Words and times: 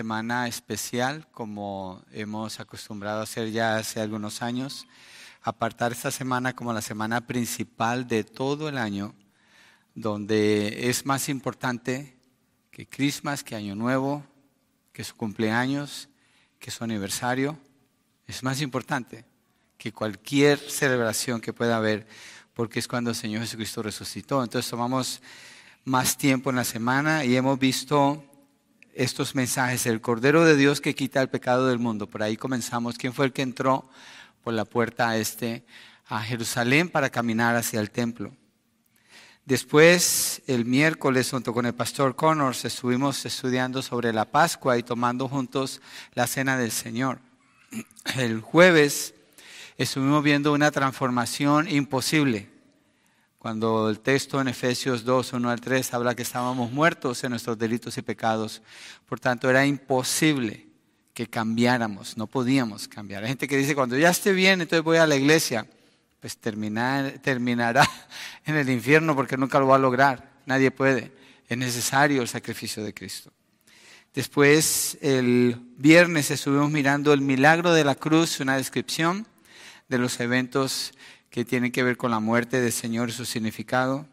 semana 0.00 0.48
especial, 0.48 1.26
como 1.30 2.02
hemos 2.10 2.58
acostumbrado 2.58 3.20
a 3.20 3.24
hacer 3.24 3.50
ya 3.50 3.76
hace 3.76 4.00
algunos 4.00 4.40
años, 4.40 4.86
apartar 5.42 5.92
esta 5.92 6.10
semana 6.10 6.56
como 6.56 6.72
la 6.72 6.80
semana 6.80 7.26
principal 7.26 8.08
de 8.08 8.24
todo 8.24 8.70
el 8.70 8.78
año, 8.78 9.14
donde 9.94 10.88
es 10.88 11.04
más 11.04 11.28
importante 11.28 12.16
que 12.70 12.88
Christmas, 12.88 13.44
que 13.44 13.56
Año 13.56 13.74
Nuevo, 13.74 14.24
que 14.94 15.04
su 15.04 15.14
cumpleaños, 15.16 16.08
que 16.58 16.70
su 16.70 16.82
aniversario, 16.82 17.58
es 18.26 18.42
más 18.42 18.62
importante 18.62 19.26
que 19.76 19.92
cualquier 19.92 20.58
celebración 20.58 21.42
que 21.42 21.52
pueda 21.52 21.76
haber, 21.76 22.06
porque 22.54 22.78
es 22.78 22.88
cuando 22.88 23.10
el 23.10 23.16
Señor 23.16 23.42
Jesucristo 23.42 23.82
resucitó. 23.82 24.42
Entonces 24.42 24.70
tomamos 24.70 25.20
más 25.84 26.16
tiempo 26.16 26.48
en 26.48 26.56
la 26.56 26.64
semana 26.64 27.22
y 27.26 27.36
hemos 27.36 27.58
visto 27.58 28.29
estos 29.02 29.34
mensajes, 29.34 29.86
el 29.86 30.02
Cordero 30.02 30.44
de 30.44 30.56
Dios 30.56 30.82
que 30.82 30.94
quita 30.94 31.22
el 31.22 31.30
pecado 31.30 31.68
del 31.68 31.78
mundo. 31.78 32.06
Por 32.06 32.22
ahí 32.22 32.36
comenzamos. 32.36 32.98
¿Quién 32.98 33.14
fue 33.14 33.24
el 33.24 33.32
que 33.32 33.40
entró 33.40 33.88
por 34.44 34.52
la 34.52 34.66
puerta 34.66 35.16
este 35.16 35.64
a 36.06 36.20
Jerusalén 36.20 36.90
para 36.90 37.08
caminar 37.08 37.56
hacia 37.56 37.80
el 37.80 37.90
templo? 37.90 38.36
Después, 39.46 40.42
el 40.46 40.66
miércoles, 40.66 41.30
junto 41.30 41.54
con 41.54 41.64
el 41.64 41.74
pastor 41.74 42.14
Connors, 42.14 42.66
estuvimos 42.66 43.24
estudiando 43.24 43.80
sobre 43.80 44.12
la 44.12 44.26
Pascua 44.26 44.76
y 44.76 44.82
tomando 44.82 45.28
juntos 45.28 45.80
la 46.12 46.26
cena 46.26 46.58
del 46.58 46.70
Señor. 46.70 47.20
El 48.16 48.42
jueves 48.42 49.14
estuvimos 49.78 50.22
viendo 50.22 50.52
una 50.52 50.70
transformación 50.70 51.70
imposible 51.70 52.50
cuando 53.40 53.88
el 53.88 54.00
texto 54.00 54.38
en 54.38 54.48
Efesios 54.48 55.02
2, 55.02 55.32
1 55.32 55.48
al 55.48 55.62
3 55.62 55.94
habla 55.94 56.14
que 56.14 56.20
estábamos 56.20 56.70
muertos 56.72 57.24
en 57.24 57.30
nuestros 57.30 57.58
delitos 57.58 57.96
y 57.96 58.02
pecados. 58.02 58.60
Por 59.08 59.18
tanto, 59.18 59.48
era 59.48 59.64
imposible 59.64 60.66
que 61.14 61.26
cambiáramos, 61.26 62.18
no 62.18 62.26
podíamos 62.26 62.86
cambiar. 62.86 63.22
Hay 63.22 63.30
gente 63.30 63.48
que 63.48 63.56
dice, 63.56 63.74
cuando 63.74 63.96
ya 63.96 64.10
esté 64.10 64.32
bien, 64.32 64.60
entonces 64.60 64.84
voy 64.84 64.98
a 64.98 65.06
la 65.06 65.16
iglesia. 65.16 65.66
Pues 66.20 66.36
terminar, 66.36 67.14
terminará 67.22 67.88
en 68.44 68.56
el 68.56 68.68
infierno 68.68 69.16
porque 69.16 69.38
nunca 69.38 69.58
lo 69.58 69.68
va 69.68 69.76
a 69.76 69.78
lograr. 69.78 70.32
Nadie 70.44 70.70
puede. 70.70 71.10
Es 71.48 71.56
necesario 71.56 72.20
el 72.20 72.28
sacrificio 72.28 72.84
de 72.84 72.92
Cristo. 72.92 73.32
Después, 74.12 74.98
el 75.00 75.56
viernes 75.78 76.30
estuvimos 76.30 76.70
mirando 76.70 77.14
el 77.14 77.22
milagro 77.22 77.72
de 77.72 77.84
la 77.84 77.94
cruz, 77.94 78.38
una 78.40 78.58
descripción 78.58 79.26
de 79.88 79.96
los 79.96 80.20
eventos 80.20 80.92
que 81.30 81.44
tiene 81.44 81.70
que 81.70 81.84
ver 81.84 81.96
con 81.96 82.10
la 82.10 82.18
muerte 82.18 82.60
del 82.60 82.72
Señor 82.72 83.08
y 83.08 83.12
su 83.12 83.24
significado. 83.24 84.06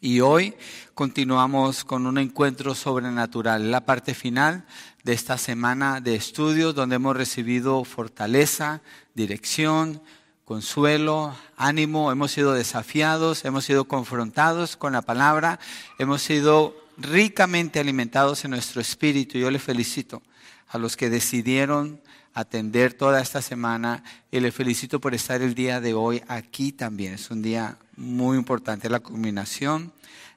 Y 0.00 0.20
hoy 0.20 0.54
continuamos 0.94 1.84
con 1.84 2.06
un 2.06 2.18
encuentro 2.18 2.74
sobrenatural, 2.74 3.70
la 3.70 3.84
parte 3.84 4.14
final 4.14 4.64
de 5.04 5.12
esta 5.12 5.36
semana 5.36 6.00
de 6.00 6.14
estudios 6.14 6.74
donde 6.74 6.96
hemos 6.96 7.16
recibido 7.16 7.84
fortaleza, 7.84 8.80
dirección, 9.14 10.00
consuelo, 10.44 11.36
ánimo, 11.56 12.10
hemos 12.10 12.30
sido 12.30 12.54
desafiados, 12.54 13.44
hemos 13.44 13.66
sido 13.66 13.84
confrontados 13.84 14.76
con 14.76 14.94
la 14.94 15.02
palabra, 15.02 15.60
hemos 15.98 16.22
sido 16.22 16.74
ricamente 16.96 17.80
alimentados 17.80 18.44
en 18.44 18.52
nuestro 18.52 18.80
espíritu. 18.80 19.36
Yo 19.36 19.50
le 19.50 19.58
felicito 19.58 20.22
a 20.68 20.78
los 20.78 20.96
que 20.96 21.10
decidieron 21.10 22.00
atender 22.34 22.94
toda 22.94 23.20
esta 23.20 23.42
semana 23.42 24.02
y 24.30 24.40
le 24.40 24.52
felicito 24.52 25.00
por 25.00 25.14
estar 25.14 25.42
el 25.42 25.54
día 25.54 25.80
de 25.80 25.94
hoy 25.94 26.22
aquí 26.28 26.72
también. 26.72 27.14
Es 27.14 27.30
un 27.30 27.42
día 27.42 27.76
muy 27.96 28.36
importante, 28.38 28.88
la 28.88 29.00
culminación 29.00 29.92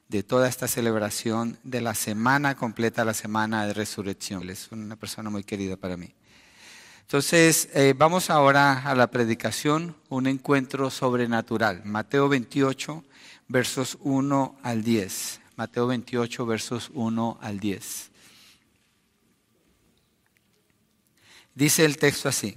de 0.08 0.22
toda 0.22 0.48
esta 0.48 0.68
celebración 0.68 1.58
de 1.62 1.80
la 1.80 1.94
semana 1.94 2.54
completa, 2.54 3.04
la 3.04 3.14
semana 3.14 3.66
de 3.66 3.72
resurrección. 3.72 4.48
Es 4.50 4.70
una 4.70 4.96
persona 4.96 5.30
muy 5.30 5.42
querida 5.42 5.76
para 5.76 5.96
mí. 5.96 6.12
Entonces, 7.00 7.68
eh, 7.74 7.94
vamos 7.96 8.30
ahora 8.30 8.82
a 8.84 8.94
la 8.94 9.10
predicación, 9.10 9.96
un 10.08 10.26
encuentro 10.26 10.90
sobrenatural. 10.90 11.82
Mateo 11.84 12.28
28, 12.28 13.04
versos 13.48 13.98
1 14.00 14.58
al 14.62 14.82
10. 14.82 15.40
Mateo 15.56 15.86
28, 15.86 16.46
versos 16.46 16.90
1 16.94 17.38
al 17.40 17.60
10. 17.60 18.11
Dice 21.54 21.84
el 21.84 21.98
texto 21.98 22.30
así, 22.30 22.56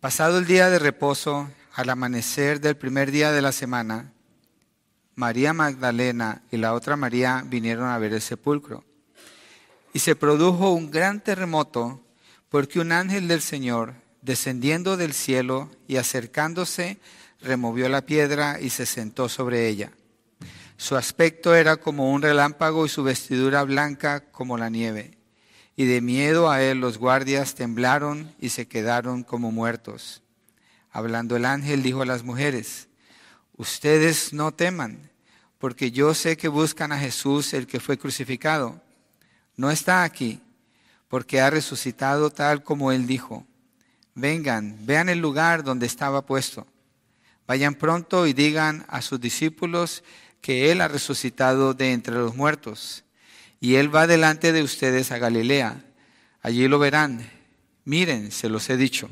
pasado 0.00 0.38
el 0.38 0.46
día 0.46 0.68
de 0.70 0.80
reposo, 0.80 1.48
al 1.72 1.88
amanecer 1.88 2.60
del 2.60 2.76
primer 2.76 3.12
día 3.12 3.30
de 3.30 3.40
la 3.40 3.52
semana, 3.52 4.12
María 5.14 5.52
Magdalena 5.52 6.42
y 6.50 6.56
la 6.56 6.74
otra 6.74 6.96
María 6.96 7.44
vinieron 7.46 7.88
a 7.88 7.98
ver 7.98 8.12
el 8.12 8.20
sepulcro. 8.20 8.84
Y 9.92 10.00
se 10.00 10.16
produjo 10.16 10.72
un 10.72 10.90
gran 10.90 11.22
terremoto 11.22 12.02
porque 12.48 12.80
un 12.80 12.90
ángel 12.90 13.28
del 13.28 13.40
Señor, 13.40 13.94
descendiendo 14.20 14.96
del 14.96 15.12
cielo 15.12 15.70
y 15.86 15.96
acercándose, 15.96 16.98
removió 17.40 17.88
la 17.88 18.04
piedra 18.04 18.58
y 18.60 18.70
se 18.70 18.84
sentó 18.84 19.28
sobre 19.28 19.68
ella. 19.68 19.92
Su 20.76 20.96
aspecto 20.96 21.54
era 21.54 21.76
como 21.76 22.10
un 22.10 22.20
relámpago 22.20 22.84
y 22.84 22.88
su 22.88 23.04
vestidura 23.04 23.62
blanca 23.62 24.24
como 24.32 24.58
la 24.58 24.70
nieve 24.70 25.15
y 25.76 25.84
de 25.84 26.00
miedo 26.00 26.50
a 26.50 26.62
él 26.62 26.80
los 26.80 26.96
guardias 26.96 27.54
temblaron 27.54 28.34
y 28.40 28.48
se 28.48 28.66
quedaron 28.66 29.22
como 29.22 29.52
muertos. 29.52 30.22
Hablando 30.90 31.36
el 31.36 31.44
ángel 31.44 31.82
dijo 31.82 32.00
a 32.00 32.06
las 32.06 32.24
mujeres, 32.24 32.88
ustedes 33.56 34.32
no 34.32 34.52
teman, 34.52 35.10
porque 35.58 35.90
yo 35.90 36.14
sé 36.14 36.38
que 36.38 36.48
buscan 36.48 36.92
a 36.92 36.98
Jesús 36.98 37.52
el 37.52 37.66
que 37.66 37.78
fue 37.78 37.98
crucificado. 37.98 38.80
No 39.56 39.70
está 39.70 40.02
aquí, 40.02 40.40
porque 41.08 41.42
ha 41.42 41.50
resucitado 41.50 42.30
tal 42.30 42.62
como 42.62 42.90
él 42.90 43.06
dijo. 43.06 43.46
Vengan, 44.14 44.78
vean 44.86 45.10
el 45.10 45.18
lugar 45.18 45.62
donde 45.62 45.84
estaba 45.84 46.24
puesto. 46.24 46.66
Vayan 47.46 47.74
pronto 47.74 48.26
y 48.26 48.32
digan 48.32 48.86
a 48.88 49.02
sus 49.02 49.20
discípulos 49.20 50.02
que 50.40 50.72
él 50.72 50.80
ha 50.80 50.88
resucitado 50.88 51.74
de 51.74 51.92
entre 51.92 52.14
los 52.14 52.34
muertos 52.34 53.05
y 53.60 53.76
él 53.76 53.94
va 53.94 54.06
delante 54.06 54.52
de 54.52 54.62
ustedes 54.62 55.12
a 55.12 55.18
Galilea. 55.18 55.84
Allí 56.42 56.68
lo 56.68 56.78
verán. 56.78 57.30
Miren, 57.84 58.30
se 58.30 58.48
los 58.48 58.68
he 58.68 58.76
dicho. 58.76 59.08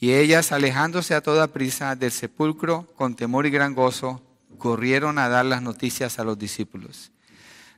Y 0.00 0.12
ellas, 0.12 0.52
alejándose 0.52 1.14
a 1.14 1.20
toda 1.20 1.48
prisa 1.48 1.96
del 1.96 2.10
sepulcro, 2.10 2.92
con 2.96 3.16
temor 3.16 3.46
y 3.46 3.50
gran 3.50 3.74
gozo, 3.74 4.22
corrieron 4.58 5.18
a 5.18 5.28
dar 5.28 5.44
las 5.44 5.62
noticias 5.62 6.18
a 6.18 6.24
los 6.24 6.38
discípulos. 6.38 7.12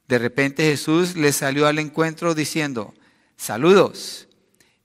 De 0.09 0.19
repente 0.19 0.65
Jesús 0.65 1.17
les 1.17 1.37
salió 1.37 1.67
al 1.67 1.79
encuentro 1.79 2.35
diciendo, 2.35 2.95
saludos. 3.37 4.29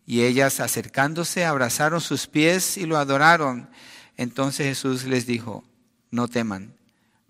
Y 0.06 0.24
ellas, 0.24 0.60
acercándose, 0.60 1.46
abrazaron 1.46 2.02
sus 2.02 2.28
pies 2.28 2.78
y 2.78 2.86
lo 2.86 2.98
adoraron. 2.98 3.70
Entonces 4.18 4.66
Jesús 4.66 5.06
les 5.06 5.26
dijo, 5.26 5.64
no 6.10 6.28
teman, 6.28 6.74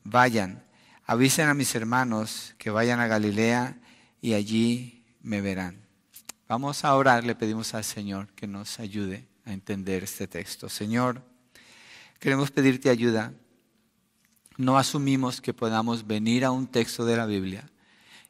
vayan 0.03 0.63
avisen 1.11 1.49
a 1.49 1.53
mis 1.53 1.75
hermanos 1.75 2.55
que 2.57 2.69
vayan 2.69 3.01
a 3.01 3.07
Galilea 3.07 3.77
y 4.22 4.33
allí 4.33 5.03
me 5.22 5.41
verán. 5.41 5.75
Vamos 6.47 6.85
a 6.85 6.95
orar, 6.95 7.25
le 7.25 7.35
pedimos 7.35 7.73
al 7.73 7.83
Señor 7.83 8.29
que 8.29 8.47
nos 8.47 8.79
ayude 8.79 9.27
a 9.44 9.51
entender 9.51 10.05
este 10.05 10.25
texto. 10.25 10.69
Señor, 10.69 11.21
queremos 12.17 12.50
pedirte 12.50 12.89
ayuda. 12.89 13.33
No 14.55 14.77
asumimos 14.77 15.41
que 15.41 15.53
podamos 15.53 16.07
venir 16.07 16.45
a 16.45 16.51
un 16.51 16.66
texto 16.66 17.03
de 17.03 17.17
la 17.17 17.25
Biblia 17.25 17.69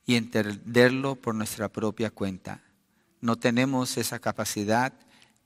y 0.08 0.16
entenderlo 0.16 1.14
por 1.14 1.36
nuestra 1.36 1.70
propia 1.70 2.10
cuenta. 2.10 2.64
No 3.20 3.38
tenemos 3.38 3.96
esa 3.98 4.18
capacidad, 4.18 4.92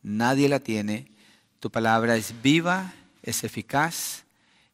nadie 0.01 0.47
la 0.47 0.62
tiene. 0.62 1.12
Tu 1.59 1.69
palabra 1.69 2.16
es 2.16 2.34
viva, 2.41 2.94
es 3.24 3.44
eficaz, 3.44 4.24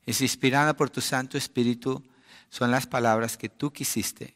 es 0.06 0.22
inspirada 0.22 0.78
por 0.78 0.92
tu 0.92 1.02
Santo 1.02 1.40
Espíritu 1.40 2.04
son 2.52 2.70
las 2.70 2.86
palabras 2.86 3.38
que 3.38 3.48
tú 3.48 3.72
quisiste 3.72 4.36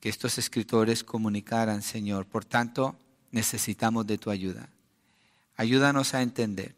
que 0.00 0.08
estos 0.08 0.38
escritores 0.38 1.04
comunicaran, 1.04 1.82
Señor. 1.82 2.24
Por 2.24 2.46
tanto, 2.46 2.96
necesitamos 3.30 4.06
de 4.06 4.16
tu 4.16 4.30
ayuda. 4.30 4.70
Ayúdanos 5.56 6.14
a 6.14 6.22
entender. 6.22 6.74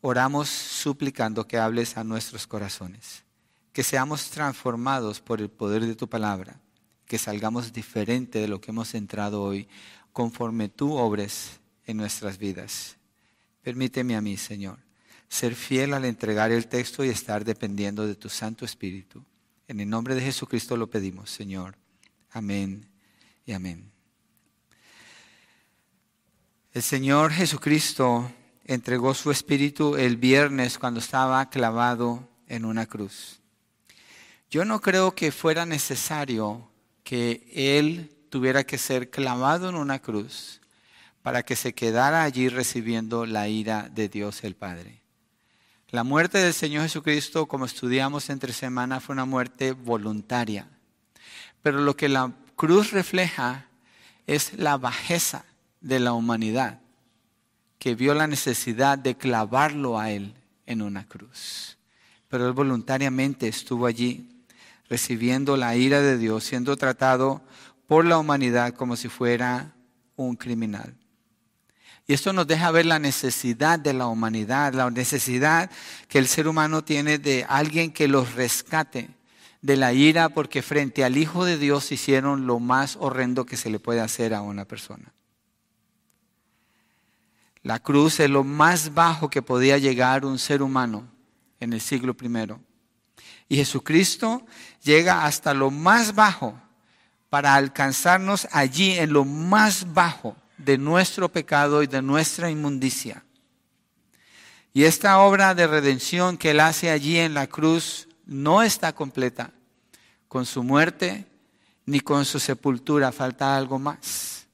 Oramos 0.00 0.48
suplicando 0.48 1.48
que 1.48 1.58
hables 1.58 1.96
a 1.96 2.04
nuestros 2.04 2.46
corazones, 2.46 3.24
que 3.72 3.82
seamos 3.82 4.30
transformados 4.30 5.20
por 5.20 5.40
el 5.40 5.50
poder 5.50 5.84
de 5.84 5.96
tu 5.96 6.08
palabra, 6.08 6.60
que 7.06 7.18
salgamos 7.18 7.72
diferente 7.72 8.38
de 8.38 8.46
lo 8.48 8.60
que 8.60 8.70
hemos 8.70 8.94
entrado 8.94 9.42
hoy, 9.42 9.68
conforme 10.12 10.68
tú 10.68 10.94
obres 10.94 11.58
en 11.86 11.96
nuestras 11.96 12.38
vidas. 12.38 12.96
Permíteme 13.62 14.14
a 14.14 14.20
mí, 14.20 14.36
Señor, 14.36 14.78
ser 15.28 15.56
fiel 15.56 15.92
al 15.92 16.04
entregar 16.04 16.52
el 16.52 16.68
texto 16.68 17.04
y 17.04 17.08
estar 17.08 17.44
dependiendo 17.44 18.06
de 18.06 18.14
tu 18.14 18.28
Santo 18.28 18.64
Espíritu. 18.64 19.24
En 19.72 19.80
el 19.80 19.88
nombre 19.88 20.14
de 20.14 20.20
Jesucristo 20.20 20.76
lo 20.76 20.90
pedimos, 20.90 21.30
Señor. 21.30 21.78
Amén 22.30 22.90
y 23.46 23.52
amén. 23.52 23.90
El 26.74 26.82
Señor 26.82 27.32
Jesucristo 27.32 28.30
entregó 28.66 29.14
su 29.14 29.30
espíritu 29.30 29.96
el 29.96 30.18
viernes 30.18 30.76
cuando 30.76 31.00
estaba 31.00 31.48
clavado 31.48 32.28
en 32.48 32.66
una 32.66 32.84
cruz. 32.84 33.40
Yo 34.50 34.66
no 34.66 34.82
creo 34.82 35.14
que 35.14 35.32
fuera 35.32 35.64
necesario 35.64 36.68
que 37.02 37.42
Él 37.54 38.14
tuviera 38.28 38.64
que 38.64 38.76
ser 38.76 39.08
clavado 39.08 39.70
en 39.70 39.76
una 39.76 40.00
cruz 40.00 40.60
para 41.22 41.44
que 41.44 41.56
se 41.56 41.72
quedara 41.72 42.24
allí 42.24 42.50
recibiendo 42.50 43.24
la 43.24 43.48
ira 43.48 43.88
de 43.88 44.10
Dios 44.10 44.44
el 44.44 44.54
Padre. 44.54 45.01
La 45.92 46.04
muerte 46.04 46.38
del 46.38 46.54
Señor 46.54 46.84
Jesucristo, 46.84 47.44
como 47.44 47.66
estudiamos 47.66 48.30
entre 48.30 48.54
semanas, 48.54 49.04
fue 49.04 49.12
una 49.12 49.26
muerte 49.26 49.72
voluntaria. 49.72 50.66
Pero 51.60 51.82
lo 51.82 51.98
que 51.98 52.08
la 52.08 52.32
cruz 52.56 52.92
refleja 52.92 53.66
es 54.26 54.54
la 54.58 54.78
bajeza 54.78 55.44
de 55.82 56.00
la 56.00 56.14
humanidad 56.14 56.80
que 57.78 57.94
vio 57.94 58.14
la 58.14 58.26
necesidad 58.26 58.96
de 58.96 59.16
clavarlo 59.16 59.98
a 59.98 60.10
Él 60.10 60.32
en 60.64 60.80
una 60.80 61.06
cruz. 61.06 61.76
Pero 62.28 62.46
Él 62.46 62.54
voluntariamente 62.54 63.46
estuvo 63.46 63.84
allí 63.84 64.46
recibiendo 64.88 65.58
la 65.58 65.76
ira 65.76 66.00
de 66.00 66.16
Dios, 66.16 66.44
siendo 66.44 66.74
tratado 66.78 67.42
por 67.86 68.06
la 68.06 68.16
humanidad 68.16 68.72
como 68.72 68.96
si 68.96 69.10
fuera 69.10 69.74
un 70.16 70.36
criminal. 70.36 70.94
Y 72.06 72.14
esto 72.14 72.32
nos 72.32 72.46
deja 72.46 72.70
ver 72.70 72.86
la 72.86 72.98
necesidad 72.98 73.78
de 73.78 73.92
la 73.92 74.06
humanidad, 74.06 74.74
la 74.74 74.90
necesidad 74.90 75.70
que 76.08 76.18
el 76.18 76.26
ser 76.26 76.48
humano 76.48 76.82
tiene 76.82 77.18
de 77.18 77.46
alguien 77.48 77.92
que 77.92 78.08
los 78.08 78.34
rescate 78.34 79.10
de 79.60 79.76
la 79.76 79.92
ira, 79.92 80.28
porque 80.30 80.62
frente 80.62 81.04
al 81.04 81.16
Hijo 81.16 81.44
de 81.44 81.56
Dios 81.56 81.92
hicieron 81.92 82.46
lo 82.46 82.58
más 82.58 82.96
horrendo 82.98 83.46
que 83.46 83.56
se 83.56 83.70
le 83.70 83.78
puede 83.78 84.00
hacer 84.00 84.34
a 84.34 84.42
una 84.42 84.64
persona. 84.64 85.12
La 87.62 87.78
cruz 87.78 88.18
es 88.18 88.28
lo 88.28 88.42
más 88.42 88.92
bajo 88.92 89.30
que 89.30 89.40
podía 89.40 89.78
llegar 89.78 90.24
un 90.24 90.40
ser 90.40 90.62
humano 90.62 91.06
en 91.60 91.72
el 91.72 91.80
siglo 91.80 92.16
I. 92.20 92.54
Y 93.48 93.56
Jesucristo 93.56 94.44
llega 94.82 95.24
hasta 95.24 95.54
lo 95.54 95.70
más 95.70 96.16
bajo 96.16 96.60
para 97.30 97.54
alcanzarnos 97.54 98.48
allí 98.50 98.98
en 98.98 99.12
lo 99.12 99.24
más 99.24 99.94
bajo 99.94 100.36
de 100.64 100.78
nuestro 100.78 101.28
pecado 101.30 101.82
y 101.82 101.86
de 101.86 102.02
nuestra 102.02 102.50
inmundicia. 102.50 103.24
Y 104.72 104.84
esta 104.84 105.18
obra 105.18 105.54
de 105.54 105.66
redención 105.66 106.38
que 106.38 106.50
Él 106.50 106.60
hace 106.60 106.90
allí 106.90 107.18
en 107.18 107.34
la 107.34 107.46
cruz 107.46 108.08
no 108.24 108.62
está 108.62 108.94
completa. 108.94 109.52
Con 110.28 110.46
su 110.46 110.62
muerte 110.62 111.26
ni 111.84 112.00
con 112.00 112.24
su 112.24 112.38
sepultura 112.38 113.12
falta 113.12 113.56
algo 113.56 113.78
más. 113.78 114.46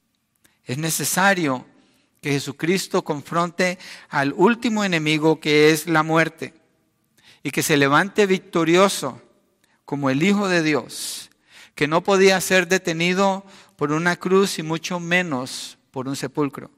Es 0.65 0.77
necesario 0.77 1.65
que 2.21 2.31
Jesucristo 2.31 3.03
confronte 3.03 3.79
al 4.09 4.33
último 4.33 4.83
enemigo 4.83 5.39
que 5.39 5.71
es 5.71 5.87
la 5.87 6.03
muerte 6.03 6.53
y 7.43 7.51
que 7.51 7.63
se 7.63 7.77
levante 7.77 8.25
victorioso 8.25 9.21
como 9.85 10.09
el 10.09 10.21
Hijo 10.21 10.49
de 10.49 10.61
Dios, 10.61 11.29
que 11.75 11.87
no 11.87 12.03
podía 12.03 12.39
ser 12.41 12.67
detenido 12.67 13.45
por 13.77 13.93
una 13.93 14.17
cruz 14.17 14.59
y 14.59 14.63
mucho 14.63 14.99
menos 14.99 15.78
por 15.91 16.07
un 16.07 16.15
sepulcro. 16.15 16.71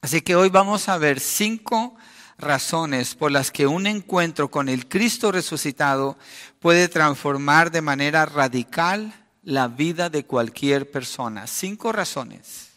Así 0.00 0.20
que 0.20 0.36
hoy 0.36 0.50
vamos 0.50 0.88
a 0.88 0.98
ver 0.98 1.18
cinco 1.20 1.96
razones 2.36 3.14
por 3.14 3.30
las 3.30 3.50
que 3.50 3.66
un 3.66 3.86
encuentro 3.86 4.50
con 4.50 4.68
el 4.68 4.88
Cristo 4.88 5.32
resucitado 5.32 6.18
puede 6.60 6.88
transformar 6.88 7.70
de 7.70 7.80
manera 7.80 8.26
radical 8.26 9.14
la 9.42 9.68
vida 9.68 10.10
de 10.10 10.24
cualquier 10.24 10.90
persona. 10.90 11.46
Cinco 11.46 11.92
razones 11.92 12.70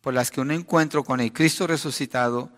por 0.00 0.14
las 0.14 0.30
que 0.30 0.40
un 0.40 0.52
encuentro 0.52 1.02
con 1.02 1.20
el 1.20 1.32
Cristo 1.32 1.66
resucitado 1.66 2.50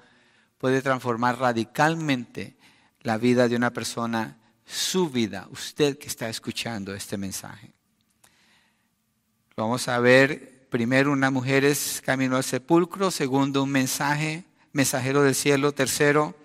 puede 0.59 0.83
transformar 0.83 1.39
radicalmente 1.39 2.59
la 3.01 3.17
vida 3.17 3.49
de 3.49 3.57
una 3.57 3.73
persona, 3.73 4.37
su 4.67 5.09
vida, 5.09 5.49
usted 5.51 5.97
que 5.97 6.09
está 6.09 6.29
escuchando 6.29 6.95
este 6.95 7.17
mensaje. 7.17 7.73
Vamos 9.57 9.89
a 9.89 9.99
ver 9.99 10.58
Primero, 10.69 11.13
una 11.13 11.31
mujer 11.31 11.65
es 11.65 12.03
camino 12.05 12.37
al 12.37 12.45
sepulcro. 12.45 13.11
Segundo, 13.11 13.63
un 13.63 13.71
mensaje, 13.71 14.45
mensajero 14.73 15.23
del 15.23 15.35
cielo. 15.35 15.73
Tercero, 15.73 16.37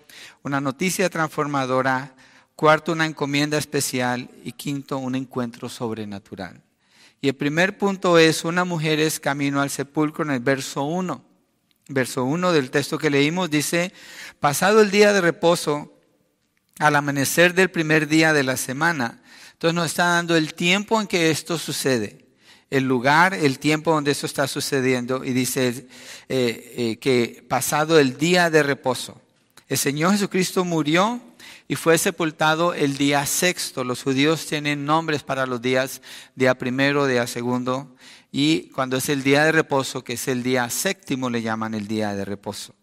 una 0.43 0.61
noticia 0.61 1.09
transformadora. 1.09 2.15
Cuarto, 2.55 2.93
una 2.93 3.05
encomienda 3.05 3.57
especial. 3.57 4.29
Y 4.45 4.53
quinto, 4.53 4.97
un 4.97 5.15
encuentro 5.15 5.67
sobrenatural. 5.67 6.61
Y 7.19 7.27
el 7.27 7.35
primer 7.35 7.77
punto 7.77 8.17
es, 8.17 8.45
una 8.45 8.63
mujer 8.63 9.01
es 9.01 9.19
camino 9.19 9.61
al 9.61 9.69
sepulcro 9.69 10.23
en 10.23 10.31
el 10.31 10.39
verso 10.39 10.83
1. 10.83 11.21
Verso 11.89 12.23
1 12.23 12.53
del 12.53 12.71
texto 12.71 12.97
que 12.97 13.09
leímos 13.09 13.49
dice, 13.49 13.91
pasado 14.39 14.81
el 14.81 14.89
día 14.89 15.11
de 15.11 15.19
reposo, 15.19 15.99
al 16.79 16.95
amanecer 16.95 17.53
del 17.53 17.69
primer 17.69 18.07
día 18.07 18.31
de 18.31 18.43
la 18.43 18.55
semana. 18.55 19.21
Entonces 19.51 19.75
nos 19.75 19.87
está 19.87 20.05
dando 20.05 20.37
el 20.37 20.53
tiempo 20.53 20.99
en 21.01 21.07
que 21.07 21.29
esto 21.29 21.57
sucede 21.57 22.22
el 22.73 22.85
lugar, 22.85 23.35
el 23.35 23.59
tiempo 23.59 23.91
donde 23.91 24.11
eso 24.11 24.25
está 24.25 24.47
sucediendo 24.47 25.23
y 25.23 25.31
dice 25.31 25.85
eh, 26.27 26.73
eh, 26.75 26.97
que 26.97 27.45
pasado 27.47 27.99
el 27.99 28.17
día 28.17 28.49
de 28.49 28.63
reposo, 28.63 29.21
el 29.67 29.77
Señor 29.77 30.13
Jesucristo 30.13 30.65
murió 30.65 31.21
y 31.67 31.75
fue 31.75 31.99
sepultado 31.99 32.73
el 32.73 32.97
día 32.97 33.27
sexto. 33.27 33.83
Los 33.83 34.01
judíos 34.01 34.47
tienen 34.47 34.85
nombres 34.85 35.21
para 35.21 35.45
los 35.45 35.61
días, 35.61 36.01
día 36.33 36.57
primero, 36.57 37.05
día 37.05 37.27
segundo, 37.27 37.95
y 38.31 38.69
cuando 38.69 38.97
es 38.97 39.07
el 39.07 39.21
día 39.21 39.45
de 39.45 39.51
reposo, 39.51 40.03
que 40.03 40.13
es 40.13 40.27
el 40.27 40.41
día 40.41 40.67
séptimo, 40.71 41.29
le 41.29 41.43
llaman 41.43 41.75
el 41.75 41.87
día 41.87 42.15
de 42.15 42.25
reposo. 42.25 42.73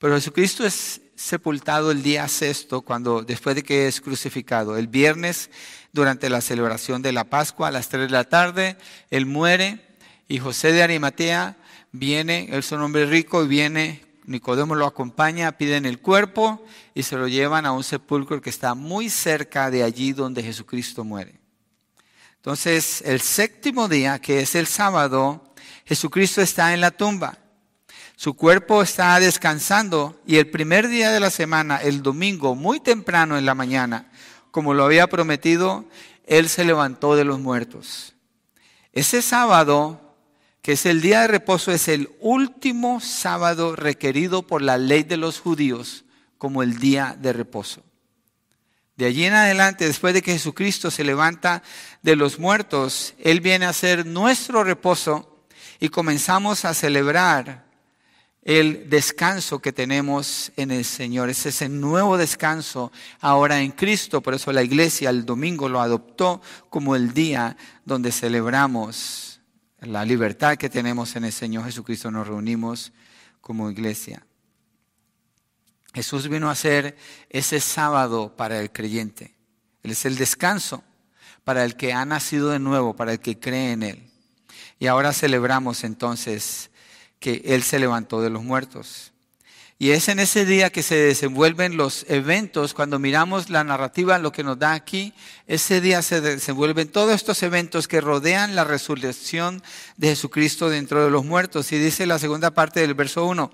Pero 0.00 0.16
Jesucristo 0.16 0.66
es 0.66 1.02
sepultado 1.14 1.92
el 1.92 2.02
día 2.02 2.26
sexto, 2.26 2.80
cuando, 2.80 3.22
después 3.22 3.54
de 3.54 3.62
que 3.62 3.86
es 3.86 4.00
crucificado. 4.00 4.76
El 4.76 4.88
viernes 4.88 5.50
durante 5.92 6.30
la 6.30 6.40
celebración 6.40 7.02
de 7.02 7.12
la 7.12 7.24
Pascua 7.24 7.68
a 7.68 7.70
las 7.72 7.88
3 7.88 8.08
de 8.08 8.12
la 8.12 8.24
tarde. 8.24 8.76
Él 9.10 9.26
muere 9.26 9.84
y 10.28 10.38
José 10.38 10.72
de 10.72 10.82
Arimatea 10.82 11.56
viene, 11.92 12.48
él 12.50 12.60
es 12.60 12.72
un 12.72 12.82
hombre 12.82 13.06
rico 13.06 13.44
y 13.44 13.48
viene, 13.48 14.04
Nicodemo 14.24 14.74
lo 14.74 14.86
acompaña, 14.86 15.52
piden 15.58 15.86
el 15.86 15.98
cuerpo 15.98 16.64
y 16.94 17.02
se 17.02 17.16
lo 17.16 17.26
llevan 17.26 17.66
a 17.66 17.72
un 17.72 17.82
sepulcro 17.82 18.40
que 18.40 18.50
está 18.50 18.74
muy 18.74 19.10
cerca 19.10 19.70
de 19.70 19.82
allí 19.82 20.12
donde 20.12 20.42
Jesucristo 20.42 21.04
muere. 21.04 21.40
Entonces, 22.36 23.02
el 23.04 23.20
séptimo 23.20 23.88
día, 23.88 24.18
que 24.18 24.40
es 24.40 24.54
el 24.54 24.66
sábado, 24.66 25.52
Jesucristo 25.84 26.40
está 26.40 26.72
en 26.72 26.80
la 26.80 26.90
tumba. 26.90 27.38
Su 28.16 28.34
cuerpo 28.34 28.82
está 28.82 29.18
descansando 29.18 30.20
y 30.26 30.36
el 30.36 30.50
primer 30.50 30.88
día 30.88 31.10
de 31.10 31.20
la 31.20 31.30
semana, 31.30 31.78
el 31.78 32.02
domingo, 32.02 32.54
muy 32.54 32.78
temprano 32.78 33.36
en 33.36 33.46
la 33.46 33.54
mañana, 33.54 34.09
como 34.50 34.74
lo 34.74 34.84
había 34.84 35.08
prometido, 35.08 35.84
Él 36.26 36.48
se 36.48 36.64
levantó 36.64 37.16
de 37.16 37.24
los 37.24 37.38
muertos. 37.38 38.14
Ese 38.92 39.22
sábado, 39.22 40.16
que 40.62 40.72
es 40.72 40.86
el 40.86 41.00
día 41.00 41.22
de 41.22 41.28
reposo, 41.28 41.72
es 41.72 41.88
el 41.88 42.10
último 42.20 43.00
sábado 43.00 43.76
requerido 43.76 44.42
por 44.42 44.62
la 44.62 44.78
ley 44.78 45.02
de 45.02 45.16
los 45.16 45.40
judíos 45.40 46.04
como 46.38 46.62
el 46.62 46.78
día 46.78 47.16
de 47.18 47.32
reposo. 47.32 47.82
De 48.96 49.06
allí 49.06 49.24
en 49.24 49.34
adelante, 49.34 49.86
después 49.86 50.12
de 50.12 50.20
que 50.20 50.32
Jesucristo 50.32 50.90
se 50.90 51.04
levanta 51.04 51.62
de 52.02 52.16
los 52.16 52.38
muertos, 52.38 53.14
Él 53.18 53.40
viene 53.40 53.64
a 53.64 53.72
ser 53.72 54.04
nuestro 54.04 54.62
reposo 54.62 55.46
y 55.78 55.88
comenzamos 55.88 56.64
a 56.64 56.74
celebrar 56.74 57.69
el 58.42 58.88
descanso 58.88 59.58
que 59.58 59.72
tenemos 59.72 60.52
en 60.56 60.70
el 60.70 60.84
Señor. 60.84 61.28
Es 61.28 61.44
ese 61.46 61.68
nuevo 61.68 62.16
descanso 62.16 62.90
ahora 63.20 63.60
en 63.60 63.72
Cristo. 63.72 64.22
Por 64.22 64.34
eso 64.34 64.52
la 64.52 64.62
iglesia 64.62 65.10
el 65.10 65.26
domingo 65.26 65.68
lo 65.68 65.80
adoptó 65.80 66.40
como 66.68 66.96
el 66.96 67.12
día 67.12 67.56
donde 67.84 68.12
celebramos 68.12 69.40
la 69.80 70.04
libertad 70.04 70.56
que 70.56 70.70
tenemos 70.70 71.16
en 71.16 71.24
el 71.24 71.32
Señor 71.32 71.64
Jesucristo. 71.64 72.10
Nos 72.10 72.28
reunimos 72.28 72.92
como 73.40 73.70
iglesia. 73.70 74.24
Jesús 75.92 76.28
vino 76.28 76.48
a 76.48 76.54
ser 76.54 76.96
ese 77.28 77.60
sábado 77.60 78.36
para 78.36 78.60
el 78.60 78.70
creyente. 78.70 79.34
Él 79.82 79.90
es 79.90 80.04
el 80.04 80.16
descanso 80.16 80.84
para 81.42 81.64
el 81.64 81.74
que 81.74 81.92
ha 81.92 82.04
nacido 82.04 82.50
de 82.50 82.58
nuevo, 82.58 82.94
para 82.94 83.12
el 83.12 83.20
que 83.20 83.38
cree 83.38 83.72
en 83.72 83.82
Él. 83.82 84.10
Y 84.78 84.86
ahora 84.86 85.12
celebramos 85.12 85.84
entonces 85.84 86.69
que 87.20 87.42
Él 87.44 87.62
se 87.62 87.78
levantó 87.78 88.20
de 88.22 88.30
los 88.30 88.42
muertos. 88.42 89.12
Y 89.82 89.92
es 89.92 90.10
en 90.10 90.18
ese 90.18 90.44
día 90.44 90.68
que 90.68 90.82
se 90.82 90.94
desenvuelven 90.94 91.78
los 91.78 92.04
eventos, 92.10 92.74
cuando 92.74 92.98
miramos 92.98 93.48
la 93.48 93.64
narrativa, 93.64 94.18
lo 94.18 94.30
que 94.30 94.44
nos 94.44 94.58
da 94.58 94.74
aquí, 94.74 95.14
ese 95.46 95.80
día 95.80 96.02
se 96.02 96.20
desenvuelven 96.20 96.88
todos 96.88 97.14
estos 97.14 97.42
eventos 97.42 97.88
que 97.88 98.02
rodean 98.02 98.54
la 98.54 98.64
resurrección 98.64 99.62
de 99.96 100.08
Jesucristo 100.08 100.68
dentro 100.68 101.02
de 101.02 101.10
los 101.10 101.24
muertos. 101.24 101.72
Y 101.72 101.78
dice 101.78 102.04
la 102.04 102.18
segunda 102.18 102.50
parte 102.50 102.80
del 102.80 102.92
verso 102.92 103.24
1, 103.24 103.50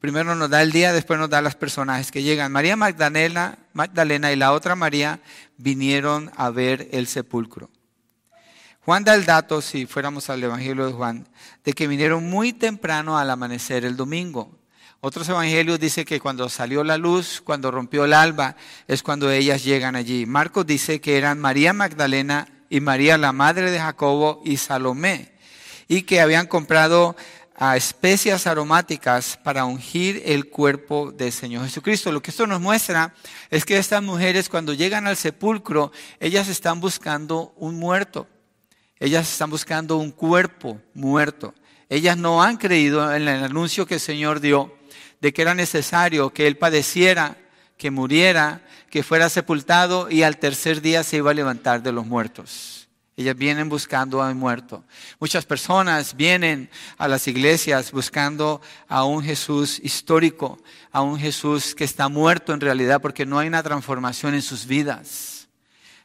primero 0.00 0.34
nos 0.34 0.50
da 0.50 0.60
el 0.60 0.70
día, 0.70 0.92
después 0.92 1.18
nos 1.18 1.30
da 1.30 1.40
los 1.40 1.54
personajes 1.54 2.10
que 2.10 2.22
llegan. 2.22 2.52
María 2.52 2.76
Magdalena, 2.76 3.56
Magdalena 3.72 4.32
y 4.32 4.36
la 4.36 4.52
otra 4.52 4.76
María 4.76 5.20
vinieron 5.56 6.30
a 6.36 6.50
ver 6.50 6.90
el 6.92 7.06
sepulcro. 7.06 7.70
Juan 8.84 9.02
da 9.02 9.14
el 9.14 9.24
dato, 9.24 9.62
si 9.62 9.86
fuéramos 9.86 10.28
al 10.28 10.44
Evangelio 10.44 10.86
de 10.86 10.92
Juan, 10.92 11.26
de 11.64 11.72
que 11.72 11.86
vinieron 11.86 12.28
muy 12.28 12.52
temprano 12.52 13.16
al 13.16 13.30
amanecer 13.30 13.86
el 13.86 13.96
domingo. 13.96 14.50
Otros 15.00 15.26
evangelios 15.26 15.80
dicen 15.80 16.04
que 16.04 16.20
cuando 16.20 16.50
salió 16.50 16.84
la 16.84 16.98
luz, 16.98 17.40
cuando 17.42 17.70
rompió 17.70 18.04
el 18.04 18.12
alba, 18.12 18.56
es 18.86 19.02
cuando 19.02 19.30
ellas 19.30 19.64
llegan 19.64 19.96
allí. 19.96 20.26
Marcos 20.26 20.66
dice 20.66 21.00
que 21.00 21.16
eran 21.16 21.40
María 21.40 21.72
Magdalena 21.72 22.46
y 22.68 22.80
María 22.80 23.16
la 23.16 23.32
madre 23.32 23.70
de 23.70 23.78
Jacobo 23.78 24.42
y 24.44 24.58
Salomé, 24.58 25.32
y 25.88 26.02
que 26.02 26.20
habían 26.20 26.46
comprado 26.46 27.16
a 27.56 27.78
especias 27.78 28.46
aromáticas 28.46 29.38
para 29.42 29.64
ungir 29.64 30.22
el 30.26 30.50
cuerpo 30.50 31.10
del 31.10 31.32
Señor 31.32 31.64
Jesucristo. 31.64 32.12
Lo 32.12 32.20
que 32.20 32.32
esto 32.32 32.46
nos 32.46 32.60
muestra 32.60 33.14
es 33.48 33.64
que 33.64 33.78
estas 33.78 34.02
mujeres 34.02 34.50
cuando 34.50 34.74
llegan 34.74 35.06
al 35.06 35.16
sepulcro, 35.16 35.90
ellas 36.20 36.48
están 36.48 36.80
buscando 36.80 37.54
un 37.56 37.76
muerto. 37.76 38.26
Ellas 38.98 39.30
están 39.30 39.50
buscando 39.50 39.96
un 39.96 40.10
cuerpo 40.10 40.80
muerto. 40.94 41.54
Ellas 41.88 42.16
no 42.16 42.42
han 42.42 42.56
creído 42.56 43.12
en 43.14 43.28
el 43.28 43.44
anuncio 43.44 43.86
que 43.86 43.94
el 43.94 44.00
Señor 44.00 44.40
dio 44.40 44.76
de 45.20 45.32
que 45.32 45.42
era 45.42 45.54
necesario 45.54 46.30
que 46.30 46.46
Él 46.46 46.56
padeciera, 46.56 47.36
que 47.76 47.90
muriera, 47.90 48.62
que 48.90 49.02
fuera 49.02 49.28
sepultado 49.28 50.10
y 50.10 50.22
al 50.22 50.38
tercer 50.38 50.80
día 50.80 51.02
se 51.02 51.16
iba 51.16 51.30
a 51.30 51.34
levantar 51.34 51.82
de 51.82 51.92
los 51.92 52.06
muertos. 52.06 52.88
Ellas 53.16 53.36
vienen 53.36 53.68
buscando 53.68 54.22
a 54.22 54.30
un 54.30 54.38
muerto. 54.38 54.84
Muchas 55.20 55.44
personas 55.44 56.16
vienen 56.16 56.68
a 56.98 57.06
las 57.06 57.28
iglesias 57.28 57.92
buscando 57.92 58.60
a 58.88 59.04
un 59.04 59.22
Jesús 59.22 59.80
histórico, 59.82 60.58
a 60.90 61.00
un 61.02 61.18
Jesús 61.18 61.74
que 61.74 61.84
está 61.84 62.08
muerto 62.08 62.52
en 62.52 62.60
realidad 62.60 63.00
porque 63.00 63.24
no 63.24 63.38
hay 63.38 63.46
una 63.46 63.62
transformación 63.62 64.34
en 64.34 64.42
sus 64.42 64.66
vidas. 64.66 65.33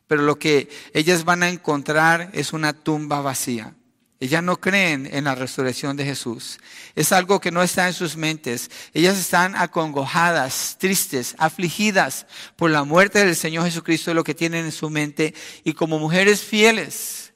Pero 0.09 0.23
lo 0.23 0.39
que 0.39 0.69
ellas 0.91 1.23
van 1.23 1.43
a 1.43 1.49
encontrar 1.49 2.31
es 2.33 2.51
una 2.51 2.73
tumba 2.73 3.21
vacía. 3.21 3.75
Ellas 4.19 4.41
no 4.41 4.59
creen 4.59 5.07
en 5.11 5.25
la 5.25 5.35
resurrección 5.35 5.95
de 5.95 6.03
Jesús. 6.03 6.57
Es 6.95 7.11
algo 7.11 7.39
que 7.39 7.51
no 7.51 7.61
está 7.61 7.85
en 7.85 7.93
sus 7.93 8.17
mentes. 8.17 8.71
Ellas 8.95 9.19
están 9.19 9.55
acongojadas, 9.55 10.77
tristes, 10.79 11.35
afligidas 11.37 12.25
por 12.55 12.71
la 12.71 12.83
muerte 12.83 13.23
del 13.23 13.35
Señor 13.35 13.65
Jesucristo, 13.65 14.15
lo 14.15 14.23
que 14.23 14.33
tienen 14.33 14.65
en 14.65 14.71
su 14.71 14.89
mente. 14.89 15.35
Y 15.63 15.73
como 15.73 15.99
mujeres 15.99 16.41
fieles 16.41 17.33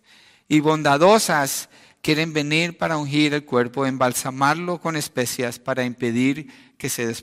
y 0.48 0.60
bondadosas, 0.60 1.70
quieren 2.02 2.34
venir 2.34 2.76
para 2.76 2.98
ungir 2.98 3.36
el 3.36 3.46
cuerpo, 3.46 3.86
embalsamarlo 3.86 4.82
con 4.82 4.96
especias 4.96 5.60
para 5.60 5.86
impedir 5.86 6.48
que 6.80 6.90
se, 6.90 7.14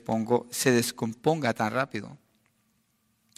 se 0.49 0.71
descomponga 0.71 1.53
tan 1.53 1.73
rápido. 1.73 2.20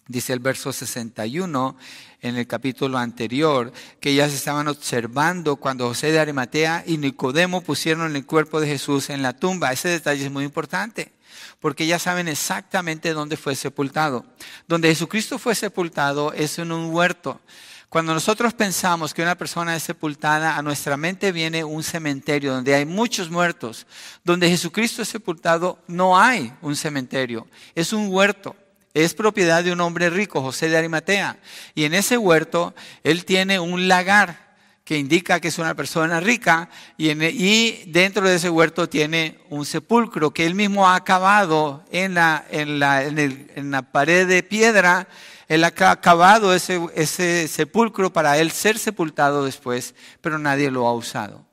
Dice 0.07 0.33
el 0.33 0.39
verso 0.39 0.73
61 0.73 1.77
en 2.21 2.35
el 2.35 2.45
capítulo 2.45 2.97
anterior 2.97 3.71
que 4.01 4.09
ellas 4.09 4.33
estaban 4.33 4.67
observando 4.67 5.55
cuando 5.55 5.87
José 5.87 6.11
de 6.11 6.19
Arimatea 6.19 6.83
y 6.85 6.97
Nicodemo 6.97 7.61
pusieron 7.61 8.13
el 8.13 8.25
cuerpo 8.25 8.59
de 8.59 8.67
Jesús 8.67 9.09
en 9.09 9.21
la 9.21 9.31
tumba. 9.31 9.71
Ese 9.71 9.87
detalle 9.87 10.25
es 10.25 10.31
muy 10.31 10.43
importante 10.43 11.13
porque 11.61 11.85
ellas 11.85 12.01
saben 12.01 12.27
exactamente 12.27 13.13
dónde 13.13 13.37
fue 13.37 13.55
sepultado. 13.55 14.25
Donde 14.67 14.89
Jesucristo 14.89 15.39
fue 15.39 15.55
sepultado 15.55 16.33
es 16.33 16.59
en 16.59 16.73
un 16.73 16.93
huerto. 16.93 17.39
Cuando 17.87 18.13
nosotros 18.13 18.53
pensamos 18.53 19.13
que 19.13 19.21
una 19.21 19.37
persona 19.37 19.73
es 19.73 19.83
sepultada, 19.83 20.57
a 20.57 20.61
nuestra 20.61 20.97
mente 20.97 21.31
viene 21.31 21.63
un 21.63 21.83
cementerio 21.83 22.53
donde 22.53 22.75
hay 22.75 22.85
muchos 22.85 23.29
muertos. 23.29 23.87
Donde 24.23 24.49
Jesucristo 24.49 25.03
es 25.03 25.07
sepultado, 25.07 25.79
no 25.87 26.19
hay 26.19 26.51
un 26.61 26.75
cementerio, 26.75 27.47
es 27.73 27.93
un 27.93 28.07
huerto 28.11 28.55
es 28.93 29.13
propiedad 29.13 29.63
de 29.63 29.71
un 29.71 29.81
hombre 29.81 30.09
rico, 30.09 30.41
José 30.41 30.69
de 30.69 30.77
Arimatea. 30.77 31.37
Y 31.73 31.85
en 31.85 31.93
ese 31.93 32.17
huerto 32.17 32.73
él 33.03 33.25
tiene 33.25 33.59
un 33.59 33.87
lagar 33.87 34.43
que 34.83 34.97
indica 34.97 35.39
que 35.39 35.47
es 35.47 35.57
una 35.57 35.75
persona 35.75 36.19
rica 36.19 36.69
y, 36.97 37.11
y 37.11 37.83
dentro 37.87 38.27
de 38.27 38.35
ese 38.35 38.49
huerto 38.49 38.89
tiene 38.89 39.39
un 39.49 39.65
sepulcro 39.65 40.31
que 40.31 40.45
él 40.45 40.55
mismo 40.55 40.87
ha 40.87 40.95
acabado 40.95 41.85
en 41.89 42.15
la, 42.15 42.45
en 42.49 42.79
la, 42.79 43.03
en 43.03 43.71
pared 43.91 44.27
de 44.27 44.43
piedra. 44.43 45.07
Él 45.47 45.63
ha 45.63 45.67
acabado 45.67 46.53
ese 46.53 47.47
sepulcro 47.47 48.11
para 48.11 48.37
él 48.37 48.51
ser 48.51 48.77
sepultado 48.77 49.45
después, 49.45 49.95
pero 50.21 50.37
nadie 50.37 50.69
lo 50.69 50.87
ha 50.87 50.93
usado. 50.93 51.45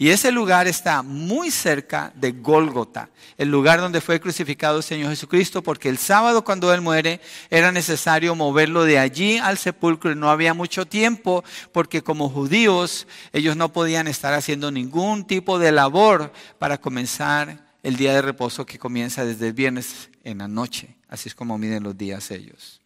Y 0.00 0.10
ese 0.10 0.30
lugar 0.30 0.68
está 0.68 1.02
muy 1.02 1.50
cerca 1.50 2.12
de 2.14 2.30
Gólgota, 2.30 3.10
el 3.36 3.50
lugar 3.50 3.80
donde 3.80 4.00
fue 4.00 4.20
crucificado 4.20 4.76
el 4.76 4.84
Señor 4.84 5.10
Jesucristo, 5.10 5.60
porque 5.60 5.88
el 5.88 5.98
sábado 5.98 6.44
cuando 6.44 6.72
Él 6.72 6.80
muere 6.80 7.20
era 7.50 7.72
necesario 7.72 8.36
moverlo 8.36 8.84
de 8.84 9.00
allí 9.00 9.38
al 9.38 9.58
sepulcro 9.58 10.12
y 10.12 10.14
no 10.14 10.30
había 10.30 10.54
mucho 10.54 10.86
tiempo, 10.86 11.42
porque 11.72 12.04
como 12.04 12.30
judíos 12.30 13.08
ellos 13.32 13.56
no 13.56 13.72
podían 13.72 14.06
estar 14.06 14.34
haciendo 14.34 14.70
ningún 14.70 15.26
tipo 15.26 15.58
de 15.58 15.72
labor 15.72 16.32
para 16.60 16.78
comenzar 16.80 17.66
el 17.82 17.96
día 17.96 18.14
de 18.14 18.22
reposo 18.22 18.64
que 18.64 18.78
comienza 18.78 19.24
desde 19.24 19.48
el 19.48 19.52
viernes 19.52 20.10
en 20.22 20.38
la 20.38 20.46
noche. 20.46 20.94
Así 21.08 21.28
es 21.28 21.34
como 21.34 21.58
miden 21.58 21.82
los 21.82 21.98
días 21.98 22.30
ellos. 22.30 22.80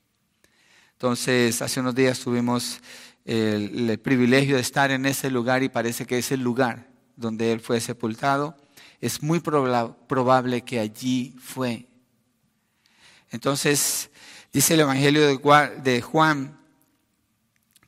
Entonces, 0.93 1.61
hace 1.61 1.81
unos 1.81 1.95
días 1.95 2.21
tuvimos 2.21 2.81
el, 3.27 3.91
el 3.91 3.99
privilegio 3.99 4.57
de 4.57 4.63
estar 4.63 4.91
en 4.91 5.05
ese 5.05 5.31
lugar 5.31 5.63
y 5.63 5.69
parece 5.69 6.07
que 6.07 6.17
es 6.17 6.33
el 6.33 6.41
lugar 6.41 6.92
donde 7.23 7.53
él 7.53 7.61
fue 7.61 7.81
sepultado, 7.81 8.55
es 9.01 9.23
muy 9.23 9.41
probable 9.41 10.61
que 10.63 10.79
allí 10.79 11.35
fue. 11.41 11.87
Entonces, 13.31 14.11
dice 14.53 14.75
el 14.75 14.81
Evangelio 14.81 15.27
de 15.27 16.03
Juan 16.03 16.59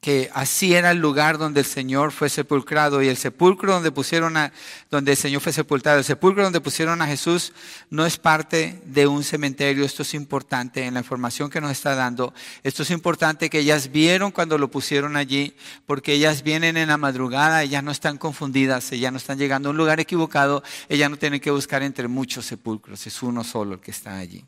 que 0.05 0.31
así 0.35 0.75
era 0.75 0.91
el 0.91 0.99
lugar 0.99 1.39
donde 1.39 1.61
el 1.61 1.67
Señor 1.67 2.13
fue 2.13 2.29
sepulcrado 2.29 3.01
y 3.01 3.09
el 3.09 3.17
sepulcro 3.17 3.73
donde 3.73 3.91
pusieron 3.91 4.37
a, 4.37 4.53
donde 4.91 5.13
el 5.13 5.17
Señor 5.17 5.41
fue 5.41 5.51
sepultado, 5.51 5.97
el 5.97 6.05
sepulcro 6.05 6.45
donde 6.45 6.61
pusieron 6.61 7.01
a 7.01 7.07
Jesús 7.07 7.55
no 7.89 8.05
es 8.05 8.19
parte 8.19 8.83
de 8.85 9.07
un 9.07 9.25
cementerio. 9.25 9.83
Esto 9.83 10.03
es 10.03 10.13
importante 10.13 10.85
en 10.85 10.93
la 10.93 11.01
información 11.01 11.49
que 11.49 11.59
nos 11.59 11.71
está 11.71 11.95
dando. 11.95 12.35
Esto 12.63 12.83
es 12.83 12.91
importante 12.91 13.49
que 13.49 13.61
ellas 13.61 13.91
vieron 13.91 14.31
cuando 14.31 14.59
lo 14.59 14.71
pusieron 14.71 15.17
allí, 15.17 15.57
porque 15.87 16.13
ellas 16.13 16.43
vienen 16.43 16.77
en 16.77 16.89
la 16.89 16.99
madrugada, 16.99 17.63
ellas 17.63 17.83
no 17.83 17.91
están 17.91 18.19
confundidas, 18.19 18.93
ellas 18.93 19.11
no 19.11 19.17
están 19.17 19.39
llegando 19.39 19.71
a 19.71 19.73
un 19.73 19.79
lugar 19.79 20.01
equivocado, 20.01 20.63
ellas 20.91 21.09
no 21.09 21.17
tienen 21.17 21.41
que 21.41 21.51
buscar 21.51 21.83
entre 21.83 22.09
muchos 22.09 22.45
sepulcros, 22.45 23.07
es 23.07 23.23
uno 23.23 23.43
solo 23.43 23.77
el 23.77 23.81
que 23.81 23.93
está 23.93 24.19
allí. 24.19 24.45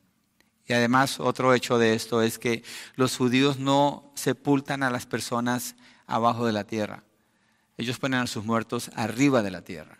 Y 0.66 0.72
además 0.72 1.20
otro 1.20 1.54
hecho 1.54 1.78
de 1.78 1.94
esto 1.94 2.22
es 2.22 2.38
que 2.38 2.64
los 2.96 3.16
judíos 3.16 3.58
no 3.58 4.10
sepultan 4.14 4.82
a 4.82 4.90
las 4.90 5.06
personas 5.06 5.76
abajo 6.06 6.46
de 6.46 6.52
la 6.52 6.64
tierra. 6.64 7.04
Ellos 7.76 7.98
ponen 7.98 8.20
a 8.20 8.26
sus 8.26 8.44
muertos 8.44 8.90
arriba 8.94 9.42
de 9.42 9.50
la 9.50 9.62
tierra, 9.62 9.98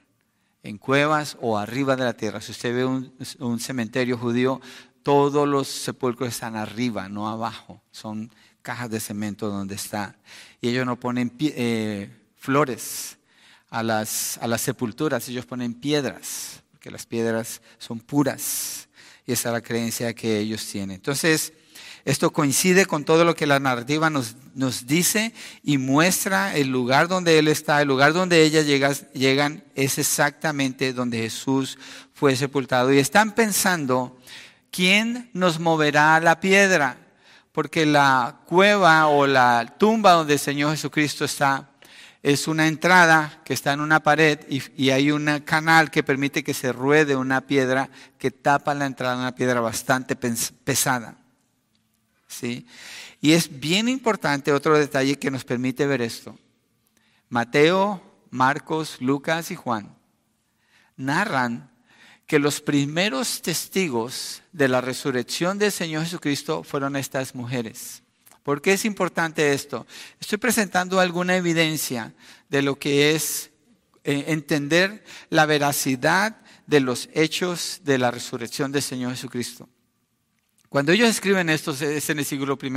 en 0.63 0.79
cuevas 0.79 1.37
o 1.41 1.59
arriba 1.59 1.95
de 1.95 2.05
la 2.05 2.15
tierra. 2.15 2.41
Si 2.41 2.53
usted 2.53 2.75
ve 2.75 2.85
un, 2.85 3.61
cementerio 3.61 4.19
judío, 4.19 4.61
todos 5.03 5.47
los 5.47 5.69
sepulcros 5.69 6.31
están 6.31 6.57
arriba, 6.57 7.09
no 7.09 7.29
abajo. 7.29 7.81
Son 7.93 8.33
cajas 8.63 8.91
de 8.91 8.99
cemento 8.99 9.51
donde 9.51 9.77
está. 9.77 10.17
Y 10.61 10.71
ellos 10.71 10.87
no 10.87 10.99
ponen 10.99 11.33
eh, 11.39 12.11
flores 12.35 13.19
a 13.71 13.85
las, 13.85 14.39
a 14.39 14.49
las 14.49 14.63
sepulturas, 14.63 15.29
ellos 15.29 15.47
ponen 15.47 15.75
piedras, 15.75 16.63
porque 16.73 16.91
las 16.91 17.07
piedras 17.07 17.61
son 17.79 18.01
puras 18.01 18.86
y 19.27 19.33
esa 19.33 19.49
es 19.49 19.53
la 19.55 19.61
creencia 19.61 20.15
que 20.15 20.39
ellos 20.39 20.65
tienen. 20.67 20.97
Entonces, 20.97 21.53
esto 22.05 22.33
coincide 22.33 22.87
con 22.87 23.05
todo 23.05 23.25
lo 23.25 23.35
que 23.35 23.49
la 23.49 23.59
narrativa 23.59 24.09
nos, 24.11 24.37
nos 24.55 24.87
dice 24.87 25.35
y 25.65 25.79
muestra 25.79 26.57
el 26.57 26.69
lugar 26.69 27.09
donde 27.09 27.41
Él 27.41 27.49
está, 27.49 27.83
el 27.83 27.89
lugar 27.89 28.13
donde 28.13 28.45
ellas 28.45 28.65
llegan 29.13 29.65
es 29.75 29.99
exactamente 29.99 30.93
donde 30.93 31.19
Jesús 31.19 31.77
fue 32.15 32.37
sepultado. 32.37 32.93
Y 32.93 32.99
están 32.99 33.35
pensando, 33.35 34.17
¿quién 34.71 35.31
nos 35.33 35.59
moverá 35.59 36.21
la 36.21 36.39
piedra? 36.39 36.97
Porque 37.51 37.85
la 37.85 38.43
cueva 38.47 39.09
o 39.09 39.27
la 39.27 39.75
tumba 39.77 40.13
donde 40.13 40.35
el 40.35 40.39
Señor 40.39 40.71
Jesucristo 40.71 41.25
está 41.25 41.71
es 42.27 42.49
una 42.49 42.67
entrada 42.67 43.41
que 43.45 43.55
está 43.55 43.73
en 43.73 43.79
una 43.79 44.03
pared 44.03 44.41
y, 44.49 44.91
hay 44.91 45.13
un 45.13 45.43
canal 45.45 45.93
que 45.93 46.03
permite 46.03 46.43
que 46.43 46.55
se 46.55 46.73
ruede 46.73 47.15
una 47.15 47.43
piedra 47.47 47.89
que 48.19 48.33
tapa 48.33 48.75
la 48.75 48.87
entrada 48.87 49.17
una 49.17 49.37
piedra 49.37 49.61
bastante 49.61 50.17
pesada. 50.17 51.19
¿Sí? 52.27 52.67
Y 53.21 53.31
es 53.31 53.61
bien 53.61 53.89
importante 53.89 54.53
otro 54.53 54.77
detalle 54.77 55.21
que 55.21 55.31
nos 55.31 55.45
permite 55.45 55.87
ver 55.87 56.03
esto. 56.03 56.37
Mateo, 57.29 58.03
Marcos, 58.31 58.97
Lucas 59.01 59.53
y 59.53 59.55
Juan 59.55 59.97
narran 60.97 61.71
que 62.27 62.41
los 62.41 62.61
primeros 62.61 63.41
testigos 63.41 64.43
de 64.51 64.67
la 64.67 64.81
resurrección 64.81 65.61
del 65.61 65.71
Señor 65.71 66.03
Jesucristo 66.03 66.65
fueron 66.65 66.97
estas 66.97 67.37
mujeres. 67.37 68.03
¿Por 68.47 68.63
qué 68.63 68.75
es 68.75 68.85
importante 68.85 69.53
esto? 69.53 69.89
Estoy 70.21 70.39
presentando 70.39 71.01
alguna 71.01 71.35
evidencia 71.35 72.15
de 72.49 72.63
lo 72.63 72.79
que 72.79 73.13
es 73.17 73.51
eh, 74.05 74.27
entender 74.29 75.03
la 75.31 75.47
veracidad 75.47 76.37
de 76.65 76.79
los 76.79 77.09
hechos 77.13 77.81
de 77.83 77.99
la 77.99 78.13
resurrección 78.13 78.71
del 78.71 78.83
Señor 78.83 79.11
Jesucristo. 79.11 79.69
Cuando 80.69 80.93
ellos 80.93 81.09
escriben 81.09 81.51
esto 81.51 81.73
es 81.73 82.09
en 82.09 82.21
el 82.21 82.25
siglo 82.25 82.57
I. 82.63 82.69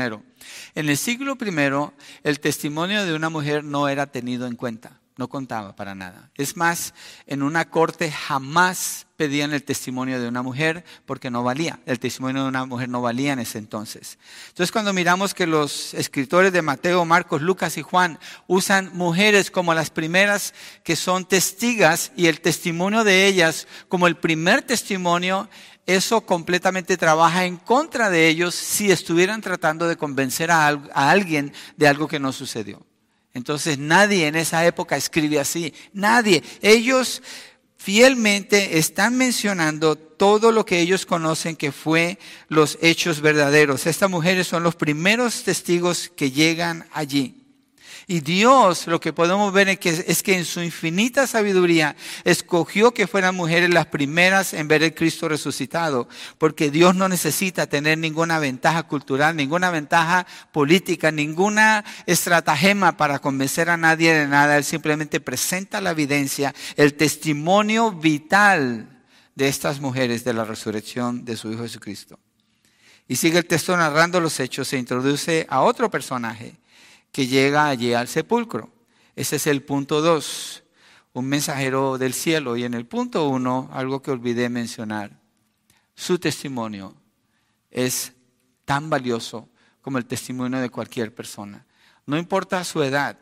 En 0.74 0.90
el 0.90 0.98
siglo 0.98 1.38
I 1.40 1.92
el 2.24 2.40
testimonio 2.40 3.06
de 3.06 3.14
una 3.14 3.30
mujer 3.30 3.64
no 3.64 3.88
era 3.88 4.08
tenido 4.08 4.48
en 4.48 4.56
cuenta. 4.56 4.99
No 5.20 5.28
contaba 5.28 5.76
para 5.76 5.96
nada. 5.96 6.32
Es 6.36 6.56
más, 6.56 6.94
en 7.28 7.44
una 7.44 7.70
corte 7.70 8.10
jamás 8.10 9.06
pedían 9.18 9.52
el 9.52 9.66
testimonio 9.66 10.22
de 10.22 10.30
una 10.30 10.42
mujer 10.42 10.86
porque 11.06 11.30
no 11.30 11.44
valía. 11.44 11.82
El 11.86 12.00
testimonio 12.00 12.44
de 12.44 12.48
una 12.48 12.66
mujer 12.66 12.88
no 12.88 13.02
valía 13.02 13.34
en 13.34 13.40
ese 13.40 13.58
entonces. 13.58 14.18
Entonces 14.48 14.72
cuando 14.72 14.94
miramos 14.94 15.34
que 15.34 15.46
los 15.46 15.94
escritores 15.94 16.54
de 16.54 16.62
Mateo, 16.62 17.04
Marcos, 17.04 17.42
Lucas 17.42 17.78
y 17.78 17.82
Juan 17.82 18.18
usan 18.48 18.92
mujeres 18.94 19.52
como 19.52 19.74
las 19.74 19.90
primeras 19.90 20.54
que 20.86 20.96
son 20.96 21.26
testigas 21.26 22.14
y 22.16 22.28
el 22.28 22.40
testimonio 22.40 23.04
de 23.04 23.28
ellas 23.28 23.68
como 23.90 24.08
el 24.08 24.16
primer 24.16 24.62
testimonio, 24.62 25.50
eso 25.86 26.22
completamente 26.22 26.96
trabaja 26.96 27.44
en 27.44 27.58
contra 27.58 28.10
de 28.10 28.30
ellos 28.30 28.56
si 28.56 28.90
estuvieran 28.90 29.42
tratando 29.42 29.86
de 29.86 29.98
convencer 29.98 30.50
a, 30.50 30.68
alguien 30.94 31.52
de 31.76 31.90
algo 31.90 32.08
que 32.08 32.20
no 32.20 32.32
sucedió. 32.32 32.89
Entonces 33.34 33.78
nadie 33.78 34.28
en 34.28 34.36
esa 34.36 34.66
época 34.66 34.98
escribe 34.98 35.40
así, 35.40 35.74
nadie. 35.94 36.44
Ellos 36.62 37.22
fielmente 37.78 38.78
están 38.78 39.16
mencionando 39.16 39.96
todo 39.96 40.52
lo 40.52 40.66
que 40.66 40.80
ellos 40.80 41.06
conocen 41.06 41.56
que 41.56 41.72
fue 41.72 42.20
los 42.50 42.78
hechos 42.82 43.22
verdaderos. 43.22 43.88
Estas 43.88 44.10
mujeres 44.10 44.48
son 44.48 44.64
los 44.64 44.76
primeros 44.76 45.44
testigos 45.44 46.12
que 46.16 46.32
llegan 46.32 46.88
allí. 46.92 47.39
Y 48.12 48.22
Dios, 48.22 48.88
lo 48.88 49.00
que 49.00 49.14
podemos 49.14 49.54
ver 49.54 49.70
es 49.70 50.24
que, 50.24 50.34
en 50.34 50.44
su 50.44 50.64
infinita 50.64 51.28
sabiduría 51.28 51.96
escogió 52.24 52.92
que 52.92 53.06
fueran 53.06 53.36
mujeres 53.36 53.70
las 53.70 53.86
primeras 53.86 54.56
en 54.56 54.68
ver 54.68 54.82
el 54.82 54.96
Cristo 54.96 55.30
resucitado, 55.30 56.10
porque 56.40 56.72
Dios 56.72 56.96
no 56.96 57.08
necesita 57.08 57.68
tener 57.68 58.00
ninguna 58.00 58.40
ventaja 58.40 58.82
cultural, 58.82 59.36
ninguna 59.36 59.70
ventaja 59.70 60.26
política, 60.52 61.12
ninguna 61.12 61.86
estratagema 62.08 62.98
para 62.98 63.20
convencer 63.20 63.70
a 63.70 63.78
nadie 63.78 64.12
de 64.12 64.28
nada. 64.28 64.58
Él 64.58 64.64
simplemente 64.64 65.20
presenta 65.20 65.80
la 65.80 65.92
evidencia, 65.92 66.56
el 66.78 66.96
testimonio 66.96 67.92
vital 67.92 69.04
de 69.36 69.50
estas 69.50 69.80
mujeres 69.80 70.24
de 70.24 70.34
la 70.34 70.46
resurrección 70.46 71.26
de 71.26 71.38
su 71.38 71.52
Hijo 71.52 71.62
Jesucristo. 71.62 72.18
Y 73.08 73.18
sigue 73.18 73.38
el 73.38 73.46
texto 73.46 73.78
narrando 73.78 74.20
los 74.20 74.40
hechos, 74.40 74.68
se 74.68 74.80
introduce 74.80 75.46
a 75.48 75.62
otro 75.62 75.92
personaje 75.92 76.58
que 77.12 77.28
llega 77.28 77.68
allí 77.68 77.94
al 77.94 78.08
sepulcro. 78.08 78.72
Ese 79.16 79.38
es 79.38 79.48
el 79.48 79.64
punto 79.64 80.02
dos, 80.02 80.64
un 81.14 81.26
mensajero 81.26 81.98
del 81.98 82.14
cielo. 82.14 82.56
Y 82.56 82.64
en 82.64 82.74
el 82.74 82.86
punto 82.86 83.28
uno, 83.28 83.70
algo 83.74 84.02
que 84.02 84.12
olvidé 84.12 84.50
mencionar, 84.50 85.20
su 85.96 86.20
testimonio 86.20 86.96
es 87.72 88.14
tan 88.66 88.90
valioso 88.90 89.50
como 89.82 89.98
el 89.98 90.06
testimonio 90.06 90.60
de 90.60 90.70
cualquier 90.70 91.14
persona. 91.14 91.66
No 92.06 92.18
importa 92.18 92.64
su 92.64 92.82
edad, 92.84 93.18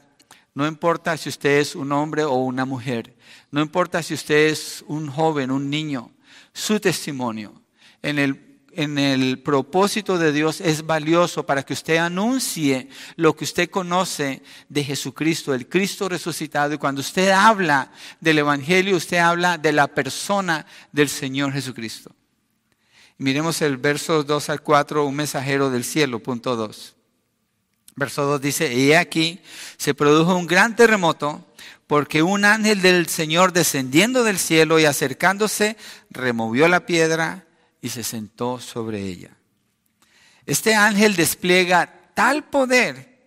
no 0.54 0.68
importa 0.68 1.18
si 1.18 1.30
usted 1.30 1.60
es 1.60 1.76
un 1.76 1.92
hombre 1.92 2.24
o 2.24 2.36
una 2.36 2.66
mujer, 2.66 3.16
no 3.52 3.62
importa 3.62 4.02
si 4.02 4.14
usted 4.14 4.48
es 4.48 4.84
un 4.88 5.08
joven, 5.10 5.52
un 5.52 5.70
niño, 5.70 6.12
su 6.54 6.80
testimonio 6.80 7.62
en 8.02 8.20
el 8.20 8.47
en 8.78 9.00
el 9.00 9.40
propósito 9.40 10.20
de 10.20 10.32
Dios 10.32 10.62
es 10.62 10.86
valioso 10.86 11.48
para 11.48 11.64
que 11.64 11.74
usted 11.74 11.98
anuncie 11.98 12.90
lo 13.16 13.36
que 13.36 13.44
usted 13.44 13.72
conoce 13.72 14.44
de 14.70 14.84
Jesucristo, 14.84 15.56
el 15.56 15.68
Cristo 15.68 16.08
resucitado. 16.08 16.76
Y 16.76 16.78
cuando 16.78 17.02
usted 17.02 17.32
habla 17.32 17.92
del 18.22 18.38
Evangelio, 18.38 18.96
usted 18.96 19.18
habla 19.18 19.58
de 19.58 19.72
la 19.72 19.88
persona 19.88 20.68
del 20.92 21.10
Señor 21.10 21.54
Jesucristo. 21.54 22.16
Miremos 23.18 23.64
el 23.64 23.78
verso 23.78 24.24
2 24.24 24.50
al 24.52 24.62
4, 24.62 25.08
un 25.08 25.16
mensajero 25.16 25.72
del 25.72 25.84
cielo, 25.84 26.20
punto 26.20 26.56
2. 26.56 26.96
Verso 27.96 28.26
2 28.26 28.40
dice, 28.40 28.72
y 28.72 28.94
aquí 28.94 29.42
se 29.78 29.96
produjo 29.96 30.36
un 30.36 30.46
gran 30.46 30.76
terremoto 30.76 31.44
porque 31.88 32.22
un 32.22 32.46
ángel 32.46 32.84
del 32.84 33.08
Señor 33.08 33.54
descendiendo 33.54 34.24
del 34.24 34.38
cielo 34.38 34.78
y 34.78 34.86
acercándose, 34.86 35.78
removió 36.12 36.68
la 36.68 36.86
piedra 36.86 37.47
y 37.82 37.90
se 37.90 38.04
sentó 38.04 38.60
sobre 38.60 39.02
ella. 39.02 39.32
Este 40.46 40.76
ángel 40.76 41.16
despliega 41.16 42.12
tal 42.14 42.46
poder 42.46 43.18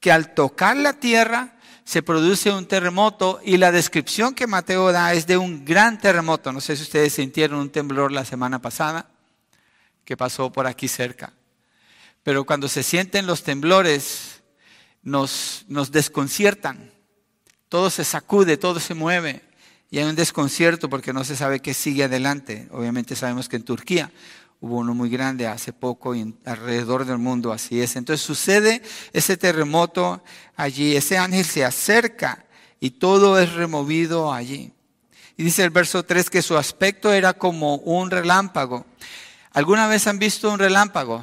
que 0.00 0.10
al 0.10 0.34
tocar 0.34 0.76
la 0.76 0.94
tierra 0.94 1.56
se 1.84 2.02
produce 2.02 2.50
un 2.50 2.66
terremoto 2.66 3.40
y 3.44 3.56
la 3.56 3.70
descripción 3.70 4.34
que 4.34 4.46
Mateo 4.46 4.92
da 4.92 5.12
es 5.12 5.26
de 5.26 5.36
un 5.36 5.64
gran 5.64 5.98
terremoto. 5.98 6.52
No 6.52 6.60
sé 6.60 6.76
si 6.76 6.82
ustedes 6.82 7.12
sintieron 7.12 7.58
un 7.58 7.70
temblor 7.70 8.12
la 8.12 8.24
semana 8.24 8.60
pasada 8.60 9.10
que 10.04 10.16
pasó 10.16 10.50
por 10.50 10.66
aquí 10.66 10.88
cerca. 10.88 11.32
Pero 12.22 12.44
cuando 12.44 12.68
se 12.68 12.82
sienten 12.82 13.26
los 13.26 13.42
temblores 13.42 14.42
nos, 15.02 15.64
nos 15.68 15.92
desconciertan. 15.92 16.92
Todo 17.68 17.90
se 17.90 18.04
sacude, 18.04 18.56
todo 18.56 18.80
se 18.80 18.94
mueve 18.94 19.42
y 19.92 19.98
hay 19.98 20.04
un 20.04 20.16
desconcierto 20.16 20.88
porque 20.88 21.12
no 21.12 21.22
se 21.22 21.36
sabe 21.36 21.60
qué 21.60 21.74
sigue 21.74 22.04
adelante. 22.04 22.66
Obviamente 22.70 23.14
sabemos 23.14 23.46
que 23.46 23.56
en 23.56 23.62
Turquía 23.62 24.10
hubo 24.58 24.78
uno 24.78 24.94
muy 24.94 25.10
grande 25.10 25.46
hace 25.46 25.74
poco 25.74 26.14
y 26.14 26.34
alrededor 26.46 27.04
del 27.04 27.18
mundo 27.18 27.52
así 27.52 27.78
es. 27.78 27.94
Entonces 27.96 28.24
sucede 28.24 28.80
ese 29.12 29.36
terremoto 29.36 30.24
allí, 30.56 30.96
ese 30.96 31.18
ángel 31.18 31.44
se 31.44 31.62
acerca 31.62 32.46
y 32.80 32.92
todo 32.92 33.38
es 33.38 33.52
removido 33.52 34.32
allí. 34.32 34.72
Y 35.36 35.42
dice 35.42 35.62
el 35.62 35.68
verso 35.68 36.02
3 36.02 36.30
que 36.30 36.40
su 36.40 36.56
aspecto 36.56 37.12
era 37.12 37.34
como 37.34 37.74
un 37.74 38.10
relámpago. 38.10 38.86
¿Alguna 39.50 39.88
vez 39.88 40.06
han 40.06 40.18
visto 40.18 40.50
un 40.50 40.58
relámpago? 40.58 41.22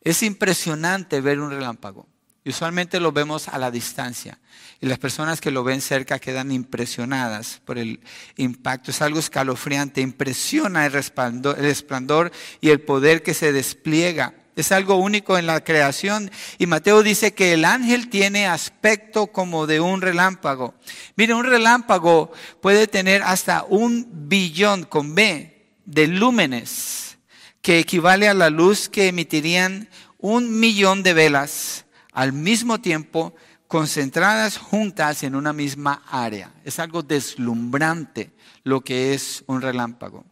Es 0.00 0.22
impresionante 0.22 1.20
ver 1.20 1.38
un 1.38 1.50
relámpago. 1.50 2.06
Y 2.44 2.48
usualmente 2.48 2.98
lo 2.98 3.12
vemos 3.12 3.48
a 3.48 3.58
la 3.58 3.70
distancia. 3.70 4.38
Y 4.82 4.86
las 4.86 4.98
personas 4.98 5.40
que 5.40 5.52
lo 5.52 5.62
ven 5.62 5.80
cerca 5.80 6.18
quedan 6.18 6.50
impresionadas 6.50 7.60
por 7.64 7.78
el 7.78 8.00
impacto. 8.36 8.90
Es 8.90 9.00
algo 9.00 9.20
escalofriante, 9.20 10.00
impresiona 10.00 10.84
el 10.84 10.92
resplandor, 10.92 11.56
el 11.56 11.66
resplandor 11.66 12.32
y 12.60 12.70
el 12.70 12.80
poder 12.80 13.22
que 13.22 13.32
se 13.32 13.52
despliega. 13.52 14.34
Es 14.56 14.72
algo 14.72 14.96
único 14.96 15.38
en 15.38 15.46
la 15.46 15.62
creación. 15.62 16.32
Y 16.58 16.66
Mateo 16.66 17.04
dice 17.04 17.32
que 17.32 17.52
el 17.52 17.64
ángel 17.64 18.10
tiene 18.10 18.48
aspecto 18.48 19.28
como 19.28 19.68
de 19.68 19.78
un 19.78 20.00
relámpago. 20.00 20.74
Mire, 21.14 21.34
un 21.34 21.44
relámpago 21.44 22.32
puede 22.60 22.88
tener 22.88 23.22
hasta 23.22 23.62
un 23.62 24.08
billón 24.28 24.82
con 24.82 25.14
B 25.14 25.64
de 25.84 26.08
lúmenes, 26.08 27.18
que 27.60 27.78
equivale 27.78 28.26
a 28.26 28.34
la 28.34 28.50
luz 28.50 28.88
que 28.88 29.06
emitirían 29.06 29.88
un 30.18 30.58
millón 30.58 31.04
de 31.04 31.14
velas 31.14 31.84
al 32.12 32.32
mismo 32.32 32.80
tiempo 32.80 33.32
concentradas 33.72 34.58
juntas 34.58 35.22
en 35.22 35.34
una 35.34 35.54
misma 35.54 36.02
área. 36.10 36.52
Es 36.62 36.78
algo 36.78 37.02
deslumbrante 37.02 38.30
lo 38.64 38.82
que 38.82 39.14
es 39.14 39.44
un 39.46 39.62
relámpago. 39.62 40.26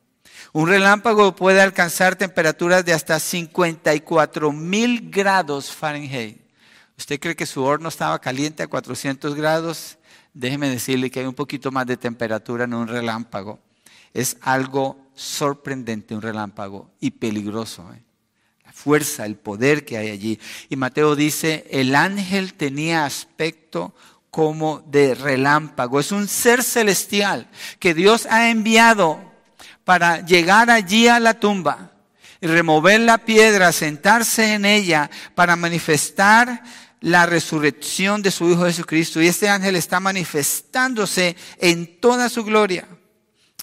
Un 0.52 0.68
relámpago 0.68 1.34
puede 1.34 1.62
alcanzar 1.62 2.16
temperaturas 2.16 2.84
de 2.84 2.92
hasta 2.92 3.18
54 3.18 4.52
mil 4.52 5.08
grados 5.10 5.72
Fahrenheit. 5.72 6.38
¿Usted 6.98 7.18
cree 7.18 7.34
que 7.34 7.46
su 7.46 7.62
horno 7.62 7.88
estaba 7.88 8.18
caliente 8.18 8.62
a 8.62 8.66
400 8.66 9.34
grados? 9.34 9.96
Déjeme 10.34 10.68
decirle 10.68 11.10
que 11.10 11.20
hay 11.20 11.26
un 11.26 11.32
poquito 11.32 11.72
más 11.72 11.86
de 11.86 11.96
temperatura 11.96 12.64
en 12.64 12.74
un 12.74 12.88
relámpago. 12.88 13.58
Es 14.12 14.36
algo 14.42 15.08
sorprendente 15.14 16.14
un 16.14 16.20
relámpago 16.20 16.90
y 17.00 17.12
peligroso. 17.12 17.90
¿eh? 17.94 18.02
Fuerza, 18.82 19.26
el 19.26 19.36
poder 19.36 19.84
que 19.84 19.98
hay 19.98 20.10
allí. 20.10 20.40
Y 20.68 20.76
Mateo 20.76 21.16
dice, 21.16 21.66
el 21.70 21.94
ángel 21.94 22.54
tenía 22.54 23.04
aspecto 23.04 23.94
como 24.30 24.82
de 24.86 25.14
relámpago. 25.14 26.00
Es 26.00 26.12
un 26.12 26.28
ser 26.28 26.62
celestial 26.62 27.48
que 27.78 27.94
Dios 27.94 28.26
ha 28.30 28.50
enviado 28.50 29.20
para 29.84 30.24
llegar 30.24 30.70
allí 30.70 31.08
a 31.08 31.20
la 31.20 31.34
tumba 31.34 31.92
y 32.40 32.46
remover 32.46 33.00
la 33.00 33.18
piedra, 33.18 33.72
sentarse 33.72 34.54
en 34.54 34.64
ella 34.64 35.10
para 35.34 35.56
manifestar 35.56 36.62
la 37.00 37.26
resurrección 37.26 38.22
de 38.22 38.30
su 38.30 38.50
Hijo 38.50 38.64
Jesucristo. 38.64 39.20
Y 39.20 39.28
este 39.28 39.48
ángel 39.48 39.76
está 39.76 40.00
manifestándose 40.00 41.36
en 41.58 42.00
toda 42.00 42.28
su 42.28 42.44
gloria. 42.44 42.86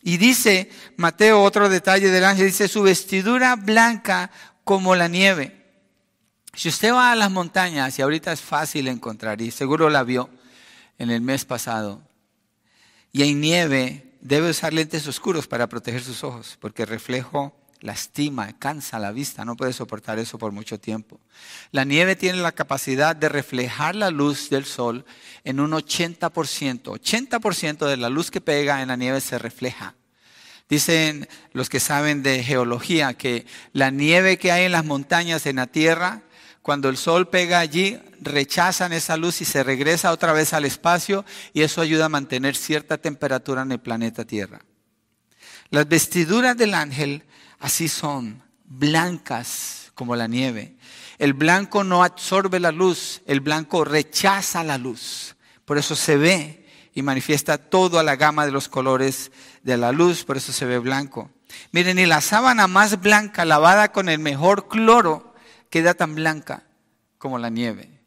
Y 0.03 0.17
dice 0.17 0.69
Mateo, 0.95 1.41
otro 1.41 1.69
detalle 1.69 2.09
del 2.09 2.23
ángel, 2.23 2.47
dice 2.47 2.67
su 2.67 2.83
vestidura 2.83 3.55
blanca 3.55 4.31
como 4.67 4.95
la 4.95 5.07
nieve. 5.07 5.55
Si 6.53 6.67
usted 6.67 6.91
va 6.91 7.13
a 7.13 7.15
las 7.15 7.31
montañas, 7.31 7.97
y 7.97 8.01
ahorita 8.01 8.33
es 8.33 8.41
fácil 8.41 8.89
encontrar, 8.89 9.41
y 9.41 9.49
seguro 9.49 9.89
la 9.89 10.03
vio 10.03 10.29
en 10.97 11.09
el 11.09 11.21
mes 11.21 11.45
pasado, 11.45 12.01
y 13.13 13.21
hay 13.21 13.33
nieve, 13.33 14.11
debe 14.19 14.49
usar 14.49 14.73
lentes 14.73 15.07
oscuros 15.07 15.47
para 15.47 15.69
proteger 15.69 16.03
sus 16.03 16.21
ojos, 16.25 16.57
porque 16.59 16.81
el 16.81 16.89
reflejo 16.89 17.55
lastima, 17.79 18.59
cansa 18.59 18.99
la 18.99 19.13
vista, 19.13 19.45
no 19.45 19.55
puede 19.55 19.71
soportar 19.71 20.19
eso 20.19 20.37
por 20.37 20.51
mucho 20.51 20.77
tiempo. 20.77 21.21
La 21.71 21.85
nieve 21.85 22.17
tiene 22.17 22.39
la 22.39 22.51
capacidad 22.51 23.15
de 23.15 23.29
reflejar 23.29 23.95
la 23.95 24.11
luz 24.11 24.49
del 24.49 24.65
sol 24.65 25.05
en 25.45 25.61
un 25.61 25.71
80%. 25.71 26.29
80% 26.29 27.87
de 27.87 27.95
la 27.95 28.09
luz 28.09 28.31
que 28.31 28.41
pega 28.41 28.81
en 28.81 28.89
la 28.89 28.97
nieve 28.97 29.21
se 29.21 29.39
refleja. 29.39 29.95
Dicen 30.69 31.27
los 31.53 31.69
que 31.69 31.79
saben 31.79 32.23
de 32.23 32.43
geología 32.43 33.13
que 33.13 33.45
la 33.73 33.89
nieve 33.89 34.37
que 34.37 34.51
hay 34.51 34.65
en 34.65 34.73
las 34.73 34.85
montañas, 34.85 35.45
en 35.45 35.57
la 35.57 35.67
tierra, 35.67 36.23
cuando 36.61 36.89
el 36.89 36.97
sol 36.97 37.29
pega 37.29 37.59
allí, 37.59 37.97
rechazan 38.19 38.91
esa 38.91 39.15
luz 39.15 39.39
y 39.39 39.45
se 39.45 39.63
regresa 39.63 40.11
otra 40.11 40.33
vez 40.33 40.51
al 40.53 40.65
espacio 40.65 41.23
y 41.53 41.61
eso 41.61 41.79
ayuda 41.79 42.05
a 42.05 42.09
mantener 42.09 42.57
cierta 42.57 42.97
temperatura 42.97 43.61
en 43.61 43.71
el 43.71 43.79
planeta 43.79 44.25
Tierra. 44.25 44.59
Las 45.69 45.87
vestiduras 45.87 46.57
del 46.57 46.73
ángel 46.73 47.23
así 47.59 47.87
son, 47.87 48.43
blancas 48.65 49.93
como 49.95 50.17
la 50.17 50.27
nieve. 50.27 50.75
El 51.17 51.33
blanco 51.33 51.85
no 51.85 52.03
absorbe 52.03 52.59
la 52.59 52.73
luz, 52.73 53.21
el 53.25 53.39
blanco 53.39 53.85
rechaza 53.85 54.61
la 54.63 54.77
luz. 54.77 55.37
Por 55.63 55.77
eso 55.77 55.95
se 55.95 56.17
ve 56.17 56.66
y 56.97 57.03
manifiesta 57.03 57.59
toda 57.59 58.01
la 58.01 58.15
gama 58.15 58.47
de 58.47 58.51
los 58.51 58.69
colores 58.69 59.31
de 59.61 59.77
la 59.77 59.91
luz, 59.91 60.23
por 60.23 60.35
eso 60.35 60.51
se 60.51 60.65
ve 60.65 60.79
blanco. 60.79 61.29
Miren, 61.71 61.99
y 61.99 62.07
la 62.07 62.21
sábana 62.21 62.65
más 62.65 62.99
blanca, 62.99 63.45
lavada 63.45 63.91
con 63.91 64.09
el 64.09 64.17
mejor 64.17 64.67
cloro, 64.67 65.35
queda 65.69 65.93
tan 65.93 66.15
blanca 66.15 66.63
como 67.19 67.37
la 67.37 67.51
nieve. 67.51 68.01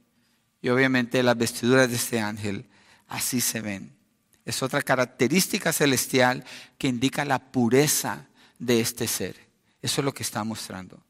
Y 0.60 0.70
obviamente 0.70 1.22
las 1.22 1.38
vestiduras 1.38 1.88
de 1.88 1.94
este 1.94 2.18
ángel 2.18 2.68
así 3.06 3.40
se 3.40 3.60
ven. 3.60 3.96
Es 4.44 4.60
otra 4.60 4.82
característica 4.82 5.72
celestial 5.72 6.42
que 6.76 6.88
indica 6.88 7.24
la 7.24 7.38
pureza 7.38 8.26
de 8.58 8.80
este 8.80 9.06
ser. 9.06 9.36
Eso 9.82 10.00
es 10.00 10.04
lo 10.04 10.12
que 10.12 10.24
está 10.24 10.42
mostrando. 10.42 11.00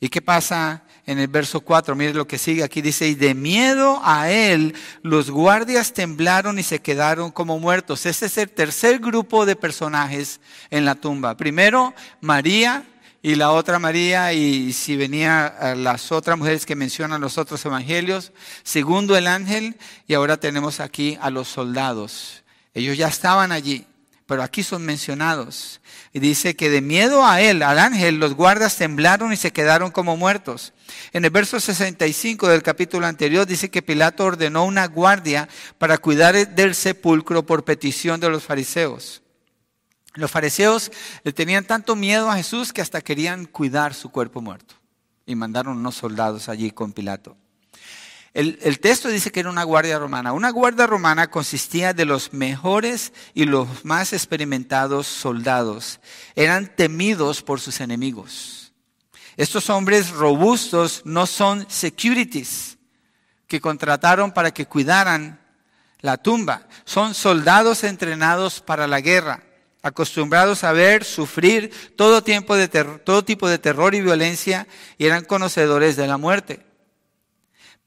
¿Y 0.00 0.08
qué 0.08 0.22
pasa 0.22 0.84
en 1.06 1.18
el 1.18 1.26
verso 1.26 1.60
4? 1.60 1.96
Mire 1.96 2.14
lo 2.14 2.26
que 2.26 2.38
sigue 2.38 2.62
aquí. 2.62 2.80
Dice, 2.82 3.08
y 3.08 3.14
de 3.14 3.34
miedo 3.34 4.00
a 4.04 4.30
él, 4.30 4.74
los 5.02 5.30
guardias 5.30 5.92
temblaron 5.92 6.58
y 6.58 6.62
se 6.62 6.80
quedaron 6.80 7.32
como 7.32 7.58
muertos. 7.58 8.06
Ese 8.06 8.26
es 8.26 8.38
el 8.38 8.48
tercer 8.48 9.00
grupo 9.00 9.44
de 9.44 9.56
personajes 9.56 10.40
en 10.70 10.84
la 10.84 10.94
tumba. 10.94 11.36
Primero, 11.36 11.94
María 12.20 12.84
y 13.20 13.34
la 13.34 13.50
otra 13.50 13.80
María, 13.80 14.32
y 14.32 14.72
si 14.72 14.96
venía 14.96 15.74
las 15.76 16.12
otras 16.12 16.38
mujeres 16.38 16.64
que 16.64 16.76
mencionan 16.76 17.20
los 17.20 17.36
otros 17.36 17.64
evangelios. 17.64 18.32
Segundo, 18.62 19.16
el 19.16 19.26
ángel, 19.26 19.76
y 20.06 20.14
ahora 20.14 20.36
tenemos 20.36 20.78
aquí 20.78 21.18
a 21.20 21.28
los 21.28 21.48
soldados. 21.48 22.44
Ellos 22.74 22.96
ya 22.96 23.08
estaban 23.08 23.50
allí, 23.50 23.84
pero 24.28 24.42
aquí 24.42 24.62
son 24.62 24.84
mencionados. 24.84 25.80
Y 26.12 26.20
dice 26.20 26.54
que 26.54 26.68
de 26.68 26.82
miedo 26.82 27.24
a 27.24 27.40
él, 27.40 27.62
al 27.62 27.78
ángel, 27.78 28.16
los 28.16 28.34
guardas 28.34 28.76
temblaron 28.76 29.32
y 29.32 29.36
se 29.36 29.54
quedaron 29.54 29.90
como 29.90 30.18
muertos. 30.18 30.74
En 31.14 31.24
el 31.24 31.30
verso 31.30 31.58
65 31.58 32.46
del 32.46 32.62
capítulo 32.62 33.06
anterior 33.06 33.46
dice 33.46 33.70
que 33.70 33.80
Pilato 33.80 34.26
ordenó 34.26 34.66
una 34.66 34.86
guardia 34.86 35.48
para 35.78 35.96
cuidar 35.96 36.54
del 36.54 36.74
sepulcro 36.74 37.46
por 37.46 37.64
petición 37.64 38.20
de 38.20 38.28
los 38.28 38.44
fariseos. 38.44 39.22
Los 40.12 40.30
fariseos 40.30 40.92
le 41.24 41.32
tenían 41.32 41.64
tanto 41.64 41.96
miedo 41.96 42.30
a 42.30 42.36
Jesús 42.36 42.74
que 42.74 42.82
hasta 42.82 43.00
querían 43.00 43.46
cuidar 43.46 43.94
su 43.94 44.10
cuerpo 44.10 44.42
muerto. 44.42 44.74
Y 45.24 45.36
mandaron 45.36 45.78
unos 45.78 45.94
soldados 45.94 46.50
allí 46.50 46.70
con 46.70 46.92
Pilato. 46.92 47.34
El, 48.34 48.78
texto 48.80 49.08
dice 49.08 49.32
que 49.32 49.40
era 49.40 49.50
una 49.50 49.64
guardia 49.64 49.98
romana. 49.98 50.32
Una 50.32 50.50
guardia 50.50 50.86
romana 50.86 51.30
consistía 51.30 51.94
de 51.94 52.04
los 52.04 52.32
mejores 52.32 53.12
y 53.34 53.46
los 53.46 53.84
más 53.84 54.12
experimentados 54.12 55.06
soldados. 55.06 56.00
Eran 56.34 56.74
temidos 56.76 57.42
por 57.42 57.60
sus 57.60 57.80
enemigos. 57.80 58.72
Estos 59.36 59.70
hombres 59.70 60.10
robustos 60.10 61.02
no 61.04 61.26
son 61.26 61.66
securities 61.70 62.76
que 63.46 63.60
contrataron 63.60 64.32
para 64.32 64.52
que 64.52 64.66
cuidaran 64.66 65.40
la 66.00 66.18
tumba. 66.18 66.68
Son 66.84 67.14
soldados 67.14 67.82
entrenados 67.82 68.60
para 68.60 68.86
la 68.86 69.00
guerra, 69.00 69.42
acostumbrados 69.82 70.64
a 70.64 70.72
ver, 70.72 71.02
sufrir 71.04 71.94
todo, 71.96 72.22
tiempo 72.22 72.56
de 72.56 72.68
todo 72.68 73.24
tipo 73.24 73.48
de 73.48 73.58
terror 73.58 73.94
y 73.94 74.02
violencia 74.02 74.66
y 74.98 75.06
eran 75.06 75.24
conocedores 75.24 75.96
de 75.96 76.06
la 76.06 76.18
muerte 76.18 76.67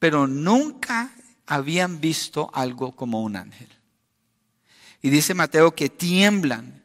pero 0.02 0.26
nunca 0.26 1.12
habían 1.46 2.02
visto 2.02 2.50
algo 2.56 2.96
como 2.96 3.22
un 3.22 3.36
ángel. 3.36 3.68
Y 5.00 5.12
dice 5.12 5.36
Mateo 5.36 5.76
que 5.76 5.90
tiemblan. 5.90 6.84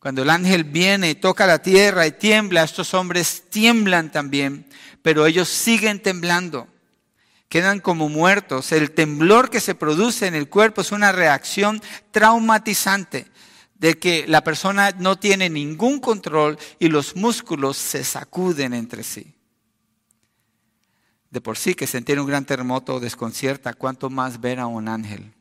Cuando 0.00 0.22
el 0.22 0.30
ángel 0.30 0.64
viene 0.64 1.10
y 1.10 1.14
toca 1.14 1.46
la 1.46 1.62
tierra 1.62 2.04
y 2.04 2.10
tiembla, 2.10 2.64
estos 2.64 2.94
hombres 2.94 3.44
tiemblan 3.48 4.10
también, 4.10 4.66
pero 5.02 5.24
ellos 5.24 5.48
siguen 5.48 6.02
temblando. 6.02 6.66
Quedan 7.48 7.78
como 7.78 8.08
muertos. 8.08 8.72
El 8.72 8.90
temblor 8.90 9.50
que 9.50 9.60
se 9.60 9.76
produce 9.76 10.26
en 10.26 10.34
el 10.34 10.48
cuerpo 10.48 10.80
es 10.80 10.90
una 10.90 11.12
reacción 11.12 11.80
traumatizante 12.10 13.28
de 13.76 14.00
que 14.00 14.26
la 14.26 14.42
persona 14.42 14.90
no 14.98 15.16
tiene 15.16 15.48
ningún 15.48 16.00
control 16.00 16.58
y 16.80 16.88
los 16.88 17.14
músculos 17.14 17.76
se 17.76 18.02
sacuden 18.02 18.74
entre 18.74 19.04
sí 19.04 19.37
de 21.30 21.40
por 21.40 21.58
sí 21.58 21.74
que 21.74 21.86
sentir 21.86 22.18
un 22.18 22.26
gran 22.26 22.44
terremoto 22.44 23.00
desconcierta, 23.00 23.74
cuánto 23.74 24.10
más 24.10 24.40
ver 24.40 24.60
a 24.60 24.66
un 24.66 24.88
ángel. 24.88 25.32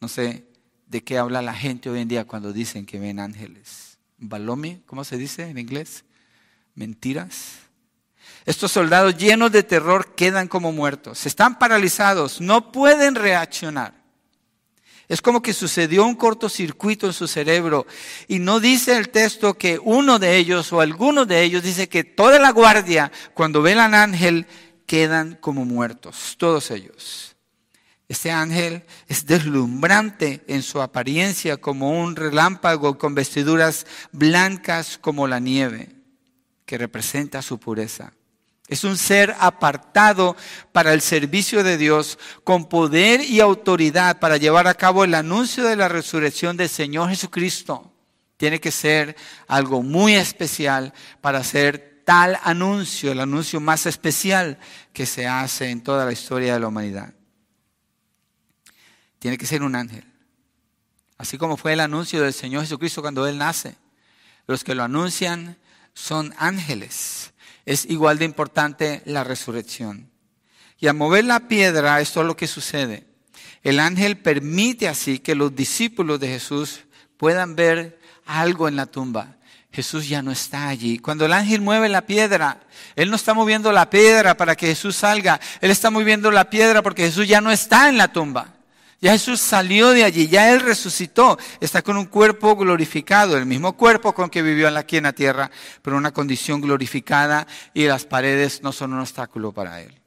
No 0.00 0.08
sé 0.08 0.46
de 0.86 1.02
qué 1.02 1.18
habla 1.18 1.42
la 1.42 1.54
gente 1.54 1.90
hoy 1.90 2.00
en 2.00 2.08
día 2.08 2.26
cuando 2.26 2.52
dicen 2.52 2.86
que 2.86 2.98
ven 2.98 3.18
ángeles. 3.18 3.98
Balomi, 4.18 4.82
¿cómo 4.86 5.04
se 5.04 5.16
dice 5.16 5.48
en 5.48 5.58
inglés? 5.58 6.04
Mentiras. 6.74 7.66
Estos 8.44 8.72
soldados 8.72 9.16
llenos 9.16 9.50
de 9.52 9.62
terror 9.62 10.14
quedan 10.14 10.48
como 10.48 10.72
muertos, 10.72 11.26
están 11.26 11.58
paralizados, 11.58 12.40
no 12.40 12.70
pueden 12.70 13.14
reaccionar. 13.14 13.94
Es 15.08 15.22
como 15.22 15.40
que 15.40 15.52
sucedió 15.52 16.04
un 16.04 16.16
cortocircuito 16.16 17.06
en 17.06 17.12
su 17.12 17.28
cerebro 17.28 17.86
y 18.26 18.40
no 18.40 18.58
dice 18.58 18.96
el 18.96 19.10
texto 19.10 19.54
que 19.54 19.78
uno 19.78 20.18
de 20.18 20.36
ellos 20.36 20.72
o 20.72 20.80
alguno 20.80 21.24
de 21.26 21.42
ellos 21.42 21.62
dice 21.62 21.88
que 21.88 22.02
toda 22.02 22.40
la 22.40 22.50
guardia 22.50 23.12
cuando 23.32 23.62
ven 23.62 23.78
al 23.78 23.94
ángel 23.94 24.46
quedan 24.86 25.36
como 25.40 25.64
muertos, 25.64 26.36
todos 26.38 26.70
ellos. 26.70 27.36
Este 28.08 28.30
ángel 28.30 28.84
es 29.08 29.26
deslumbrante 29.26 30.44
en 30.46 30.62
su 30.62 30.80
apariencia 30.80 31.56
como 31.56 32.00
un 32.00 32.14
relámpago 32.14 32.98
con 32.98 33.14
vestiduras 33.14 33.84
blancas 34.12 34.96
como 35.00 35.26
la 35.26 35.40
nieve, 35.40 35.88
que 36.64 36.78
representa 36.78 37.42
su 37.42 37.58
pureza. 37.58 38.12
Es 38.68 38.84
un 38.84 38.96
ser 38.96 39.34
apartado 39.38 40.36
para 40.72 40.92
el 40.92 41.00
servicio 41.00 41.62
de 41.62 41.76
Dios, 41.76 42.18
con 42.42 42.68
poder 42.68 43.20
y 43.20 43.40
autoridad 43.40 44.18
para 44.18 44.36
llevar 44.36 44.66
a 44.66 44.74
cabo 44.74 45.04
el 45.04 45.14
anuncio 45.14 45.64
de 45.64 45.76
la 45.76 45.88
resurrección 45.88 46.56
del 46.56 46.68
Señor 46.68 47.08
Jesucristo. 47.10 47.92
Tiene 48.36 48.60
que 48.60 48.72
ser 48.72 49.16
algo 49.46 49.82
muy 49.82 50.14
especial 50.14 50.92
para 51.20 51.42
ser 51.44 51.95
tal 52.06 52.38
anuncio, 52.44 53.10
el 53.10 53.18
anuncio 53.18 53.58
más 53.58 53.84
especial 53.84 54.60
que 54.92 55.06
se 55.06 55.26
hace 55.26 55.70
en 55.70 55.82
toda 55.82 56.04
la 56.04 56.12
historia 56.12 56.54
de 56.54 56.60
la 56.60 56.68
humanidad. 56.68 57.12
Tiene 59.18 59.36
que 59.36 59.44
ser 59.44 59.64
un 59.64 59.74
ángel. 59.74 60.04
Así 61.18 61.36
como 61.36 61.56
fue 61.56 61.72
el 61.72 61.80
anuncio 61.80 62.22
del 62.22 62.32
Señor 62.32 62.62
Jesucristo 62.62 63.02
cuando 63.02 63.26
Él 63.26 63.38
nace. 63.38 63.74
Los 64.46 64.62
que 64.62 64.76
lo 64.76 64.84
anuncian 64.84 65.58
son 65.94 66.32
ángeles. 66.38 67.32
Es 67.64 67.86
igual 67.86 68.18
de 68.18 68.24
importante 68.24 69.02
la 69.04 69.24
resurrección. 69.24 70.08
Y 70.78 70.86
al 70.86 70.94
mover 70.94 71.24
la 71.24 71.48
piedra, 71.48 72.00
esto 72.00 72.20
es 72.20 72.26
lo 72.28 72.36
que 72.36 72.46
sucede. 72.46 73.04
El 73.64 73.80
ángel 73.80 74.16
permite 74.16 74.86
así 74.86 75.18
que 75.18 75.34
los 75.34 75.56
discípulos 75.56 76.20
de 76.20 76.28
Jesús 76.28 76.82
puedan 77.16 77.56
ver 77.56 77.98
algo 78.26 78.68
en 78.68 78.76
la 78.76 78.86
tumba. 78.86 79.35
Jesús 79.76 80.08
ya 80.08 80.22
no 80.22 80.32
está 80.32 80.68
allí. 80.68 80.98
Cuando 80.98 81.26
el 81.26 81.34
ángel 81.34 81.60
mueve 81.60 81.90
la 81.90 82.06
piedra, 82.06 82.60
Él 82.94 83.10
no 83.10 83.16
está 83.16 83.34
moviendo 83.34 83.72
la 83.72 83.90
piedra 83.90 84.34
para 84.34 84.56
que 84.56 84.68
Jesús 84.68 84.96
salga. 84.96 85.38
Él 85.60 85.70
está 85.70 85.90
moviendo 85.90 86.30
la 86.30 86.48
piedra 86.48 86.80
porque 86.80 87.02
Jesús 87.04 87.28
ya 87.28 87.42
no 87.42 87.50
está 87.50 87.90
en 87.90 87.98
la 87.98 88.08
tumba. 88.08 88.54
Ya 89.02 89.12
Jesús 89.12 89.38
salió 89.38 89.90
de 89.90 90.04
allí, 90.04 90.28
ya 90.28 90.50
Él 90.50 90.60
resucitó, 90.60 91.38
está 91.60 91.82
con 91.82 91.98
un 91.98 92.06
cuerpo 92.06 92.56
glorificado, 92.56 93.36
el 93.36 93.44
mismo 93.44 93.76
cuerpo 93.76 94.14
con 94.14 94.30
que 94.30 94.40
vivió 94.40 94.74
aquí 94.74 94.96
en 94.96 95.02
la 95.02 95.12
tierra, 95.12 95.50
pero 95.82 95.98
una 95.98 96.10
condición 96.10 96.62
glorificada 96.62 97.46
y 97.74 97.84
las 97.84 98.06
paredes 98.06 98.62
no 98.62 98.72
son 98.72 98.94
un 98.94 99.00
obstáculo 99.00 99.52
para 99.52 99.82
Él. 99.82 100.05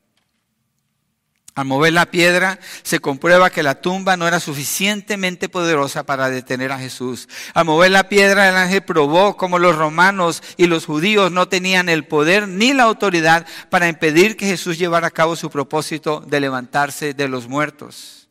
Al 1.55 1.65
mover 1.65 1.93
la 1.93 2.05
piedra 2.05 2.59
se 2.83 2.99
comprueba 2.99 3.49
que 3.49 3.63
la 3.63 3.81
tumba 3.81 4.15
no 4.15 4.27
era 4.27 4.39
suficientemente 4.39 5.49
poderosa 5.49 6.05
para 6.05 6.29
detener 6.29 6.71
a 6.71 6.79
Jesús. 6.79 7.27
Al 7.53 7.65
mover 7.65 7.91
la 7.91 8.07
piedra 8.07 8.47
el 8.47 8.55
ángel 8.55 8.83
probó 8.83 9.35
como 9.35 9.59
los 9.59 9.75
romanos 9.75 10.41
y 10.57 10.67
los 10.67 10.85
judíos 10.85 11.31
no 11.31 11.49
tenían 11.49 11.89
el 11.89 12.05
poder 12.05 12.47
ni 12.47 12.73
la 12.73 12.83
autoridad 12.83 13.45
para 13.69 13.89
impedir 13.89 14.37
que 14.37 14.45
Jesús 14.45 14.77
llevara 14.77 15.07
a 15.07 15.11
cabo 15.11 15.35
su 15.35 15.49
propósito 15.49 16.21
de 16.21 16.39
levantarse 16.39 17.13
de 17.13 17.27
los 17.27 17.47
muertos. 17.47 18.29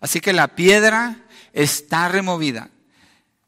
Así 0.00 0.20
que 0.20 0.32
la 0.32 0.48
piedra 0.48 1.16
está 1.52 2.08
removida. 2.08 2.70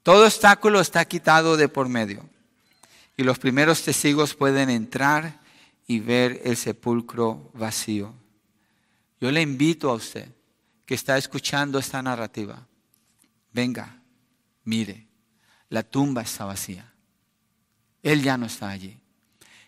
Todo 0.02 0.24
obstáculo 0.24 0.80
está 0.80 1.04
quitado 1.04 1.56
de 1.56 1.68
por 1.68 1.88
medio. 1.88 2.28
Y 3.16 3.22
los 3.22 3.38
primeros 3.38 3.82
testigos 3.82 4.34
pueden 4.34 4.70
entrar 4.70 5.40
y 5.86 6.00
ver 6.00 6.40
el 6.44 6.56
sepulcro 6.56 7.50
vacío. 7.54 8.14
Yo 9.22 9.30
le 9.30 9.40
invito 9.40 9.88
a 9.88 9.94
usted 9.94 10.28
que 10.84 10.96
está 10.96 11.16
escuchando 11.16 11.78
esta 11.78 12.02
narrativa, 12.02 12.66
venga, 13.52 14.02
mire, 14.64 15.06
la 15.68 15.84
tumba 15.84 16.22
está 16.22 16.44
vacía. 16.44 16.92
Él 18.02 18.20
ya 18.20 18.36
no 18.36 18.46
está 18.46 18.70
allí. 18.70 18.98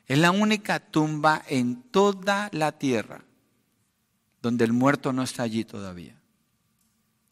Es 0.06 0.18
la 0.18 0.32
única 0.32 0.80
tumba 0.80 1.44
en 1.46 1.82
toda 1.82 2.50
la 2.52 2.72
tierra 2.72 3.22
donde 4.42 4.64
el 4.64 4.72
muerto 4.72 5.12
no 5.12 5.22
está 5.22 5.44
allí 5.44 5.64
todavía, 5.64 6.20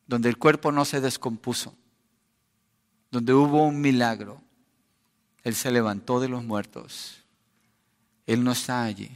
donde 0.07 0.29
el 0.29 0.39
cuerpo 0.39 0.71
no 0.71 0.85
se 0.85 1.01
descompuso, 1.01 1.75
donde 3.11 3.35
hubo 3.35 3.67
un 3.67 3.81
milagro. 3.81 4.41
Él 5.43 5.57
se 5.57 5.73
levantó 5.73 6.21
de 6.21 6.29
los 6.29 6.45
muertos. 6.45 7.25
Él 8.27 8.45
no 8.45 8.53
está 8.53 8.85
allí. 8.85 9.11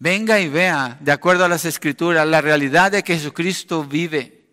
Venga 0.00 0.40
y 0.40 0.48
vea, 0.48 0.96
de 1.00 1.12
acuerdo 1.12 1.44
a 1.44 1.48
las 1.48 1.66
escrituras, 1.66 2.26
la 2.26 2.40
realidad 2.40 2.90
de 2.90 3.02
que 3.02 3.18
Jesucristo 3.18 3.84
vive. 3.84 4.46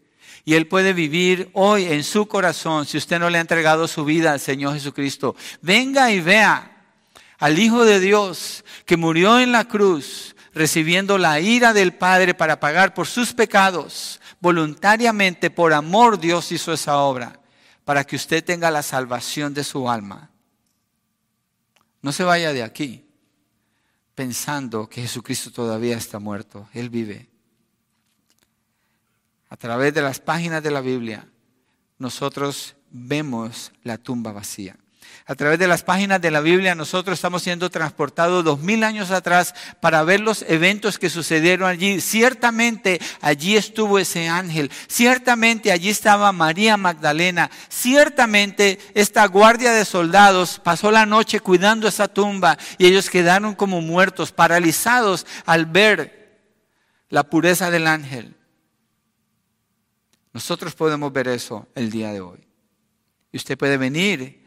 Y 0.44 0.56
Él 0.56 0.68
puede 0.68 0.92
vivir 0.92 1.50
hoy 1.54 1.86
en 1.86 2.04
su 2.04 2.28
corazón 2.28 2.86
si 2.86 2.98
usted 2.98 3.18
no 3.18 3.30
le 3.30 3.38
ha 3.38 3.42
entregado 3.42 3.88
su 3.88 4.04
vida 4.04 4.34
al 4.34 4.42
Señor 4.42 4.74
Jesucristo. 4.74 5.38
Venga 5.62 6.12
y 6.12 6.20
vea 6.20 6.84
al 7.38 7.58
Hijo 7.60 7.86
de 7.86 8.02
Dios 8.02 8.66
que 8.86 8.98
murió 8.98 9.40
en 9.40 9.54
la 9.54 9.70
cruz, 9.70 10.36
recibiendo 10.54 11.18
la 11.18 11.40
ira 11.40 11.72
del 11.72 11.94
Padre 11.94 12.34
para 12.34 12.60
pagar 12.60 12.94
por 12.94 13.08
sus 13.08 13.32
pecados. 13.32 14.20
Voluntariamente, 14.42 15.50
por 15.50 15.72
amor, 15.72 16.20
Dios 16.20 16.52
hizo 16.52 16.74
esa 16.74 16.98
obra 16.98 17.40
para 17.86 18.04
que 18.04 18.18
usted 18.18 18.44
tenga 18.44 18.70
la 18.70 18.84
salvación 18.84 19.54
de 19.54 19.64
su 19.64 19.90
alma. 19.90 20.30
No 22.02 22.12
se 22.12 22.26
vaya 22.26 22.52
de 22.52 22.64
aquí 22.64 23.07
pensando 24.17 24.89
que 24.89 25.03
Jesucristo 25.03 25.51
todavía 25.51 25.95
está 25.95 26.17
muerto. 26.17 26.67
Él 26.73 26.89
vive. 26.89 27.30
A 29.47 29.56
través 29.56 29.93
de 29.93 30.01
las 30.01 30.19
páginas 30.19 30.63
de 30.63 30.71
la 30.71 30.82
Biblia, 30.82 31.27
nosotros 31.99 32.75
vemos 32.89 33.71
la 33.84 33.99
tumba 33.99 34.32
vacía. 34.32 34.75
A 35.30 35.36
través 35.36 35.60
de 35.60 35.68
las 35.68 35.84
páginas 35.84 36.22
de 36.22 36.32
la 36.32 36.40
Biblia 36.40 36.74
nosotros 36.74 37.18
estamos 37.18 37.44
siendo 37.44 37.70
transportados 37.70 38.46
dos 38.46 38.62
mil 38.62 38.82
años 38.86 39.12
atrás 39.12 39.54
para 39.82 40.02
ver 40.04 40.22
los 40.22 40.44
eventos 40.44 40.98
que 40.98 41.10
sucedieron 41.10 41.68
allí. 41.68 42.00
Ciertamente 42.00 43.02
allí 43.20 43.58
estuvo 43.58 44.00
ese 44.00 44.30
ángel, 44.30 44.72
ciertamente 44.88 45.74
allí 45.74 45.90
estaba 45.90 46.32
María 46.32 46.78
Magdalena, 46.78 47.52
ciertamente 47.68 48.80
esta 48.94 49.28
guardia 49.28 49.74
de 49.74 49.84
soldados 49.84 50.62
pasó 50.63 50.92
la 50.92 51.06
noche 51.06 51.42
cuidando 51.42 51.90
esa 51.90 52.08
tumba 52.08 52.58
y 52.78 52.86
ellos 52.86 53.10
quedaron 53.10 53.54
como 53.54 53.82
muertos, 53.82 54.32
paralizados 54.32 55.26
al 55.46 55.66
ver 55.66 56.40
la 57.10 57.30
pureza 57.30 57.70
del 57.70 57.88
ángel. 57.88 58.38
Nosotros 60.32 60.74
podemos 60.74 61.12
ver 61.12 61.28
eso 61.28 61.68
el 61.76 61.90
día 61.90 62.13
de 62.13 62.22
hoy. 62.22 62.48
Y 63.34 63.38
usted 63.38 63.58
puede 63.58 63.76
venir 63.76 64.47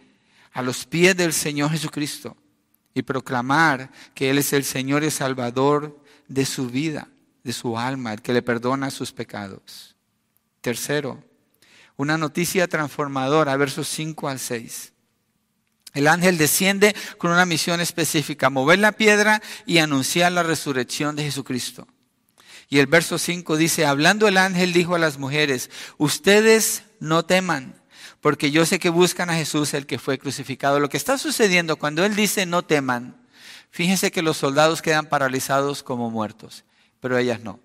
a 0.60 0.62
los 0.62 0.84
pies 0.84 1.16
del 1.16 1.32
Señor 1.32 1.70
Jesucristo 1.70 2.36
y 2.94 3.02
proclamar 3.02 3.90
que 4.14 4.28
Él 4.28 4.38
es 4.38 4.52
el 4.52 4.62
Señor 4.62 5.02
y 5.02 5.10
Salvador 5.10 5.98
de 6.28 6.44
su 6.44 6.68
vida, 6.68 7.08
de 7.42 7.54
su 7.54 7.78
alma, 7.78 8.12
el 8.12 8.20
que 8.20 8.34
le 8.34 8.42
perdona 8.42 8.90
sus 8.90 9.10
pecados. 9.12 9.96
Tercero, 10.60 11.24
una 11.96 12.18
noticia 12.18 12.68
transformadora, 12.68 13.56
versos 13.56 13.88
5 13.88 14.28
al 14.28 14.38
6. 14.38 14.92
El 15.94 16.06
ángel 16.06 16.36
desciende 16.36 16.94
con 17.16 17.30
una 17.30 17.46
misión 17.46 17.80
específica, 17.80 18.50
mover 18.50 18.80
la 18.80 18.92
piedra 18.92 19.40
y 19.64 19.78
anunciar 19.78 20.30
la 20.32 20.42
resurrección 20.42 21.16
de 21.16 21.24
Jesucristo. 21.24 21.88
Y 22.68 22.80
el 22.80 22.86
verso 22.86 23.16
5 23.16 23.56
dice, 23.56 23.86
hablando 23.86 24.28
el 24.28 24.36
ángel 24.36 24.74
dijo 24.74 24.94
a 24.94 24.98
las 24.98 25.16
mujeres, 25.16 25.70
ustedes 25.96 26.82
no 27.00 27.24
teman 27.24 27.79
porque 28.20 28.50
yo 28.50 28.66
sé 28.66 28.78
que 28.78 28.90
buscan 28.90 29.30
a 29.30 29.34
Jesús, 29.34 29.74
el 29.74 29.86
que 29.86 29.98
fue 29.98 30.18
crucificado. 30.18 30.78
Lo 30.78 30.88
que 30.88 30.96
está 30.96 31.18
sucediendo 31.18 31.76
cuando 31.76 32.04
Él 32.04 32.14
dice 32.14 32.46
no 32.46 32.62
teman, 32.62 33.16
fíjense 33.70 34.10
que 34.10 34.22
los 34.22 34.36
soldados 34.36 34.82
quedan 34.82 35.06
paralizados 35.06 35.82
como 35.82 36.10
muertos, 36.10 36.64
pero 37.00 37.16
ellas 37.16 37.40
no. 37.40 37.60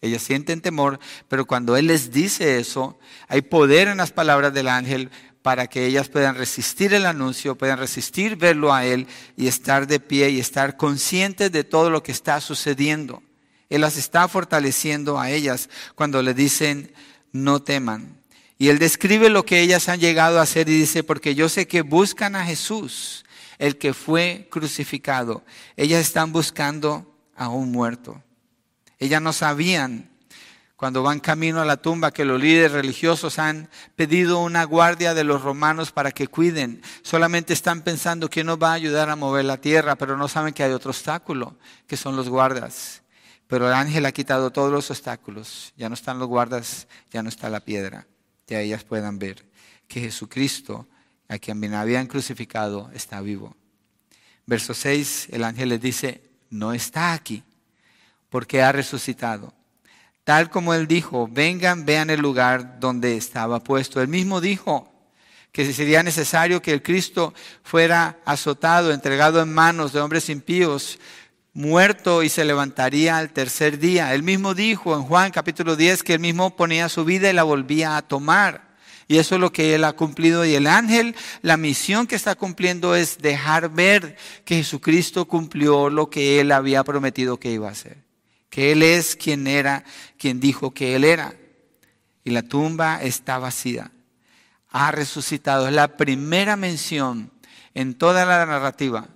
Ellas 0.00 0.22
sienten 0.22 0.60
temor, 0.60 1.00
pero 1.26 1.44
cuando 1.44 1.76
Él 1.76 1.88
les 1.88 2.12
dice 2.12 2.58
eso, 2.58 2.98
hay 3.26 3.42
poder 3.42 3.88
en 3.88 3.96
las 3.96 4.12
palabras 4.12 4.54
del 4.54 4.68
ángel 4.68 5.10
para 5.42 5.66
que 5.66 5.86
ellas 5.86 6.08
puedan 6.08 6.36
resistir 6.36 6.94
el 6.94 7.04
anuncio, 7.04 7.56
puedan 7.56 7.78
resistir 7.78 8.36
verlo 8.36 8.72
a 8.72 8.84
Él 8.84 9.06
y 9.36 9.48
estar 9.48 9.86
de 9.86 9.98
pie 9.98 10.30
y 10.30 10.40
estar 10.40 10.76
conscientes 10.76 11.50
de 11.50 11.64
todo 11.64 11.90
lo 11.90 12.02
que 12.02 12.12
está 12.12 12.40
sucediendo. 12.40 13.22
Él 13.68 13.82
las 13.82 13.96
está 13.96 14.28
fortaleciendo 14.28 15.18
a 15.18 15.30
ellas 15.30 15.68
cuando 15.94 16.22
le 16.22 16.32
dicen 16.32 16.92
no 17.32 17.62
teman. 17.62 18.17
Y 18.58 18.70
él 18.70 18.80
describe 18.80 19.30
lo 19.30 19.44
que 19.46 19.60
ellas 19.60 19.88
han 19.88 20.00
llegado 20.00 20.40
a 20.40 20.42
hacer 20.42 20.68
y 20.68 20.76
dice, 20.76 21.04
porque 21.04 21.36
yo 21.36 21.48
sé 21.48 21.68
que 21.68 21.82
buscan 21.82 22.34
a 22.34 22.44
Jesús, 22.44 23.24
el 23.58 23.78
que 23.78 23.94
fue 23.94 24.48
crucificado. 24.50 25.44
Ellas 25.76 26.00
están 26.00 26.32
buscando 26.32 27.16
a 27.36 27.48
un 27.48 27.70
muerto. 27.70 28.20
Ellas 28.98 29.22
no 29.22 29.32
sabían 29.32 30.10
cuando 30.74 31.04
van 31.04 31.20
camino 31.20 31.60
a 31.60 31.64
la 31.64 31.76
tumba 31.76 32.10
que 32.10 32.24
los 32.24 32.40
líderes 32.40 32.72
religiosos 32.72 33.38
han 33.38 33.68
pedido 33.94 34.40
una 34.40 34.64
guardia 34.64 35.14
de 35.14 35.22
los 35.22 35.42
romanos 35.42 35.92
para 35.92 36.10
que 36.10 36.26
cuiden. 36.26 36.82
Solamente 37.02 37.52
están 37.52 37.82
pensando 37.82 38.28
quién 38.28 38.46
nos 38.46 38.60
va 38.60 38.70
a 38.70 38.74
ayudar 38.74 39.08
a 39.08 39.16
mover 39.16 39.44
la 39.44 39.60
tierra, 39.60 39.94
pero 39.94 40.16
no 40.16 40.26
saben 40.26 40.52
que 40.52 40.64
hay 40.64 40.72
otro 40.72 40.90
obstáculo, 40.90 41.56
que 41.86 41.96
son 41.96 42.16
los 42.16 42.28
guardas. 42.28 43.02
Pero 43.46 43.68
el 43.68 43.74
ángel 43.74 44.04
ha 44.04 44.12
quitado 44.12 44.50
todos 44.50 44.72
los 44.72 44.90
obstáculos. 44.90 45.72
Ya 45.76 45.88
no 45.88 45.94
están 45.94 46.18
los 46.18 46.26
guardas, 46.26 46.88
ya 47.12 47.22
no 47.22 47.28
está 47.28 47.48
la 47.48 47.60
piedra 47.60 48.06
que 48.48 48.58
ellas 48.58 48.82
puedan 48.82 49.18
ver 49.18 49.44
que 49.86 50.00
Jesucristo, 50.00 50.88
a 51.28 51.38
quien 51.38 51.74
habían 51.74 52.06
crucificado, 52.06 52.90
está 52.94 53.20
vivo. 53.20 53.54
Verso 54.46 54.72
6, 54.72 55.28
el 55.32 55.44
ángel 55.44 55.68
les 55.68 55.80
dice, 55.80 56.22
no 56.48 56.72
está 56.72 57.12
aquí, 57.12 57.44
porque 58.30 58.62
ha 58.62 58.72
resucitado. 58.72 59.52
Tal 60.24 60.48
como 60.48 60.72
él 60.72 60.86
dijo, 60.86 61.28
vengan, 61.30 61.84
vean 61.84 62.08
el 62.08 62.20
lugar 62.20 62.80
donde 62.80 63.16
estaba 63.18 63.62
puesto. 63.62 64.00
Él 64.00 64.08
mismo 64.08 64.40
dijo 64.40 64.90
que 65.52 65.70
sería 65.72 66.02
necesario 66.02 66.62
que 66.62 66.72
el 66.72 66.82
Cristo 66.82 67.34
fuera 67.62 68.18
azotado, 68.24 68.92
entregado 68.92 69.42
en 69.42 69.52
manos 69.52 69.92
de 69.92 70.00
hombres 70.00 70.30
impíos, 70.30 70.98
muerto 71.58 72.22
y 72.22 72.28
se 72.28 72.44
levantaría 72.44 73.18
al 73.18 73.32
tercer 73.32 73.80
día. 73.80 74.14
Él 74.14 74.22
mismo 74.22 74.54
dijo 74.54 74.94
en 74.94 75.02
Juan 75.02 75.32
capítulo 75.32 75.74
10 75.74 76.04
que 76.04 76.14
él 76.14 76.20
mismo 76.20 76.54
ponía 76.54 76.88
su 76.88 77.04
vida 77.04 77.28
y 77.28 77.32
la 77.32 77.42
volvía 77.42 77.96
a 77.96 78.02
tomar. 78.02 78.76
Y 79.08 79.18
eso 79.18 79.34
es 79.34 79.40
lo 79.40 79.50
que 79.50 79.74
él 79.74 79.82
ha 79.82 79.92
cumplido. 79.94 80.44
Y 80.44 80.54
el 80.54 80.68
ángel, 80.68 81.16
la 81.42 81.56
misión 81.56 82.06
que 82.06 82.14
está 82.14 82.36
cumpliendo 82.36 82.94
es 82.94 83.18
dejar 83.18 83.70
ver 83.70 84.16
que 84.44 84.54
Jesucristo 84.54 85.26
cumplió 85.26 85.90
lo 85.90 86.08
que 86.10 86.38
él 86.38 86.52
había 86.52 86.84
prometido 86.84 87.40
que 87.40 87.50
iba 87.50 87.68
a 87.68 87.72
hacer. 87.72 88.04
Que 88.50 88.70
él 88.70 88.84
es 88.84 89.16
quien 89.16 89.48
era, 89.48 89.82
quien 90.16 90.38
dijo 90.38 90.70
que 90.72 90.94
él 90.94 91.02
era. 91.02 91.34
Y 92.22 92.30
la 92.30 92.42
tumba 92.42 93.02
está 93.02 93.38
vacía. 93.40 93.90
Ha 94.70 94.92
resucitado. 94.92 95.66
Es 95.66 95.74
la 95.74 95.96
primera 95.96 96.54
mención 96.54 97.32
en 97.74 97.94
toda 97.94 98.24
la 98.24 98.46
narrativa 98.46 99.08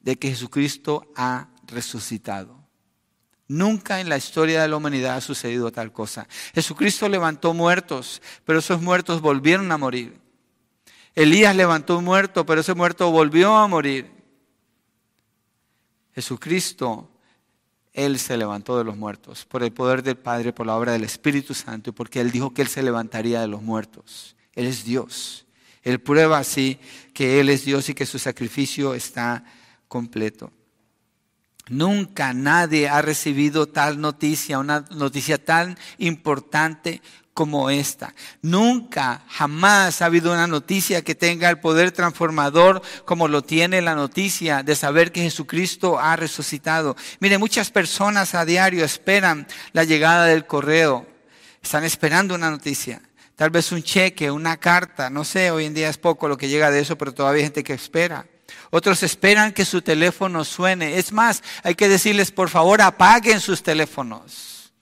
de 0.00 0.16
que 0.16 0.30
Jesucristo 0.30 1.12
ha 1.14 1.53
resucitado. 1.66 2.64
Nunca 3.46 4.00
en 4.00 4.08
la 4.08 4.16
historia 4.16 4.62
de 4.62 4.68
la 4.68 4.76
humanidad 4.76 5.16
ha 5.16 5.20
sucedido 5.20 5.70
tal 5.70 5.92
cosa. 5.92 6.26
Jesucristo 6.54 7.08
levantó 7.08 7.52
muertos, 7.52 8.22
pero 8.44 8.58
esos 8.58 8.80
muertos 8.80 9.20
volvieron 9.20 9.70
a 9.70 9.78
morir. 9.78 10.18
Elías 11.14 11.54
levantó 11.54 11.98
un 11.98 12.04
muerto, 12.04 12.46
pero 12.46 12.62
ese 12.62 12.74
muerto 12.74 13.10
volvió 13.10 13.54
a 13.54 13.68
morir. 13.68 14.10
Jesucristo, 16.14 17.10
Él 17.92 18.18
se 18.18 18.36
levantó 18.36 18.78
de 18.78 18.84
los 18.84 18.96
muertos 18.96 19.44
por 19.44 19.62
el 19.62 19.72
poder 19.72 20.02
del 20.02 20.16
Padre, 20.16 20.52
por 20.52 20.66
la 20.66 20.76
obra 20.76 20.92
del 20.92 21.04
Espíritu 21.04 21.54
Santo 21.54 21.90
y 21.90 21.92
porque 21.92 22.20
Él 22.20 22.30
dijo 22.30 22.54
que 22.54 22.62
Él 22.62 22.68
se 22.68 22.82
levantaría 22.82 23.40
de 23.40 23.48
los 23.48 23.62
muertos. 23.62 24.36
Él 24.54 24.66
es 24.66 24.84
Dios. 24.84 25.46
Él 25.82 26.00
prueba 26.00 26.38
así 26.38 26.78
que 27.12 27.40
Él 27.40 27.50
es 27.50 27.64
Dios 27.64 27.88
y 27.90 27.94
que 27.94 28.06
su 28.06 28.18
sacrificio 28.18 28.94
está 28.94 29.44
completo. 29.86 30.50
Nunca 31.68 32.34
nadie 32.34 32.88
ha 32.88 33.00
recibido 33.00 33.66
tal 33.66 34.00
noticia, 34.00 34.58
una 34.58 34.84
noticia 34.90 35.42
tan 35.42 35.78
importante 35.98 37.00
como 37.32 37.68
esta. 37.68 38.14
Nunca, 38.42 39.24
jamás 39.28 40.00
ha 40.00 40.06
habido 40.06 40.32
una 40.32 40.46
noticia 40.46 41.02
que 41.02 41.14
tenga 41.14 41.50
el 41.50 41.58
poder 41.58 41.90
transformador 41.90 42.80
como 43.04 43.28
lo 43.28 43.42
tiene 43.42 43.82
la 43.82 43.94
noticia 43.94 44.62
de 44.62 44.76
saber 44.76 45.10
que 45.10 45.22
Jesucristo 45.22 45.98
ha 45.98 46.16
resucitado. 46.16 46.96
Mire, 47.18 47.38
muchas 47.38 47.70
personas 47.70 48.34
a 48.34 48.44
diario 48.44 48.84
esperan 48.84 49.46
la 49.72 49.84
llegada 49.84 50.26
del 50.26 50.46
correo. 50.46 51.06
Están 51.62 51.84
esperando 51.84 52.34
una 52.34 52.50
noticia. 52.50 53.02
Tal 53.36 53.50
vez 53.50 53.72
un 53.72 53.82
cheque, 53.82 54.30
una 54.30 54.58
carta, 54.58 55.10
no 55.10 55.24
sé, 55.24 55.50
hoy 55.50 55.64
en 55.64 55.74
día 55.74 55.88
es 55.88 55.98
poco 55.98 56.28
lo 56.28 56.36
que 56.36 56.48
llega 56.48 56.70
de 56.70 56.80
eso, 56.80 56.96
pero 56.96 57.12
todavía 57.12 57.38
hay 57.38 57.46
gente 57.46 57.64
que 57.64 57.72
espera. 57.72 58.26
Otros 58.70 59.02
esperan 59.02 59.52
que 59.52 59.64
su 59.64 59.82
teléfono 59.82 60.44
suene. 60.44 60.98
Es 60.98 61.12
más, 61.12 61.42
hay 61.62 61.74
que 61.74 61.88
decirles, 61.88 62.30
por 62.30 62.48
favor, 62.50 62.80
apaguen 62.82 63.40
sus 63.40 63.62
teléfonos. 63.62 64.72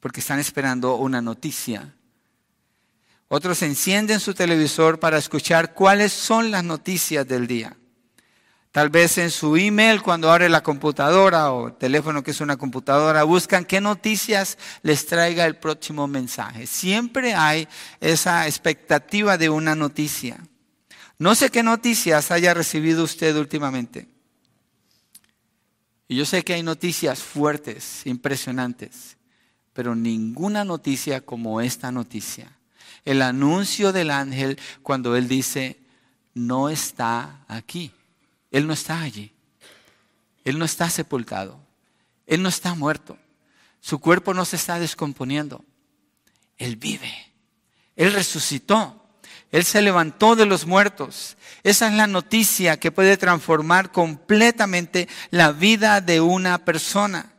Porque 0.00 0.20
están 0.20 0.38
esperando 0.38 0.96
una 0.96 1.20
noticia. 1.20 1.94
Otros 3.28 3.62
encienden 3.62 4.20
su 4.20 4.34
televisor 4.34 4.98
para 4.98 5.18
escuchar 5.18 5.74
cuáles 5.74 6.12
son 6.12 6.50
las 6.50 6.64
noticias 6.64 7.26
del 7.26 7.46
día. 7.46 7.76
Tal 8.72 8.88
vez 8.88 9.18
en 9.18 9.30
su 9.30 9.56
email, 9.56 10.02
cuando 10.02 10.32
abre 10.32 10.48
la 10.48 10.62
computadora 10.62 11.52
o 11.52 11.72
teléfono 11.74 12.22
que 12.22 12.30
es 12.32 12.40
una 12.40 12.56
computadora, 12.56 13.22
buscan 13.22 13.64
qué 13.64 13.80
noticias 13.80 14.58
les 14.82 15.06
traiga 15.06 15.46
el 15.46 15.56
próximo 15.56 16.08
mensaje. 16.08 16.66
Siempre 16.66 17.34
hay 17.34 17.68
esa 18.00 18.46
expectativa 18.46 19.38
de 19.38 19.50
una 19.50 19.74
noticia. 19.74 20.38
No 21.18 21.34
sé 21.34 21.50
qué 21.50 21.62
noticias 21.62 22.30
haya 22.30 22.54
recibido 22.54 23.04
usted 23.04 23.36
últimamente. 23.36 24.08
Y 26.08 26.16
yo 26.16 26.24
sé 26.24 26.42
que 26.42 26.54
hay 26.54 26.62
noticias 26.62 27.22
fuertes, 27.22 28.06
impresionantes, 28.06 29.16
pero 29.72 29.94
ninguna 29.94 30.64
noticia 30.64 31.20
como 31.20 31.60
esta 31.60 31.92
noticia 31.92 32.50
el 33.04 33.22
anuncio 33.22 33.92
del 33.92 34.10
ángel 34.10 34.58
cuando 34.82 35.16
él 35.16 35.28
dice, 35.28 35.78
no 36.34 36.68
está 36.68 37.44
aquí. 37.48 37.92
Él 38.52 38.66
no 38.66 38.74
está 38.74 39.00
allí. 39.00 39.32
Él 40.44 40.58
no 40.58 40.64
está 40.64 40.88
sepultado. 40.90 41.58
Él 42.26 42.42
no 42.42 42.48
está 42.48 42.74
muerto. 42.74 43.18
Su 43.80 43.98
cuerpo 43.98 44.34
no 44.34 44.44
se 44.44 44.56
está 44.56 44.78
descomponiendo. 44.78 45.64
Él 46.58 46.76
vive. 46.76 47.12
Él 47.96 48.12
resucitó. 48.12 48.98
Él 49.50 49.64
se 49.64 49.82
levantó 49.82 50.36
de 50.36 50.46
los 50.46 50.66
muertos. 50.66 51.36
Esa 51.62 51.88
es 51.88 51.94
la 51.94 52.06
noticia 52.06 52.78
que 52.78 52.92
puede 52.92 53.16
transformar 53.16 53.90
completamente 53.90 55.08
la 55.30 55.52
vida 55.52 56.00
de 56.00 56.20
una 56.20 56.64
persona. 56.64 57.32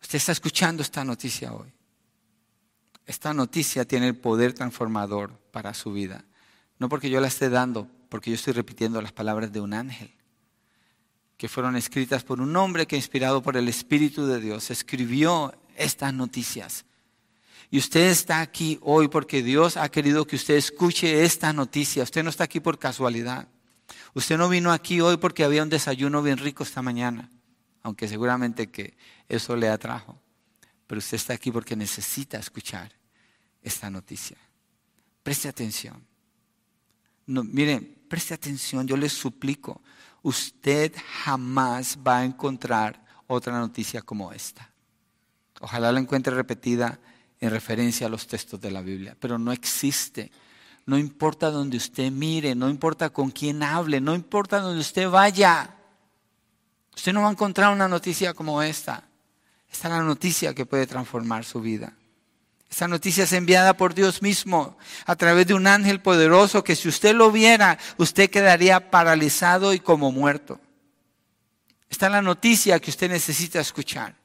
Usted 0.00 0.16
está 0.16 0.32
escuchando 0.32 0.82
esta 0.82 1.04
noticia 1.04 1.52
hoy. 1.52 1.72
Esta 3.06 3.34
noticia 3.34 3.84
tiene 3.84 4.08
el 4.08 4.16
poder 4.16 4.52
transformador 4.52 5.32
para 5.50 5.74
su 5.74 5.92
vida. 5.92 6.24
No 6.78 6.88
porque 6.88 7.10
yo 7.10 7.20
la 7.20 7.28
esté 7.28 7.50
dando, 7.50 7.88
porque 8.10 8.30
yo 8.30 8.34
estoy 8.34 8.52
repitiendo 8.52 9.00
las 9.00 9.12
palabras 9.12 9.50
de 9.52 9.60
un 9.60 9.72
ángel, 9.72 10.12
que 11.38 11.48
fueron 11.48 11.76
escritas 11.76 12.22
por 12.22 12.42
un 12.42 12.54
hombre 12.56 12.86
que 12.86 12.96
inspirado 12.96 13.40
por 13.40 13.56
el 13.56 13.68
Espíritu 13.68 14.26
de 14.26 14.40
Dios 14.40 14.70
escribió 14.70 15.54
estas 15.76 16.12
noticias. 16.12 16.84
Y 17.70 17.78
usted 17.78 18.10
está 18.10 18.40
aquí 18.40 18.78
hoy 18.82 19.08
porque 19.08 19.42
Dios 19.42 19.76
ha 19.76 19.88
querido 19.88 20.26
que 20.26 20.36
usted 20.36 20.56
escuche 20.56 21.24
esta 21.24 21.52
noticia. 21.52 22.02
Usted 22.02 22.24
no 22.24 22.30
está 22.30 22.44
aquí 22.44 22.58
por 22.58 22.78
casualidad. 22.78 23.48
Usted 24.12 24.36
no 24.36 24.48
vino 24.48 24.72
aquí 24.72 25.00
hoy 25.00 25.16
porque 25.16 25.44
había 25.44 25.62
un 25.62 25.68
desayuno 25.68 26.20
bien 26.20 26.38
rico 26.38 26.64
esta 26.64 26.82
mañana, 26.82 27.30
aunque 27.82 28.08
seguramente 28.08 28.70
que 28.70 28.96
eso 29.28 29.54
le 29.54 29.68
atrajo. 29.68 30.20
Pero 30.88 30.98
usted 30.98 31.14
está 31.14 31.32
aquí 31.32 31.52
porque 31.52 31.76
necesita 31.76 32.38
escuchar 32.38 32.92
esta 33.62 33.88
noticia. 33.88 34.36
Preste 35.22 35.48
atención. 35.48 36.04
No, 37.26 37.44
miren, 37.44 37.99
preste 38.10 38.34
atención, 38.34 38.88
yo 38.88 38.96
les 38.96 39.12
suplico, 39.12 39.80
usted 40.22 40.92
jamás 41.22 41.96
va 42.06 42.18
a 42.18 42.24
encontrar 42.24 43.00
otra 43.28 43.56
noticia 43.56 44.02
como 44.02 44.32
esta. 44.32 44.68
Ojalá 45.60 45.92
la 45.92 46.00
encuentre 46.00 46.34
repetida 46.34 46.98
en 47.38 47.50
referencia 47.50 48.08
a 48.08 48.10
los 48.10 48.26
textos 48.26 48.60
de 48.60 48.72
la 48.72 48.82
Biblia, 48.82 49.16
pero 49.20 49.38
no 49.38 49.52
existe. 49.52 50.32
No 50.86 50.98
importa 50.98 51.52
donde 51.52 51.76
usted 51.76 52.10
mire, 52.10 52.56
no 52.56 52.68
importa 52.68 53.10
con 53.10 53.30
quién 53.30 53.62
hable, 53.62 54.00
no 54.00 54.16
importa 54.16 54.58
donde 54.58 54.80
usted 54.80 55.08
vaya. 55.08 55.76
Usted 56.96 57.12
no 57.12 57.22
va 57.22 57.28
a 57.28 57.32
encontrar 57.32 57.72
una 57.72 57.86
noticia 57.86 58.34
como 58.34 58.60
esta. 58.60 59.04
Esta 59.70 59.86
es 59.86 59.94
la 59.94 60.02
noticia 60.02 60.52
que 60.52 60.66
puede 60.66 60.88
transformar 60.88 61.44
su 61.44 61.60
vida. 61.60 61.94
Esta 62.70 62.86
noticia 62.86 63.24
es 63.24 63.32
enviada 63.32 63.76
por 63.76 63.94
Dios 63.94 64.22
mismo 64.22 64.78
a 65.04 65.16
través 65.16 65.46
de 65.48 65.54
un 65.54 65.66
ángel 65.66 66.00
poderoso 66.00 66.62
que 66.62 66.76
si 66.76 66.88
usted 66.88 67.14
lo 67.14 67.32
viera, 67.32 67.78
usted 67.96 68.30
quedaría 68.30 68.90
paralizado 68.90 69.74
y 69.74 69.80
como 69.80 70.12
muerto. 70.12 70.60
Esta 71.90 72.06
es 72.06 72.12
la 72.12 72.22
noticia 72.22 72.78
que 72.78 72.90
usted 72.90 73.10
necesita 73.10 73.58
escuchar. 73.58 74.19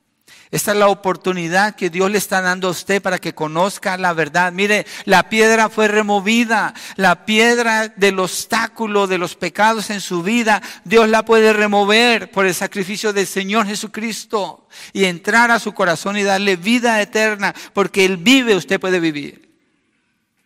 Esta 0.51 0.71
es 0.73 0.77
la 0.77 0.89
oportunidad 0.89 1.75
que 1.75 1.89
Dios 1.89 2.11
le 2.11 2.19
está 2.19 2.41
dando 2.41 2.67
a 2.67 2.71
usted 2.71 3.01
para 3.01 3.19
que 3.19 3.33
conozca 3.33 3.97
la 3.97 4.13
verdad. 4.13 4.53
Mire, 4.53 4.85
la 5.05 5.27
piedra 5.27 5.69
fue 5.69 5.87
removida, 5.87 6.73
la 6.97 7.25
piedra 7.25 7.87
del 7.89 8.19
obstáculo 8.19 9.07
de 9.07 9.17
los 9.17 9.35
pecados 9.35 9.89
en 9.89 10.01
su 10.01 10.21
vida, 10.21 10.61
Dios 10.83 11.09
la 11.09 11.25
puede 11.25 11.51
remover 11.51 12.29
por 12.31 12.45
el 12.45 12.53
sacrificio 12.53 13.11
del 13.11 13.25
Señor 13.25 13.65
Jesucristo 13.65 14.67
y 14.93 15.05
entrar 15.05 15.49
a 15.49 15.59
su 15.59 15.73
corazón 15.73 16.17
y 16.17 16.23
darle 16.23 16.55
vida 16.55 17.01
eterna, 17.01 17.53
porque 17.73 18.05
Él 18.05 18.17
vive, 18.17 18.55
usted 18.55 18.79
puede 18.79 18.99
vivir. 18.99 19.45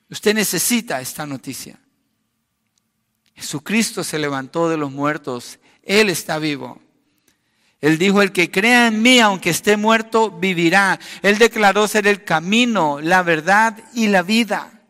Usted 0.09 0.33
necesita 0.33 1.01
esta 1.01 1.25
noticia. 1.25 1.77
Jesucristo 3.35 4.03
se 4.03 4.17
levantó 4.17 4.69
de 4.69 4.77
los 4.77 4.91
muertos, 4.91 5.59
Él 5.83 6.09
está 6.09 6.39
vivo. 6.39 6.81
Él 7.82 7.98
dijo, 7.98 8.22
el 8.22 8.34
que 8.34 8.52
crea 8.52 8.88
en 8.88 9.02
mí, 9.02 9.20
aunque 9.20 9.52
esté 9.52 9.78
muerto, 9.78 10.32
vivirá. 10.32 11.00
Él 11.22 11.38
declaró 11.38 11.88
ser 11.88 12.08
el 12.08 12.26
camino, 12.26 13.00
la 13.00 13.24
verdad 13.24 13.78
y 13.94 14.08
la 14.08 14.22
vida. 14.22 14.82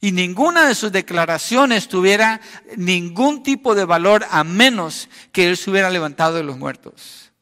Y 0.00 0.12
ninguna 0.12 0.68
de 0.68 0.74
sus 0.74 0.92
declaraciones 0.92 1.88
tuviera 1.88 2.40
ningún 2.76 3.42
tipo 3.42 3.74
de 3.74 3.86
valor 3.86 4.26
a 4.30 4.44
menos 4.44 5.08
que 5.32 5.48
Él 5.48 5.56
se 5.56 5.70
hubiera 5.70 5.90
levantado 5.90 6.36
de 6.36 6.44
los 6.44 6.58
muertos. 6.58 7.32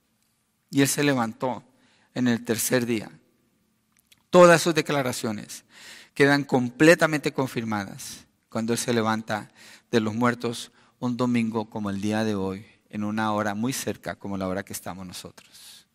Y 0.70 0.82
Él 0.82 0.88
se 0.88 1.02
levantó 1.02 1.64
en 2.14 2.28
el 2.28 2.44
tercer 2.44 2.86
día. 2.86 3.10
Todas 4.30 4.62
sus 4.62 4.74
declaraciones 4.74 5.64
quedan 6.14 6.44
completamente 6.44 7.32
confirmadas 7.32 8.24
cuando 8.48 8.72
Él 8.72 8.78
se 8.78 8.94
levanta 8.94 9.50
de 9.90 10.00
los 10.00 10.14
muertos 10.14 10.70
un 11.00 11.16
domingo 11.16 11.68
como 11.68 11.90
el 11.90 12.00
día 12.00 12.24
de 12.24 12.36
hoy 12.36 12.75
en 12.96 13.04
una 13.04 13.32
hora 13.32 13.54
muy 13.54 13.72
cerca 13.72 14.16
como 14.16 14.36
la 14.36 14.48
hora 14.48 14.64
que 14.64 14.72
estamos 14.72 15.06
nosotros. 15.06 15.86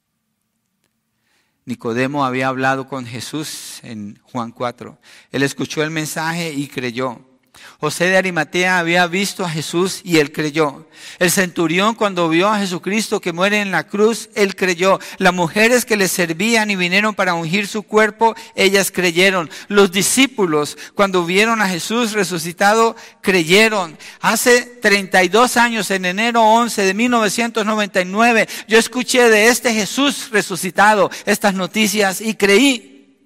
Nicodemo 1.66 2.26
había 2.26 2.48
hablado 2.48 2.88
con 2.88 3.06
Jesús 3.06 3.80
en 3.84 4.20
Juan 4.24 4.52
4. 4.52 4.98
Él 5.32 5.44
escuchó 5.44 5.84
el 5.84 5.92
mensaje 5.92 6.54
y 6.54 6.68
creyó. 6.68 7.31
José 7.80 8.06
de 8.06 8.18
Arimatea 8.18 8.78
había 8.78 9.08
visto 9.08 9.44
a 9.44 9.50
Jesús 9.50 10.02
y 10.04 10.20
él 10.20 10.32
creyó. 10.32 10.88
El 11.20 11.32
centurión 11.32 11.96
cuando 11.96 12.30
vio 12.30 12.48
a 12.48 12.60
Jesucristo 12.60 13.20
que 13.20 13.34
muere 13.34 13.60
en 13.60 13.72
la 13.72 13.88
cruz, 13.88 14.30
él 14.36 14.56
creyó. 14.56 15.00
Las 15.18 15.34
mujeres 15.34 15.84
que 15.84 15.98
le 15.98 16.08
servían 16.08 16.70
y 16.70 16.76
vinieron 16.76 17.16
para 17.16 17.34
ungir 17.34 17.68
su 17.68 17.84
cuerpo, 17.84 18.36
ellas 18.56 18.92
creyeron. 18.92 19.50
Los 19.68 19.92
discípulos 19.92 20.78
cuando 20.94 21.26
vieron 21.26 21.62
a 21.62 21.68
Jesús 21.68 22.14
resucitado, 22.14 22.96
creyeron. 23.22 23.98
Hace 24.22 24.62
32 24.62 25.58
años, 25.58 25.90
en 25.92 26.06
enero 26.06 26.44
11 26.44 26.84
de 26.84 26.94
1999, 26.94 28.48
yo 28.68 28.78
escuché 28.78 29.30
de 29.30 29.48
este 29.48 29.74
Jesús 29.74 30.30
resucitado 30.32 31.10
estas 31.26 31.56
noticias 31.56 32.22
y 32.22 32.36
creí. 32.36 33.18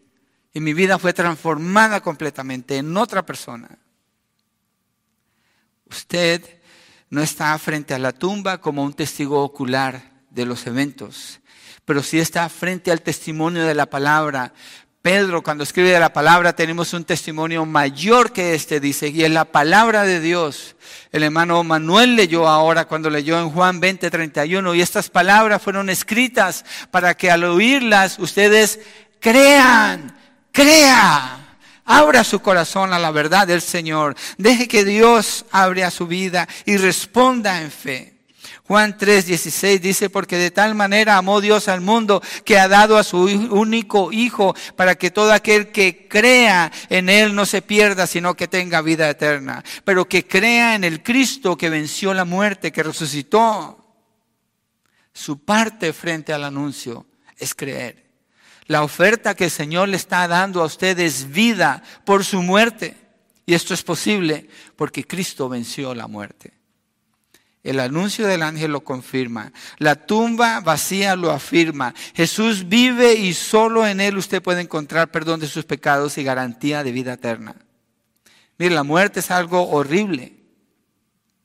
Y 0.54 0.62
mi 0.62 0.74
vida 0.74 0.98
fue 0.98 1.12
transformada 1.12 2.00
completamente 2.00 2.78
en 2.78 2.96
otra 2.96 3.26
persona. 3.26 3.68
Usted 5.96 6.42
no 7.10 7.22
está 7.22 7.58
frente 7.58 7.94
a 7.94 8.00
la 8.00 8.12
tumba 8.12 8.60
como 8.60 8.84
un 8.84 8.94
testigo 8.94 9.42
ocular 9.42 10.12
de 10.30 10.46
los 10.46 10.68
eventos, 10.68 11.40
pero 11.86 12.04
sí 12.04 12.20
está 12.20 12.50
frente 12.50 12.92
al 12.92 13.02
testimonio 13.02 13.64
de 13.64 13.74
la 13.74 13.86
palabra. 13.86 14.52
Pedro, 15.02 15.42
cuando 15.42 15.64
escribe 15.64 15.92
de 15.92 16.00
la 16.02 16.12
palabra, 16.12 16.54
tenemos 16.54 16.94
un 16.94 17.06
testimonio 17.06 17.66
mayor 17.66 18.34
que 18.34 18.56
este, 18.56 18.82
dice, 18.82 19.08
y 19.08 19.24
es 19.24 19.32
la 19.32 19.46
palabra 19.46 20.04
de 20.04 20.20
Dios. 20.20 20.76
El 21.14 21.24
hermano 21.24 21.64
Manuel 21.64 22.18
leyó 22.18 22.46
ahora 22.46 22.90
cuando 22.90 23.10
leyó 23.10 23.40
en 23.40 23.50
Juan 23.50 23.80
20, 23.80 24.12
31, 24.12 24.76
y 24.76 24.82
estas 24.82 25.10
palabras 25.10 25.62
fueron 25.62 25.90
escritas 25.90 26.66
para 26.92 27.16
que 27.16 27.32
al 27.32 27.46
oírlas 27.46 28.20
ustedes 28.20 28.82
crean, 29.22 30.14
crean. 30.52 31.45
Abra 31.86 32.24
su 32.24 32.40
corazón 32.40 32.94
a 32.94 33.00
la 33.00 33.12
verdad 33.12 33.48
del 33.48 33.62
Señor. 33.62 34.16
Deje 34.38 34.68
que 34.68 34.84
Dios 34.84 35.46
abra 35.52 35.92
su 35.92 36.08
vida 36.08 36.48
y 36.66 36.78
responda 36.78 37.62
en 37.62 37.72
fe. 37.72 38.16
Juan 38.68 38.98
3:16 38.98 39.80
dice, 39.80 40.10
porque 40.10 40.38
de 40.38 40.50
tal 40.50 40.74
manera 40.74 41.18
amó 41.18 41.40
Dios 41.40 41.68
al 41.68 41.82
mundo 41.82 42.24
que 42.44 42.58
ha 42.58 42.68
dado 42.68 42.98
a 42.98 43.04
su 43.04 43.20
único 43.20 44.12
Hijo 44.12 44.56
para 44.76 44.96
que 44.96 45.12
todo 45.12 45.32
aquel 45.32 45.72
que 45.72 46.08
crea 46.10 46.72
en 46.90 47.10
Él 47.10 47.36
no 47.36 47.46
se 47.46 47.62
pierda, 47.62 48.08
sino 48.08 48.34
que 48.34 48.48
tenga 48.48 48.82
vida 48.82 49.08
eterna. 49.08 49.64
Pero 49.84 50.10
que 50.10 50.26
crea 50.26 50.74
en 50.74 50.84
el 50.84 51.04
Cristo 51.04 51.56
que 51.56 51.70
venció 51.70 52.16
la 52.16 52.26
muerte, 52.26 52.72
que 52.72 52.82
resucitó. 52.82 53.82
Su 55.14 55.46
parte 55.46 55.94
frente 55.94 56.34
al 56.34 56.44
anuncio 56.44 57.06
es 57.38 57.54
creer. 57.54 58.05
La 58.68 58.84
oferta 58.84 59.36
que 59.36 59.46
el 59.46 59.52
Señor 59.52 59.90
le 59.90 59.98
está 59.98 60.28
dando 60.28 60.62
a 60.62 60.66
ustedes 60.66 61.22
es 61.22 61.32
vida 61.32 61.84
por 62.04 62.26
su 62.26 62.42
muerte. 62.42 62.98
Y 63.46 63.54
esto 63.54 63.74
es 63.74 63.84
posible 63.84 64.50
porque 64.76 65.06
Cristo 65.06 65.48
venció 65.50 65.94
la 65.94 66.08
muerte. 66.08 66.54
El 67.64 67.80
anuncio 67.80 68.28
del 68.28 68.44
ángel 68.44 68.72
lo 68.72 68.84
confirma. 68.84 69.52
La 69.80 69.96
tumba 69.96 70.62
vacía 70.62 71.16
lo 71.16 71.32
afirma. 71.32 71.94
Jesús 72.14 72.68
vive 72.68 73.14
y 73.16 73.34
solo 73.34 73.88
en 73.88 74.00
Él 74.00 74.18
usted 74.18 74.42
puede 74.42 74.62
encontrar 74.62 75.10
perdón 75.10 75.40
de 75.40 75.48
sus 75.48 75.66
pecados 75.66 76.18
y 76.18 76.24
garantía 76.24 76.84
de 76.84 76.92
vida 76.92 77.14
eterna. 77.14 77.56
Mire, 78.58 78.74
la 78.74 78.84
muerte 78.84 79.20
es 79.20 79.32
algo 79.32 79.68
horrible, 79.70 80.36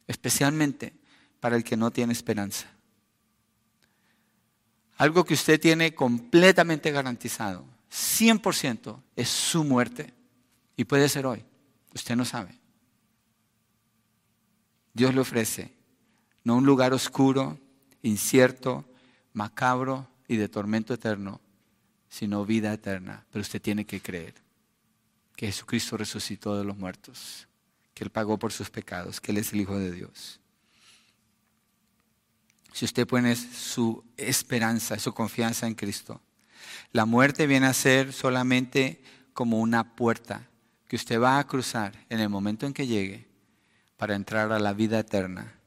especialmente 0.07 0.95
para 1.41 1.57
el 1.57 1.65
que 1.65 1.77
no 1.77 1.91
tiene 1.91 2.13
esperanza. 2.13 2.67
Algo 5.01 5.25
que 5.25 5.33
usted 5.33 5.59
tiene 5.59 5.95
completamente 5.95 6.91
garantizado, 6.91 7.65
100%, 7.91 9.01
es 9.17 9.31
su 9.31 9.65
muerte. 9.65 10.13
Y 10.77 10.85
puede 10.85 11.09
ser 11.09 11.25
hoy. 11.25 11.43
Usted 11.95 12.17
no 12.17 12.27
sabe. 12.27 12.61
Dios 14.93 15.15
le 15.15 15.23
ofrece 15.23 15.73
no 16.45 16.57
un 16.57 16.67
lugar 16.67 16.93
oscuro, 16.93 17.59
incierto, 18.03 18.85
macabro 19.33 20.07
y 20.29 20.37
de 20.37 20.51
tormento 20.51 20.93
eterno, 20.93 21.41
sino 22.11 22.45
vida 22.45 22.71
eterna. 22.71 23.25
Pero 23.31 23.41
usted 23.41 23.63
tiene 23.63 23.87
que 23.87 24.03
creer 24.03 24.35
que 25.35 25.47
Jesucristo 25.47 25.97
resucitó 25.97 26.59
de 26.59 26.65
los 26.65 26.77
muertos, 26.77 27.49
que 27.95 28.05
Él 28.05 28.11
pagó 28.11 28.39
por 28.39 28.53
sus 28.53 28.69
pecados, 28.69 29.19
que 29.19 29.33
Él 29.33 29.39
es 29.39 29.55
el 29.55 29.63
Hijo 29.63 29.79
de 29.79 29.93
Dios. 29.93 30.40
Si 32.73 32.85
usted 32.85 33.07
pone 33.07 33.35
su 33.37 34.03
esperanza, 34.17 34.99
su 34.99 35.13
confianza 35.13 35.67
en 35.67 35.75
Cristo, 35.75 36.21
la 36.93 37.05
muerte 37.05 37.47
viene 37.47 37.67
a 37.67 37.73
ser 37.73 38.13
solamente 38.13 39.03
como 39.33 39.61
una 39.61 39.97
puerta 39.97 40.49
que 40.89 40.97
usted 40.97 41.21
va 41.21 41.39
a 41.39 41.47
cruzar 41.47 42.07
en 42.09 42.21
el 42.21 42.29
momento 42.29 42.67
en 42.67 42.73
que 42.73 42.87
llegue 42.87 43.29
para 43.97 44.15
entrar 44.15 44.53
a 44.53 44.59
la 44.59 44.73
vida 44.73 44.99
eterna 44.99 45.61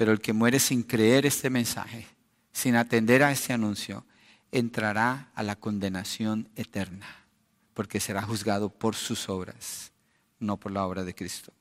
pero 0.00 0.12
el 0.12 0.20
que 0.22 0.32
muere 0.32 0.58
sin 0.58 0.82
creer 0.82 1.26
este 1.26 1.50
mensaje, 1.50 2.06
sin 2.52 2.74
atender 2.74 3.22
a 3.22 3.32
este 3.32 3.52
anuncio, 3.52 4.06
entrará 4.50 5.30
a 5.34 5.42
la 5.42 5.56
condenación 5.56 6.48
eterna, 6.56 7.06
porque 7.74 8.00
será 8.00 8.22
juzgado 8.22 8.70
por 8.70 8.96
sus 8.96 9.28
obras, 9.28 9.92
no 10.38 10.56
por 10.56 10.72
la 10.72 10.86
obra 10.86 11.04
de 11.04 11.14
Cristo. 11.14 11.52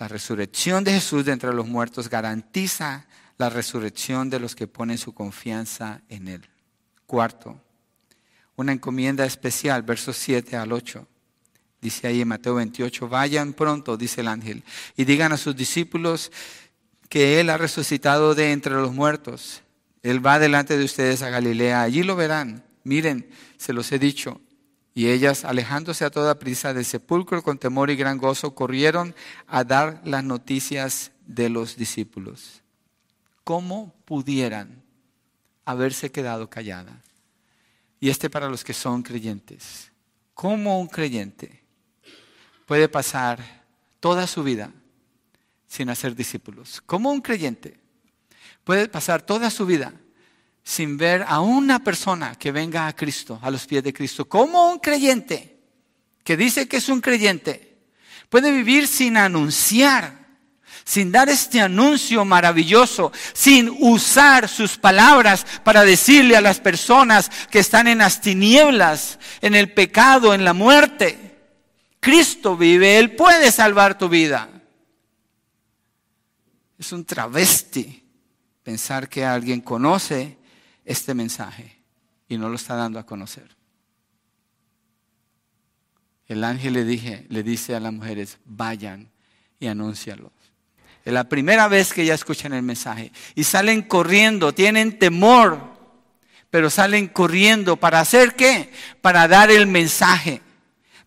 La 0.00 0.08
resurrección 0.08 0.82
de 0.82 0.94
Jesús 0.94 1.26
de 1.26 1.32
entre 1.32 1.52
los 1.52 1.68
muertos 1.68 2.08
garantiza 2.08 3.06
la 3.36 3.50
resurrección 3.50 4.30
de 4.30 4.40
los 4.40 4.56
que 4.56 4.66
ponen 4.66 4.96
su 4.96 5.12
confianza 5.12 6.00
en 6.08 6.26
Él. 6.26 6.48
Cuarto, 7.04 7.60
una 8.56 8.72
encomienda 8.72 9.26
especial, 9.26 9.82
versos 9.82 10.16
7 10.16 10.56
al 10.56 10.72
8. 10.72 11.06
Dice 11.82 12.06
ahí 12.06 12.22
en 12.22 12.28
Mateo 12.28 12.54
28, 12.54 13.10
vayan 13.10 13.52
pronto, 13.52 13.98
dice 13.98 14.22
el 14.22 14.28
ángel, 14.28 14.64
y 14.96 15.04
digan 15.04 15.32
a 15.32 15.36
sus 15.36 15.54
discípulos 15.54 16.32
que 17.10 17.38
Él 17.38 17.50
ha 17.50 17.58
resucitado 17.58 18.34
de 18.34 18.52
entre 18.52 18.76
los 18.76 18.94
muertos. 18.94 19.60
Él 20.02 20.24
va 20.24 20.38
delante 20.38 20.78
de 20.78 20.84
ustedes 20.86 21.20
a 21.20 21.28
Galilea, 21.28 21.82
allí 21.82 22.04
lo 22.04 22.16
verán. 22.16 22.64
Miren, 22.84 23.28
se 23.58 23.74
los 23.74 23.92
he 23.92 23.98
dicho. 23.98 24.40
Y 24.94 25.08
ellas, 25.08 25.44
alejándose 25.44 26.04
a 26.04 26.10
toda 26.10 26.38
prisa 26.38 26.74
del 26.74 26.84
sepulcro 26.84 27.42
con 27.42 27.58
temor 27.58 27.90
y 27.90 27.96
gran 27.96 28.18
gozo, 28.18 28.54
corrieron 28.54 29.14
a 29.46 29.64
dar 29.64 30.00
las 30.04 30.24
noticias 30.24 31.12
de 31.26 31.48
los 31.48 31.76
discípulos. 31.76 32.62
¿Cómo 33.44 33.94
pudieran 34.04 34.82
haberse 35.64 36.10
quedado 36.10 36.50
calladas? 36.50 36.96
Y 38.00 38.10
este 38.10 38.30
para 38.30 38.48
los 38.48 38.64
que 38.64 38.72
son 38.72 39.02
creyentes. 39.02 39.92
¿Cómo 40.34 40.80
un 40.80 40.88
creyente 40.88 41.62
puede 42.66 42.88
pasar 42.88 43.60
toda 44.00 44.26
su 44.26 44.42
vida 44.42 44.72
sin 45.66 45.90
hacer 45.90 46.16
discípulos. 46.16 46.80
Como 46.80 47.10
un 47.10 47.20
creyente 47.20 47.78
puede 48.64 48.88
pasar 48.88 49.22
toda 49.22 49.50
su 49.50 49.66
vida 49.66 49.92
sin 50.62 50.96
ver 50.96 51.24
a 51.26 51.40
una 51.40 51.78
persona 51.78 52.34
que 52.36 52.52
venga 52.52 52.86
a 52.86 52.94
Cristo, 52.94 53.38
a 53.42 53.50
los 53.50 53.66
pies 53.66 53.82
de 53.82 53.92
Cristo. 53.92 54.28
Como 54.28 54.70
un 54.70 54.78
creyente 54.78 55.58
que 56.24 56.36
dice 56.36 56.68
que 56.68 56.76
es 56.76 56.88
un 56.88 57.00
creyente 57.00 57.78
puede 58.28 58.52
vivir 58.52 58.86
sin 58.86 59.16
anunciar, 59.16 60.20
sin 60.84 61.10
dar 61.10 61.28
este 61.28 61.60
anuncio 61.60 62.24
maravilloso, 62.24 63.12
sin 63.32 63.74
usar 63.80 64.48
sus 64.48 64.78
palabras 64.78 65.46
para 65.64 65.84
decirle 65.84 66.36
a 66.36 66.40
las 66.40 66.60
personas 66.60 67.30
que 67.50 67.58
están 67.58 67.88
en 67.88 67.98
las 67.98 68.20
tinieblas, 68.20 69.18
en 69.40 69.54
el 69.54 69.72
pecado, 69.72 70.34
en 70.34 70.44
la 70.44 70.52
muerte 70.52 71.30
Cristo 72.00 72.56
vive, 72.56 72.98
Él 72.98 73.14
puede 73.14 73.52
salvar 73.52 73.98
tu 73.98 74.08
vida. 74.08 74.48
Es 76.78 76.92
un 76.92 77.04
travesti 77.04 78.02
pensar 78.62 79.08
que 79.08 79.24
alguien 79.24 79.60
conoce 79.60 80.38
este 80.84 81.14
mensaje 81.14 81.82
y 82.28 82.38
no 82.38 82.48
lo 82.48 82.56
está 82.56 82.74
dando 82.74 82.98
a 82.98 83.06
conocer. 83.06 83.56
El 86.26 86.44
ángel 86.44 86.74
le, 86.74 86.84
dije, 86.84 87.26
le 87.28 87.42
dice 87.42 87.74
a 87.74 87.80
las 87.80 87.92
mujeres, 87.92 88.38
vayan 88.44 89.10
y 89.58 89.66
anúncialo. 89.66 90.32
Es 91.04 91.12
la 91.12 91.28
primera 91.28 91.66
vez 91.66 91.92
que 91.92 92.04
ya 92.04 92.14
escuchan 92.14 92.52
el 92.52 92.62
mensaje 92.62 93.10
y 93.34 93.44
salen 93.44 93.82
corriendo, 93.82 94.52
tienen 94.54 94.98
temor, 94.98 95.60
pero 96.50 96.70
salen 96.70 97.08
corriendo 97.08 97.76
para 97.76 98.00
hacer 98.00 98.36
qué? 98.36 98.70
Para 99.00 99.26
dar 99.26 99.50
el 99.50 99.66
mensaje 99.66 100.42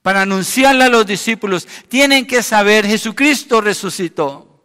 para 0.03 0.23
anunciarle 0.23 0.83
a 0.83 0.89
los 0.89 1.07
discípulos, 1.07 1.65
tienen 1.87 2.27
que 2.27 2.43
saber, 2.43 2.85
Jesucristo 2.85 3.61
resucitó. 3.61 4.61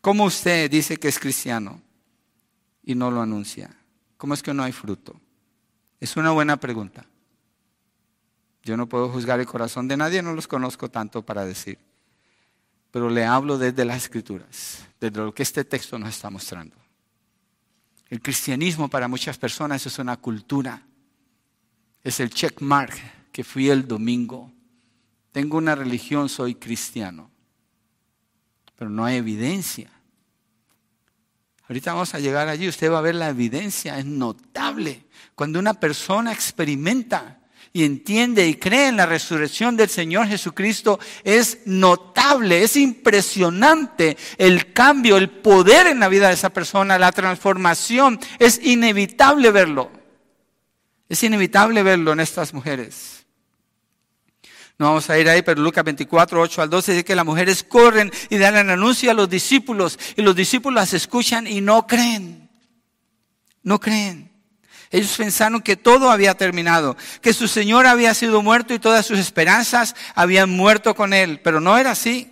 ¿Cómo 0.00 0.24
usted 0.24 0.68
dice 0.68 0.96
que 0.96 1.08
es 1.08 1.18
cristiano 1.18 1.80
y 2.84 2.94
no 2.94 3.10
lo 3.10 3.20
anuncia? 3.20 3.76
¿Cómo 4.16 4.34
es 4.34 4.42
que 4.42 4.54
no 4.54 4.62
hay 4.62 4.72
fruto? 4.72 5.20
Es 6.00 6.16
una 6.16 6.30
buena 6.30 6.58
pregunta. 6.58 7.06
Yo 8.62 8.76
no 8.76 8.88
puedo 8.88 9.08
juzgar 9.10 9.40
el 9.40 9.46
corazón 9.46 9.88
de 9.88 9.96
nadie, 9.96 10.22
no 10.22 10.32
los 10.32 10.46
conozco 10.46 10.90
tanto 10.90 11.22
para 11.22 11.44
decir. 11.44 11.78
Pero 12.90 13.10
le 13.10 13.24
hablo 13.24 13.58
desde 13.58 13.84
las 13.84 13.96
escrituras, 14.04 14.86
desde 15.00 15.18
lo 15.18 15.34
que 15.34 15.42
este 15.42 15.64
texto 15.64 15.98
nos 15.98 16.10
está 16.10 16.30
mostrando. 16.30 16.76
El 18.08 18.22
cristianismo 18.22 18.88
para 18.88 19.08
muchas 19.08 19.36
personas 19.36 19.84
es 19.84 19.98
una 19.98 20.16
cultura, 20.16 20.82
es 22.02 22.20
el 22.20 22.30
checkmark 22.30 23.32
que 23.32 23.44
fui 23.44 23.68
el 23.68 23.88
domingo. 23.88 24.52
Tengo 25.32 25.58
una 25.58 25.74
religión, 25.74 26.28
soy 26.28 26.54
cristiano. 26.54 27.30
Pero 28.76 28.90
no 28.90 29.04
hay 29.04 29.16
evidencia. 29.16 29.90
Ahorita 31.68 31.92
vamos 31.92 32.14
a 32.14 32.18
llegar 32.18 32.48
allí, 32.48 32.68
usted 32.68 32.90
va 32.90 32.98
a 32.98 33.02
ver 33.02 33.14
la 33.14 33.30
evidencia, 33.30 33.98
es 33.98 34.04
notable. 34.04 35.04
Cuando 35.34 35.58
una 35.58 35.74
persona 35.74 36.30
experimenta 36.32 37.38
y 37.72 37.84
entiende 37.84 38.46
y 38.46 38.54
cree 38.54 38.88
en 38.88 38.98
la 38.98 39.06
resurrección 39.06 39.76
del 39.76 39.88
Señor 39.88 40.28
Jesucristo, 40.28 41.00
es 41.24 41.60
notable, 41.64 42.62
es 42.62 42.76
impresionante 42.76 44.16
el 44.36 44.72
cambio, 44.72 45.16
el 45.16 45.30
poder 45.30 45.86
en 45.86 46.00
la 46.00 46.08
vida 46.08 46.28
de 46.28 46.34
esa 46.34 46.50
persona, 46.50 46.98
la 46.98 47.12
transformación, 47.12 48.20
es 48.38 48.60
inevitable 48.62 49.50
verlo. 49.50 49.90
Es 51.08 51.22
inevitable 51.22 51.82
verlo 51.82 52.12
en 52.12 52.20
estas 52.20 52.52
mujeres. 52.52 53.23
No 54.78 54.86
vamos 54.86 55.08
a 55.08 55.18
ir 55.18 55.28
ahí, 55.28 55.42
pero 55.42 55.62
Lucas 55.62 55.84
24, 55.84 56.40
8 56.40 56.62
al 56.62 56.70
12 56.70 56.92
dice 56.92 57.04
que 57.04 57.14
las 57.14 57.24
mujeres 57.24 57.62
corren 57.62 58.10
y 58.28 58.38
dan 58.38 58.56
el 58.56 58.70
anuncio 58.70 59.10
a 59.10 59.14
los 59.14 59.30
discípulos 59.30 59.98
y 60.16 60.22
los 60.22 60.34
discípulos 60.34 60.80
las 60.80 60.94
escuchan 60.94 61.46
y 61.46 61.60
no 61.60 61.86
creen. 61.86 62.50
No 63.62 63.78
creen. 63.78 64.32
Ellos 64.90 65.16
pensaron 65.16 65.62
que 65.62 65.76
todo 65.76 66.10
había 66.10 66.34
terminado, 66.34 66.96
que 67.20 67.32
su 67.32 67.48
Señor 67.48 67.86
había 67.86 68.14
sido 68.14 68.42
muerto 68.42 68.74
y 68.74 68.78
todas 68.78 69.06
sus 69.06 69.18
esperanzas 69.18 69.94
habían 70.14 70.50
muerto 70.50 70.94
con 70.94 71.12
él, 71.12 71.40
pero 71.42 71.60
no 71.60 71.78
era 71.78 71.92
así. 71.92 72.30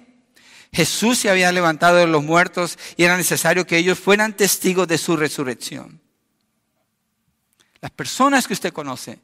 Jesús 0.73 1.19
se 1.19 1.31
había 1.31 1.53
levantado 1.53 1.97
de 1.97 2.07
los 2.07 2.25
muertos 2.25 2.79
y 2.97 3.05
era 3.05 3.17
necesario 3.17 3.67
que 3.67 3.79
ellos 3.79 3.99
fueran 3.99 4.37
testigos 4.37 4.89
de 4.89 4.99
su 4.99 5.17
resurrección. 5.17 6.01
Las 7.81 7.91
personas 7.91 8.47
que 8.47 8.55
usted 8.55 8.73
conoce 8.73 9.21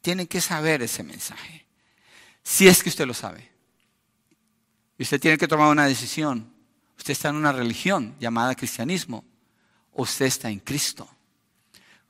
tienen 0.00 0.26
que 0.26 0.40
saber 0.40 0.82
ese 0.82 1.02
mensaje 1.02 1.63
si 2.44 2.68
es 2.68 2.82
que 2.82 2.90
usted 2.90 3.06
lo 3.06 3.14
sabe. 3.14 3.50
Y 4.98 5.02
usted 5.02 5.20
tiene 5.20 5.38
que 5.38 5.48
tomar 5.48 5.72
una 5.72 5.86
decisión. 5.86 6.52
Usted 6.96 7.12
está 7.12 7.30
en 7.30 7.36
una 7.36 7.52
religión 7.52 8.14
llamada 8.20 8.54
cristianismo 8.54 9.24
o 9.92 10.02
usted 10.02 10.26
está 10.26 10.50
en 10.50 10.60
Cristo. 10.60 11.08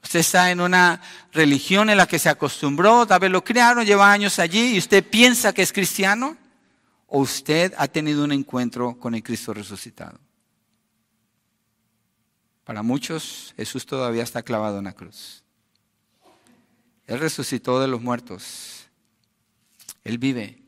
Usted 0.02 0.20
está 0.20 0.50
en 0.50 0.60
una 0.60 1.00
religión 1.32 1.88
en 1.88 1.96
la 1.96 2.06
que 2.06 2.18
se 2.18 2.28
acostumbró, 2.28 3.06
tal 3.06 3.20
vez 3.20 3.30
lo 3.30 3.42
crearon, 3.42 3.86
lleva 3.86 4.12
años 4.12 4.38
allí 4.38 4.74
y 4.74 4.78
usted 4.78 5.02
piensa 5.02 5.54
que 5.54 5.62
es 5.62 5.72
cristiano 5.72 6.36
o 7.06 7.20
usted 7.20 7.72
ha 7.78 7.88
tenido 7.88 8.22
un 8.24 8.32
encuentro 8.32 8.98
con 8.98 9.14
el 9.14 9.22
Cristo 9.22 9.54
resucitado. 9.54 10.18
Para 12.64 12.82
muchos 12.82 13.54
Jesús 13.56 13.86
todavía 13.86 14.22
está 14.22 14.42
clavado 14.42 14.78
en 14.78 14.84
la 14.84 14.92
cruz. 14.92 15.42
Él 17.06 17.18
resucitó 17.18 17.80
de 17.80 17.88
los 17.88 18.02
muertos 18.02 18.73
él 20.04 20.18
vive. 20.18 20.62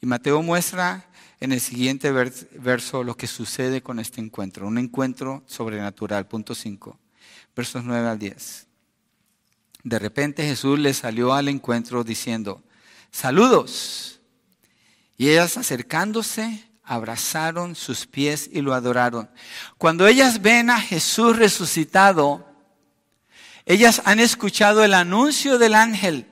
Y 0.00 0.06
Mateo 0.06 0.42
muestra 0.42 1.08
en 1.40 1.52
el 1.52 1.60
siguiente 1.60 2.10
verso 2.12 3.04
lo 3.04 3.16
que 3.16 3.26
sucede 3.26 3.82
con 3.82 3.98
este 3.98 4.20
encuentro. 4.20 4.66
Un 4.66 4.78
encuentro 4.78 5.42
sobrenatural. 5.46 6.26
Punto 6.26 6.54
5. 6.54 6.98
Versos 7.54 7.84
9 7.84 8.08
al 8.08 8.18
10. 8.18 8.66
De 9.82 9.98
repente 9.98 10.46
Jesús 10.46 10.78
le 10.78 10.94
salió 10.94 11.32
al 11.32 11.48
encuentro 11.48 12.04
diciendo, 12.04 12.62
saludos. 13.10 14.20
Y 15.16 15.30
ellas 15.30 15.56
acercándose, 15.56 16.64
abrazaron 16.82 17.74
sus 17.74 18.06
pies 18.06 18.48
y 18.52 18.60
lo 18.60 18.74
adoraron. 18.74 19.30
Cuando 19.78 20.06
ellas 20.06 20.42
ven 20.42 20.70
a 20.70 20.80
Jesús 20.80 21.36
resucitado, 21.36 22.46
ellas 23.64 24.02
han 24.04 24.20
escuchado 24.20 24.84
el 24.84 24.94
anuncio 24.94 25.58
del 25.58 25.74
ángel. 25.74 26.26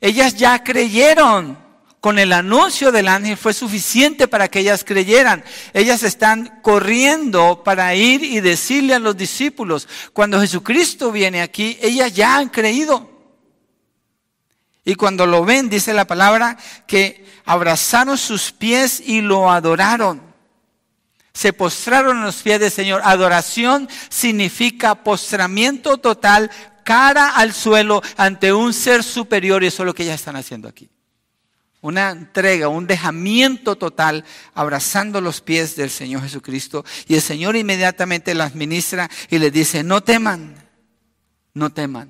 Ellas 0.00 0.36
ya 0.36 0.62
creyeron 0.62 1.63
con 2.04 2.18
el 2.18 2.34
anuncio 2.34 2.92
del 2.92 3.08
ángel 3.08 3.34
fue 3.34 3.54
suficiente 3.54 4.28
para 4.28 4.48
que 4.48 4.58
ellas 4.58 4.84
creyeran. 4.84 5.42
Ellas 5.72 6.02
están 6.02 6.60
corriendo 6.60 7.62
para 7.64 7.94
ir 7.94 8.22
y 8.22 8.40
decirle 8.40 8.92
a 8.92 8.98
los 8.98 9.16
discípulos, 9.16 9.88
cuando 10.12 10.38
Jesucristo 10.38 11.10
viene 11.10 11.40
aquí, 11.40 11.78
ellas 11.80 12.12
ya 12.12 12.36
han 12.36 12.50
creído. 12.50 13.10
Y 14.84 14.96
cuando 14.96 15.24
lo 15.24 15.46
ven, 15.46 15.70
dice 15.70 15.94
la 15.94 16.06
palabra, 16.06 16.58
que 16.86 17.24
abrazaron 17.46 18.18
sus 18.18 18.52
pies 18.52 19.00
y 19.00 19.22
lo 19.22 19.50
adoraron. 19.50 20.20
Se 21.32 21.54
postraron 21.54 22.18
a 22.18 22.26
los 22.26 22.42
pies 22.42 22.60
del 22.60 22.70
Señor. 22.70 23.00
Adoración 23.02 23.88
significa 24.10 24.94
postramiento 24.94 25.96
total, 25.96 26.50
cara 26.84 27.30
al 27.30 27.54
suelo 27.54 28.02
ante 28.18 28.52
un 28.52 28.74
ser 28.74 29.02
superior. 29.02 29.64
Y 29.64 29.68
eso 29.68 29.84
es 29.84 29.86
lo 29.86 29.94
que 29.94 30.02
ellas 30.02 30.16
están 30.16 30.36
haciendo 30.36 30.68
aquí 30.68 30.90
una 31.84 32.12
entrega, 32.12 32.68
un 32.68 32.86
dejamiento 32.86 33.76
total, 33.76 34.24
abrazando 34.54 35.20
los 35.20 35.42
pies 35.42 35.76
del 35.76 35.90
Señor 35.90 36.22
Jesucristo. 36.22 36.82
Y 37.06 37.14
el 37.14 37.20
Señor 37.20 37.56
inmediatamente 37.56 38.32
las 38.32 38.54
ministra 38.54 39.10
y 39.28 39.38
les 39.38 39.52
dice, 39.52 39.84
no 39.84 40.02
teman, 40.02 40.54
no 41.52 41.74
teman, 41.74 42.08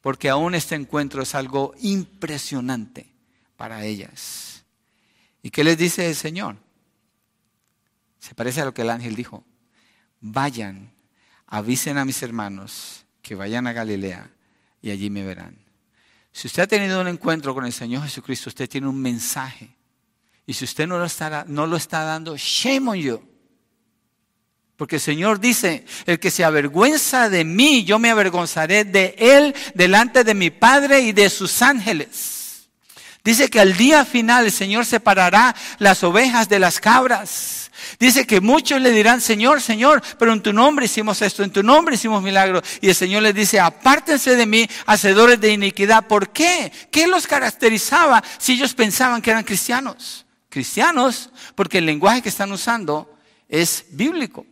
porque 0.00 0.28
aún 0.28 0.56
este 0.56 0.74
encuentro 0.74 1.22
es 1.22 1.36
algo 1.36 1.74
impresionante 1.78 3.12
para 3.56 3.84
ellas. 3.84 4.64
¿Y 5.42 5.50
qué 5.50 5.62
les 5.62 5.78
dice 5.78 6.08
el 6.08 6.16
Señor? 6.16 6.56
Se 8.18 8.34
parece 8.34 8.62
a 8.62 8.64
lo 8.64 8.74
que 8.74 8.82
el 8.82 8.90
ángel 8.90 9.14
dijo. 9.14 9.44
Vayan, 10.20 10.92
avisen 11.46 11.98
a 11.98 12.04
mis 12.04 12.20
hermanos 12.20 13.06
que 13.22 13.36
vayan 13.36 13.68
a 13.68 13.72
Galilea 13.72 14.28
y 14.82 14.90
allí 14.90 15.08
me 15.08 15.22
verán. 15.22 15.65
Si 16.36 16.48
usted 16.48 16.64
ha 16.64 16.66
tenido 16.66 17.00
un 17.00 17.08
encuentro 17.08 17.54
con 17.54 17.64
el 17.64 17.72
Señor 17.72 18.02
Jesucristo, 18.02 18.50
usted 18.50 18.68
tiene 18.68 18.86
un 18.86 19.00
mensaje. 19.00 19.74
Y 20.44 20.52
si 20.52 20.66
usted 20.66 20.86
no 20.86 20.98
lo 20.98 21.06
está, 21.06 21.46
no 21.48 21.66
lo 21.66 21.78
está 21.78 22.04
dando, 22.04 22.36
shame 22.36 22.90
on 22.90 22.96
you. 22.96 23.22
Porque 24.76 24.96
el 24.96 25.00
Señor 25.00 25.40
dice, 25.40 25.86
el 26.04 26.20
que 26.20 26.30
se 26.30 26.44
avergüenza 26.44 27.30
de 27.30 27.42
mí, 27.42 27.84
yo 27.84 27.98
me 27.98 28.10
avergonzaré 28.10 28.84
de 28.84 29.14
él 29.16 29.54
delante 29.72 30.24
de 30.24 30.34
mi 30.34 30.50
Padre 30.50 31.00
y 31.00 31.12
de 31.12 31.30
sus 31.30 31.62
ángeles. 31.62 32.68
Dice 33.24 33.48
que 33.48 33.58
al 33.60 33.74
día 33.74 34.04
final 34.04 34.44
el 34.44 34.52
Señor 34.52 34.84
separará 34.84 35.56
las 35.78 36.04
ovejas 36.04 36.50
de 36.50 36.58
las 36.58 36.80
cabras. 36.80 37.65
Dice 37.98 38.26
que 38.26 38.40
muchos 38.40 38.80
le 38.80 38.90
dirán, 38.90 39.20
Señor, 39.20 39.60
Señor, 39.60 40.02
pero 40.18 40.32
en 40.32 40.42
tu 40.42 40.52
nombre 40.52 40.86
hicimos 40.86 41.22
esto, 41.22 41.42
en 41.42 41.50
tu 41.50 41.62
nombre 41.62 41.94
hicimos 41.94 42.22
milagros. 42.22 42.62
Y 42.80 42.88
el 42.88 42.94
Señor 42.94 43.22
les 43.22 43.34
dice, 43.34 43.60
apártense 43.60 44.36
de 44.36 44.46
mí, 44.46 44.68
hacedores 44.86 45.40
de 45.40 45.52
iniquidad. 45.52 46.06
¿Por 46.06 46.30
qué? 46.30 46.72
¿Qué 46.90 47.06
los 47.06 47.26
caracterizaba 47.26 48.22
si 48.38 48.54
ellos 48.54 48.74
pensaban 48.74 49.22
que 49.22 49.30
eran 49.30 49.44
cristianos? 49.44 50.26
Cristianos, 50.48 51.30
porque 51.54 51.78
el 51.78 51.86
lenguaje 51.86 52.22
que 52.22 52.28
están 52.28 52.52
usando 52.52 53.18
es 53.48 53.86
bíblico. 53.90 54.46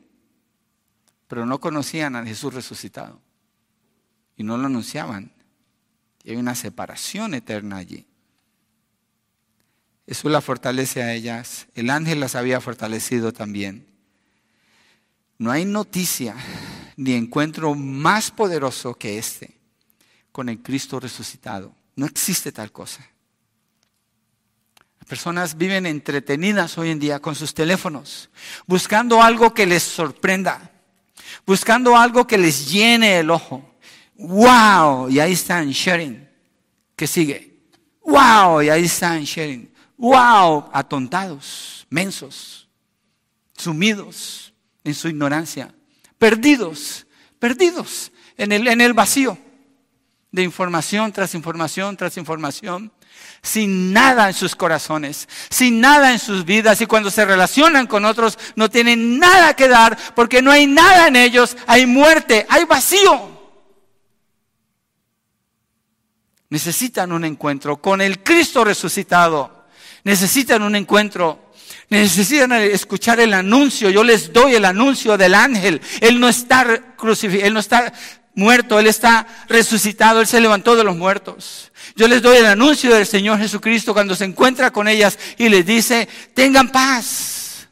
Pero 1.28 1.46
no 1.46 1.60
conocían 1.60 2.16
a 2.16 2.24
Jesús 2.24 2.54
resucitado. 2.54 3.20
Y 4.36 4.42
no 4.42 4.56
lo 4.56 4.66
anunciaban. 4.66 5.32
Y 6.22 6.30
hay 6.30 6.36
una 6.36 6.54
separación 6.54 7.34
eterna 7.34 7.76
allí. 7.76 8.06
Jesús 10.06 10.30
la 10.30 10.40
fortalece 10.40 11.02
a 11.02 11.12
ellas. 11.14 11.66
El 11.74 11.90
ángel 11.90 12.20
las 12.20 12.34
había 12.34 12.60
fortalecido 12.60 13.32
también. 13.32 13.86
No 15.38 15.50
hay 15.50 15.64
noticia 15.64 16.36
ni 16.96 17.14
encuentro 17.14 17.74
más 17.74 18.30
poderoso 18.30 18.94
que 18.94 19.18
este 19.18 19.58
con 20.30 20.48
el 20.48 20.62
Cristo 20.62 21.00
resucitado. 21.00 21.74
No 21.96 22.06
existe 22.06 22.52
tal 22.52 22.70
cosa. 22.70 23.06
Las 24.98 25.08
personas 25.08 25.56
viven 25.56 25.86
entretenidas 25.86 26.76
hoy 26.78 26.90
en 26.90 26.98
día 26.98 27.20
con 27.20 27.34
sus 27.34 27.52
teléfonos, 27.52 28.30
buscando 28.66 29.22
algo 29.22 29.52
que 29.52 29.66
les 29.66 29.82
sorprenda, 29.82 30.70
buscando 31.46 31.96
algo 31.96 32.26
que 32.26 32.38
les 32.38 32.70
llene 32.70 33.18
el 33.18 33.30
ojo. 33.30 33.76
¡Wow! 34.16 35.10
Y 35.10 35.20
ahí 35.20 35.32
están 35.32 35.70
sharing. 35.70 36.28
¿Qué 36.96 37.06
sigue? 37.06 37.58
¡Wow! 38.02 38.62
Y 38.62 38.70
ahí 38.70 38.84
están 38.84 39.24
sharing 39.24 39.73
wow, 39.96 40.70
atontados, 40.72 41.86
mensos, 41.90 42.68
sumidos 43.56 44.52
en 44.82 44.94
su 44.94 45.08
ignorancia, 45.08 45.74
perdidos, 46.18 47.06
perdidos 47.38 48.12
en 48.36 48.52
el, 48.52 48.66
en 48.68 48.80
el 48.80 48.92
vacío 48.92 49.38
de 50.34 50.42
información 50.42 51.12
tras 51.12 51.34
información 51.36 51.96
tras 51.96 52.16
información, 52.16 52.92
sin 53.40 53.92
nada 53.92 54.26
en 54.26 54.34
sus 54.34 54.56
corazones, 54.56 55.28
sin 55.48 55.80
nada 55.80 56.10
en 56.10 56.18
sus 56.18 56.44
vidas 56.44 56.80
y 56.80 56.86
cuando 56.86 57.08
se 57.10 57.24
relacionan 57.24 57.86
con 57.86 58.04
otros 58.04 58.36
no 58.56 58.68
tienen 58.68 59.20
nada 59.20 59.54
que 59.54 59.68
dar 59.68 59.96
porque 60.16 60.42
no 60.42 60.50
hay 60.50 60.66
nada 60.66 61.06
en 61.06 61.14
ellos, 61.14 61.56
hay 61.68 61.86
muerte, 61.86 62.46
hay 62.48 62.64
vacío. 62.64 63.32
Necesitan 66.48 67.12
un 67.12 67.24
encuentro 67.24 67.80
con 67.80 68.00
el 68.00 68.22
Cristo 68.24 68.64
resucitado 68.64 69.53
necesitan 70.04 70.62
un 70.62 70.76
encuentro, 70.76 71.52
necesitan 71.88 72.52
escuchar 72.52 73.18
el 73.20 73.34
anuncio. 73.34 73.90
Yo 73.90 74.04
les 74.04 74.32
doy 74.32 74.54
el 74.54 74.64
anuncio 74.64 75.16
del 75.16 75.34
ángel. 75.34 75.80
Él 76.00 76.20
no 76.20 76.28
está 76.28 76.94
crucificado, 76.96 77.48
Él 77.48 77.54
no 77.54 77.60
está 77.60 77.92
muerto, 78.34 78.78
Él 78.78 78.86
está 78.86 79.26
resucitado, 79.48 80.20
Él 80.20 80.26
se 80.26 80.40
levantó 80.40 80.76
de 80.76 80.84
los 80.84 80.96
muertos. 80.96 81.72
Yo 81.96 82.06
les 82.06 82.22
doy 82.22 82.36
el 82.36 82.46
anuncio 82.46 82.94
del 82.94 83.06
Señor 83.06 83.38
Jesucristo 83.38 83.94
cuando 83.94 84.14
se 84.14 84.24
encuentra 84.24 84.70
con 84.70 84.88
ellas 84.88 85.18
y 85.38 85.48
les 85.48 85.64
dice, 85.64 86.08
tengan 86.34 86.70
paz. 86.70 87.68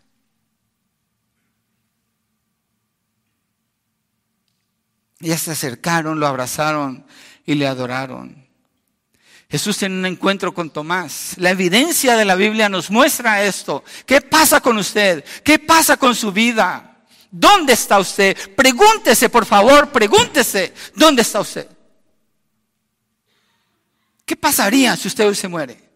Ellas 5.20 5.42
se 5.42 5.52
acercaron, 5.52 6.18
lo 6.18 6.26
abrazaron 6.26 7.06
y 7.46 7.54
le 7.54 7.66
adoraron. 7.66 8.41
Jesús 9.52 9.76
tiene 9.76 9.98
un 9.98 10.06
encuentro 10.06 10.54
con 10.54 10.70
Tomás. 10.70 11.34
La 11.36 11.50
evidencia 11.50 12.16
de 12.16 12.24
la 12.24 12.36
Biblia 12.36 12.70
nos 12.70 12.90
muestra 12.90 13.44
esto. 13.44 13.84
¿Qué 14.06 14.22
pasa 14.22 14.62
con 14.62 14.78
usted? 14.78 15.22
¿Qué 15.44 15.58
pasa 15.58 15.98
con 15.98 16.14
su 16.14 16.32
vida? 16.32 17.04
¿Dónde 17.30 17.74
está 17.74 17.98
usted? 17.98 18.34
Pregúntese, 18.56 19.28
por 19.28 19.44
favor, 19.44 19.90
pregúntese, 19.90 20.72
¿dónde 20.94 21.20
está 21.20 21.40
usted? 21.40 21.68
¿Qué 24.24 24.36
pasaría 24.36 24.96
si 24.96 25.08
usted 25.08 25.28
hoy 25.28 25.34
se 25.34 25.48
muere? 25.48 25.91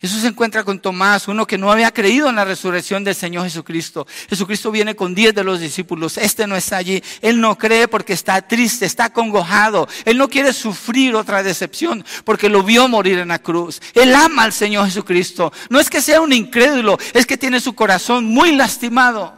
Jesús 0.00 0.22
se 0.22 0.28
encuentra 0.28 0.64
con 0.64 0.80
Tomás, 0.80 1.28
uno 1.28 1.46
que 1.46 1.58
no 1.58 1.70
había 1.70 1.92
creído 1.92 2.30
en 2.30 2.36
la 2.36 2.46
resurrección 2.46 3.04
del 3.04 3.14
Señor 3.14 3.44
Jesucristo. 3.44 4.06
Jesucristo 4.30 4.70
viene 4.70 4.96
con 4.96 5.14
diez 5.14 5.34
de 5.34 5.44
los 5.44 5.60
discípulos. 5.60 6.16
Este 6.16 6.46
no 6.46 6.56
está 6.56 6.78
allí. 6.78 7.02
Él 7.20 7.38
no 7.38 7.58
cree 7.58 7.86
porque 7.86 8.14
está 8.14 8.40
triste, 8.40 8.86
está 8.86 9.12
congojado. 9.12 9.86
Él 10.06 10.16
no 10.16 10.30
quiere 10.30 10.54
sufrir 10.54 11.14
otra 11.14 11.42
decepción 11.42 12.02
porque 12.24 12.48
lo 12.48 12.62
vio 12.62 12.88
morir 12.88 13.18
en 13.18 13.28
la 13.28 13.40
cruz. 13.40 13.82
Él 13.92 14.14
ama 14.14 14.44
al 14.44 14.54
Señor 14.54 14.86
Jesucristo. 14.86 15.52
No 15.68 15.78
es 15.78 15.90
que 15.90 16.00
sea 16.00 16.22
un 16.22 16.32
incrédulo, 16.32 16.96
es 17.12 17.26
que 17.26 17.36
tiene 17.36 17.60
su 17.60 17.74
corazón 17.74 18.24
muy 18.24 18.56
lastimado. 18.56 19.36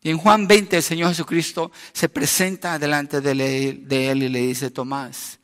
Y 0.00 0.10
en 0.10 0.18
Juan 0.18 0.46
20 0.46 0.76
el 0.76 0.82
Señor 0.84 1.08
Jesucristo 1.08 1.72
se 1.92 2.08
presenta 2.08 2.78
delante 2.78 3.20
de 3.20 4.10
él 4.12 4.22
y 4.22 4.28
le 4.28 4.40
dice, 4.42 4.70
Tomás, 4.70 5.40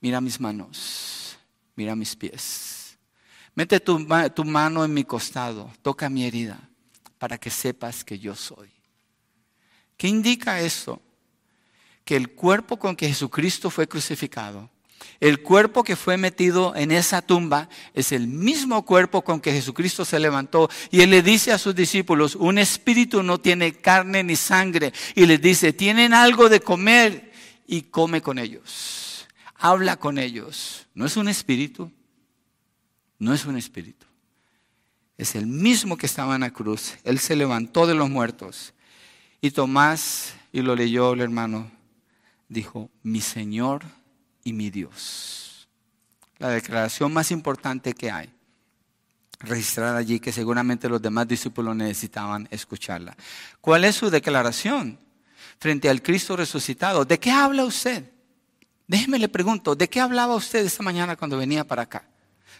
mira 0.00 0.20
mis 0.20 0.40
manos 0.40 1.23
mira 1.76 1.96
mis 1.96 2.14
pies. 2.16 2.98
Mete 3.54 3.78
tu, 3.78 3.98
mano 4.44 4.84
en 4.84 4.92
mi 4.92 5.04
costado, 5.04 5.70
toca 5.82 6.08
mi 6.08 6.24
herida, 6.24 6.58
para 7.18 7.38
que 7.38 7.50
sepas 7.50 8.02
que 8.04 8.18
yo 8.18 8.34
soy. 8.34 8.68
¿Qué 9.96 10.08
indica 10.08 10.60
eso? 10.60 11.00
Que 12.04 12.16
el 12.16 12.32
cuerpo 12.32 12.78
con 12.78 12.96
que 12.96 13.08
Jesucristo 13.08 13.70
fue 13.70 13.86
crucificado, 13.86 14.70
el 15.20 15.42
cuerpo 15.42 15.84
que 15.84 15.96
fue 15.96 16.16
metido 16.16 16.74
en 16.74 16.90
esa 16.90 17.22
tumba 17.22 17.68
es 17.92 18.10
el 18.10 18.26
mismo 18.26 18.84
cuerpo 18.84 19.22
con 19.22 19.40
que 19.40 19.52
Jesucristo 19.52 20.04
se 20.04 20.18
levantó. 20.18 20.68
Y 20.90 21.02
Él 21.02 21.10
le 21.10 21.22
dice 21.22 21.52
a 21.52 21.58
sus 21.58 21.74
discípulos, 21.74 22.34
un 22.34 22.58
espíritu 22.58 23.22
no 23.22 23.38
tiene 23.38 23.74
carne 23.74 24.24
ni 24.24 24.34
sangre. 24.34 24.92
Y 25.14 25.26
les 25.26 25.40
dice, 25.40 25.72
tienen 25.74 26.14
algo 26.14 26.48
de 26.48 26.60
comer 26.60 27.32
y 27.66 27.82
come 27.82 28.22
con 28.22 28.38
ellos 28.38 29.03
habla 29.64 29.96
con 29.96 30.18
ellos. 30.18 30.86
No 30.92 31.06
es 31.06 31.16
un 31.16 31.26
espíritu, 31.26 31.90
no 33.18 33.32
es 33.32 33.46
un 33.46 33.56
espíritu, 33.56 34.04
es 35.16 35.34
el 35.34 35.46
mismo 35.46 35.96
que 35.96 36.04
estaba 36.04 36.34
en 36.34 36.42
la 36.42 36.50
cruz. 36.50 36.96
Él 37.02 37.18
se 37.18 37.34
levantó 37.34 37.86
de 37.86 37.94
los 37.94 38.10
muertos. 38.10 38.74
Y 39.40 39.52
Tomás, 39.52 40.34
y 40.52 40.60
lo 40.60 40.76
leyó 40.76 41.14
el 41.14 41.22
hermano, 41.22 41.70
dijo, 42.46 42.90
mi 43.02 43.22
Señor 43.22 43.84
y 44.42 44.52
mi 44.52 44.68
Dios. 44.68 45.66
La 46.36 46.50
declaración 46.50 47.14
más 47.14 47.30
importante 47.30 47.94
que 47.94 48.10
hay, 48.10 48.30
registrada 49.38 49.96
allí, 49.96 50.20
que 50.20 50.32
seguramente 50.32 50.90
los 50.90 51.00
demás 51.00 51.26
discípulos 51.26 51.74
necesitaban 51.74 52.46
escucharla. 52.50 53.16
¿Cuál 53.62 53.86
es 53.86 53.96
su 53.96 54.10
declaración 54.10 54.98
frente 55.58 55.88
al 55.88 56.02
Cristo 56.02 56.36
resucitado? 56.36 57.06
¿De 57.06 57.18
qué 57.18 57.30
habla 57.30 57.64
usted? 57.64 58.13
Déjeme 58.86 59.18
le 59.18 59.28
pregunto, 59.28 59.74
¿de 59.74 59.88
qué 59.88 60.00
hablaba 60.00 60.34
usted 60.34 60.64
esta 60.64 60.82
mañana 60.82 61.16
cuando 61.16 61.38
venía 61.38 61.64
para 61.64 61.82
acá? 61.82 62.04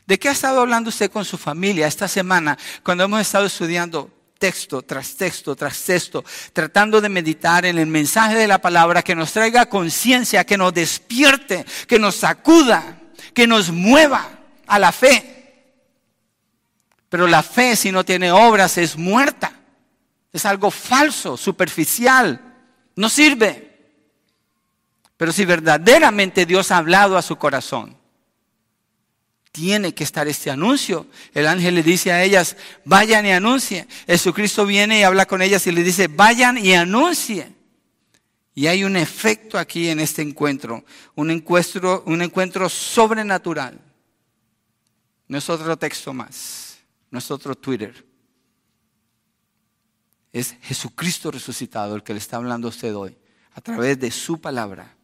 ¿De 0.07 0.19
qué 0.19 0.29
ha 0.29 0.33
estado 0.33 0.61
hablando 0.61 0.89
usted 0.89 1.11
con 1.11 1.25
su 1.25 1.39
familia 1.39 1.87
esta 1.87 2.09
semana 2.09 2.59
cuando 2.83 3.05
hemos 3.05 3.21
estado 3.21 3.47
estudiando 3.47 4.11
texto 4.39 4.83
tras 4.83 5.17
texto 5.17 5.57
tras 5.57 5.83
texto, 5.83 6.25
tratando 6.53 7.01
de 7.01 7.09
meditar 7.09 7.65
en 7.65 7.79
el 7.79 7.87
mensaje 7.87 8.35
de 8.35 8.49
la 8.49 8.59
palabra 8.59 9.03
que 9.03 9.15
nos 9.15 9.33
traiga 9.33 9.67
conciencia, 9.67 10.45
que 10.45 10.59
nos 10.59 10.75
despierte, 10.75 11.65
que 11.87 11.99
nos 11.99 12.17
sacuda, 12.17 13.01
que 13.33 13.47
nos 13.47 13.71
mueva 13.71 14.29
a 14.67 14.79
la 14.79 14.93
fe? 14.93 15.31
Pero 17.09 17.27
la 17.27 17.43
fe 17.43 17.77
si 17.77 17.93
no 17.93 18.05
tiene 18.05 18.33
obras 18.33 18.77
es 18.77 18.97
muerta, 18.97 19.53
es 20.33 20.45
algo 20.45 20.71
falso, 20.71 21.37
superficial, 21.37 22.41
no 22.97 23.09
sirve. 23.09 23.74
Pero 25.17 25.33
si 25.33 25.45
verdaderamente 25.45 26.47
Dios 26.47 26.71
ha 26.71 26.79
hablado 26.79 27.17
a 27.17 27.23
su 27.23 27.37
corazón, 27.37 27.97
tiene 29.55 29.95
que 29.95 30.03
estar 30.03 30.27
este 30.27 30.51
anuncio. 30.51 31.07
El 31.33 31.47
ángel 31.47 31.77
le 31.77 31.85
dice 31.85 32.11
a 32.11 32.25
ellas, 32.25 32.57
vayan 32.85 33.25
y 33.25 33.31
anuncien. 33.31 33.87
Jesucristo 34.07 34.67
viene 34.67 34.99
y 34.99 35.03
habla 35.05 35.27
con 35.27 35.43
ellas 35.43 35.65
y 35.69 35.71
le 35.71 35.85
dice, 35.85 36.09
vayan 36.09 36.59
y 36.59 36.75
anuncien. 36.75 37.55
Y 38.53 38.67
hay 38.67 38.83
un 38.83 38.97
efecto 38.97 39.57
aquí 39.57 39.89
en 39.89 40.01
este 40.01 40.23
encuentro, 40.23 40.85
un 41.15 41.31
encuentro, 41.31 42.03
un 42.07 42.23
encuentro 42.23 42.69
sobrenatural. 42.69 43.81
No 45.29 45.39
es 45.39 45.49
otro 45.49 45.77
texto 45.77 46.13
más, 46.13 46.79
no 47.11 47.21
es 47.21 47.31
otro 47.31 47.55
Twitter. 47.55 48.05
Es 50.33 50.57
Jesucristo 50.63 51.31
resucitado 51.31 51.95
el 51.95 52.03
que 52.03 52.13
le 52.13 52.19
está 52.19 52.39
hablando 52.39 52.67
a 52.67 52.71
usted 52.71 52.93
hoy, 52.95 53.17
a 53.53 53.61
través 53.61 54.01
de 54.01 54.11
su 54.11 54.41
palabra, 54.41 54.97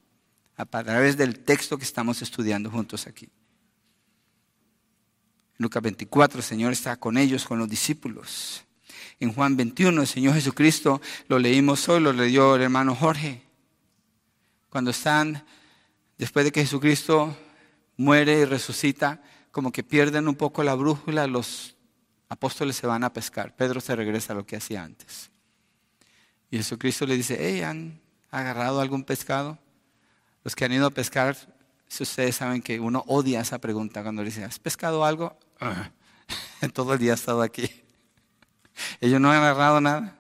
a 0.61 0.85
través 0.85 1.17
del 1.17 1.41
texto 1.41 1.79
que 1.79 1.85
estamos 1.85 2.23
estudiando 2.23 2.71
juntos 2.71 3.07
aquí. 3.07 3.29
Lucas 5.57 5.83
24, 5.83 6.39
el 6.39 6.45
Señor 6.45 6.73
está 6.73 6.97
con 6.97 7.19
ellos, 7.19 7.45
con 7.45 7.59
los 7.59 7.69
discípulos. 7.69 8.65
En 9.19 9.33
Juan 9.33 9.57
21, 9.57 10.01
el 10.01 10.07
Señor 10.07 10.35
Jesucristo, 10.35 11.01
lo 11.29 11.39
leímos 11.39 11.87
hoy, 11.89 12.01
lo 12.01 12.13
leyó 12.13 12.57
el 12.57 12.63
hermano 12.63 12.95
Jorge. 12.95 13.43
Cuando 14.71 14.91
están, 14.91 15.45
después 16.17 16.45
de 16.45 16.53
que 16.53 16.63
Jesucristo 16.63 17.37
muere 17.97 18.41
y 18.41 18.45
resucita, 18.47 19.23
como 19.51 19.73
que 19.73 19.83
pierden 19.83 20.29
un 20.29 20.37
poco 20.37 20.63
la 20.63 20.75
brújula, 20.75 21.27
los 21.27 21.77
apóstoles 22.31 22.77
se 22.77 22.87
van 22.87 23.05
a 23.05 23.13
pescar. 23.13 23.55
Pedro 23.55 23.81
se 23.81 23.95
regresa 23.95 24.33
a 24.33 24.37
lo 24.37 24.47
que 24.47 24.57
hacía 24.57 24.83
antes. 24.83 25.31
Y 26.51 26.57
Jesucristo 26.57 27.05
le 27.05 27.17
dice, 27.17 27.37
hey, 27.39 27.63
¿han 27.63 28.01
agarrado 28.31 28.81
algún 28.81 29.05
pescado? 29.05 29.59
Los 30.45 30.57
que 30.57 30.65
han 30.65 30.73
ido 30.73 30.87
a 30.87 30.91
pescar, 30.91 31.37
si 31.89 32.03
ustedes 32.03 32.37
saben 32.37 32.63
que 32.63 32.81
uno 32.81 33.05
odia 33.07 33.41
esa 33.41 33.59
pregunta 33.59 34.03
cuando 34.03 34.23
le 34.23 34.31
dicen, 34.31 34.45
¿has 34.45 34.59
pescado 34.59 35.05
algo? 35.05 35.39
Todo 36.73 36.95
el 36.95 36.99
día 36.99 37.13
he 37.13 37.15
estado 37.15 37.43
aquí. 37.43 37.69
Ellos 39.01 39.21
no 39.21 39.31
han 39.31 39.39
agarrado 39.39 39.81
nada. 39.81 40.17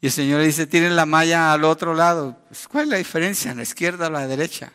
Y 0.00 0.06
el 0.06 0.12
Señor 0.12 0.40
le 0.40 0.46
dice, 0.46 0.66
tienen 0.66 0.96
la 0.96 1.06
malla 1.06 1.52
al 1.52 1.64
otro 1.64 1.94
lado. 1.94 2.38
Pues, 2.48 2.66
¿Cuál 2.68 2.84
es 2.84 2.90
la 2.90 2.96
diferencia? 2.96 3.50
¿En 3.50 3.58
la 3.58 3.62
izquierda 3.62 4.06
o 4.06 4.10
la 4.10 4.26
derecha? 4.26 4.72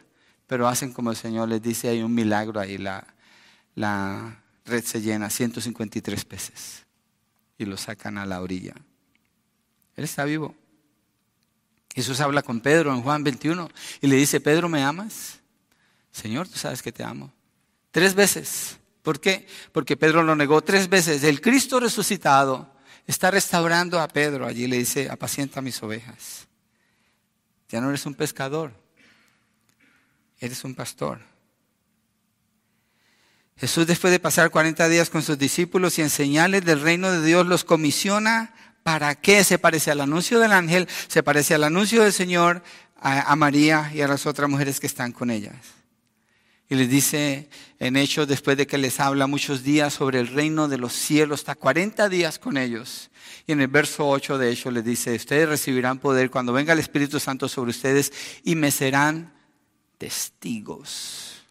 Pero 0.47 0.67
hacen 0.67 0.93
como 0.93 1.09
el 1.09 1.17
Señor 1.17 1.49
les 1.49 1.61
dice, 1.61 1.89
hay 1.89 2.03
un 2.03 2.13
milagro 2.13 2.59
ahí. 2.59 2.77
La, 2.77 3.05
la 3.73 4.39
red 4.65 4.83
se 4.83 5.01
llena, 5.01 5.29
153 5.29 6.25
peces. 6.25 6.85
Y 7.57 7.65
lo 7.65 7.77
sacan 7.77 8.17
a 8.17 8.25
la 8.25 8.41
orilla. 8.41 8.75
Él 9.95 10.03
está 10.03 10.25
vivo. 10.25 10.55
Jesús 11.95 12.19
habla 12.19 12.41
con 12.41 12.59
Pedro 12.59 12.93
en 12.93 13.01
Juan 13.01 13.23
21 13.23 13.71
y 14.01 14.07
le 14.07 14.17
dice, 14.17 14.41
Pedro, 14.41 14.67
¿me 14.67 14.83
amas? 14.83 15.39
Señor, 16.11 16.45
tú 16.45 16.57
sabes 16.57 16.81
que 16.81 16.91
te 16.91 17.05
amo. 17.05 17.31
Tres 17.91 18.13
veces. 18.13 18.77
¿Por 19.01 19.21
qué? 19.21 19.47
Porque 19.71 19.95
Pedro 19.95 20.21
lo 20.21 20.35
negó 20.35 20.61
tres 20.61 20.89
veces. 20.89 21.23
El 21.23 21.39
Cristo 21.39 21.79
resucitado 21.79 22.69
está 23.07 23.31
restaurando 23.31 24.01
a 24.01 24.09
Pedro. 24.09 24.45
Allí 24.45 24.67
le 24.67 24.77
dice, 24.77 25.09
apacienta 25.09 25.61
mis 25.61 25.81
ovejas. 25.81 26.49
Ya 27.69 27.79
no 27.79 27.87
eres 27.87 28.05
un 28.05 28.13
pescador, 28.13 28.73
eres 30.39 30.65
un 30.65 30.75
pastor. 30.75 31.21
Jesús 33.55 33.87
después 33.87 34.11
de 34.11 34.19
pasar 34.19 34.51
40 34.51 34.89
días 34.89 35.09
con 35.09 35.21
sus 35.21 35.37
discípulos 35.37 35.97
y 35.97 36.01
enseñarles 36.01 36.65
del 36.65 36.81
reino 36.81 37.09
de 37.09 37.25
Dios, 37.25 37.47
los 37.47 37.63
comisiona 37.63 38.53
para 38.85 39.15
qué 39.15 39.43
se 39.43 39.57
parece 39.57 39.89
al 39.89 40.01
anuncio 40.01 40.39
del 40.39 40.51
ángel, 40.51 40.87
se 41.07 41.23
parece 41.23 41.55
al 41.55 41.63
anuncio 41.63 42.03
del 42.03 42.13
Señor 42.13 42.61
a, 42.97 43.35
María 43.35 43.91
y 43.91 44.01
a 44.01 44.07
las 44.07 44.27
otras 44.27 44.47
mujeres 44.47 44.79
que 44.79 44.85
están 44.85 45.11
con 45.11 45.31
ellas. 45.31 45.55
Y 46.69 46.75
les 46.75 46.87
dice 46.87 47.49
en 47.79 47.95
Hechos, 47.95 48.27
después 48.27 48.57
de 48.57 48.67
que 48.67 48.77
les 48.77 48.99
habla 48.99 49.25
muchos 49.25 49.63
días 49.63 49.91
sobre 49.91 50.19
el 50.19 50.27
reino 50.27 50.67
de 50.67 50.77
los 50.77 50.93
cielos, 50.93 51.39
está 51.39 51.55
40 51.55 52.09
días 52.09 52.37
con 52.37 52.57
ellos. 52.57 53.09
Y 53.47 53.53
en 53.53 53.61
el 53.61 53.69
verso 53.69 54.07
8 54.07 54.37
de 54.37 54.51
Hechos 54.51 54.71
les 54.71 54.85
dice, 54.85 55.15
ustedes 55.15 55.49
recibirán 55.49 55.97
poder 55.97 56.29
cuando 56.29 56.53
venga 56.53 56.73
el 56.73 56.79
Espíritu 56.79 57.19
Santo 57.19 57.49
sobre 57.49 57.71
ustedes 57.71 58.13
y 58.43 58.53
me 58.53 58.69
serán 58.69 59.33
testigos. 59.97 61.41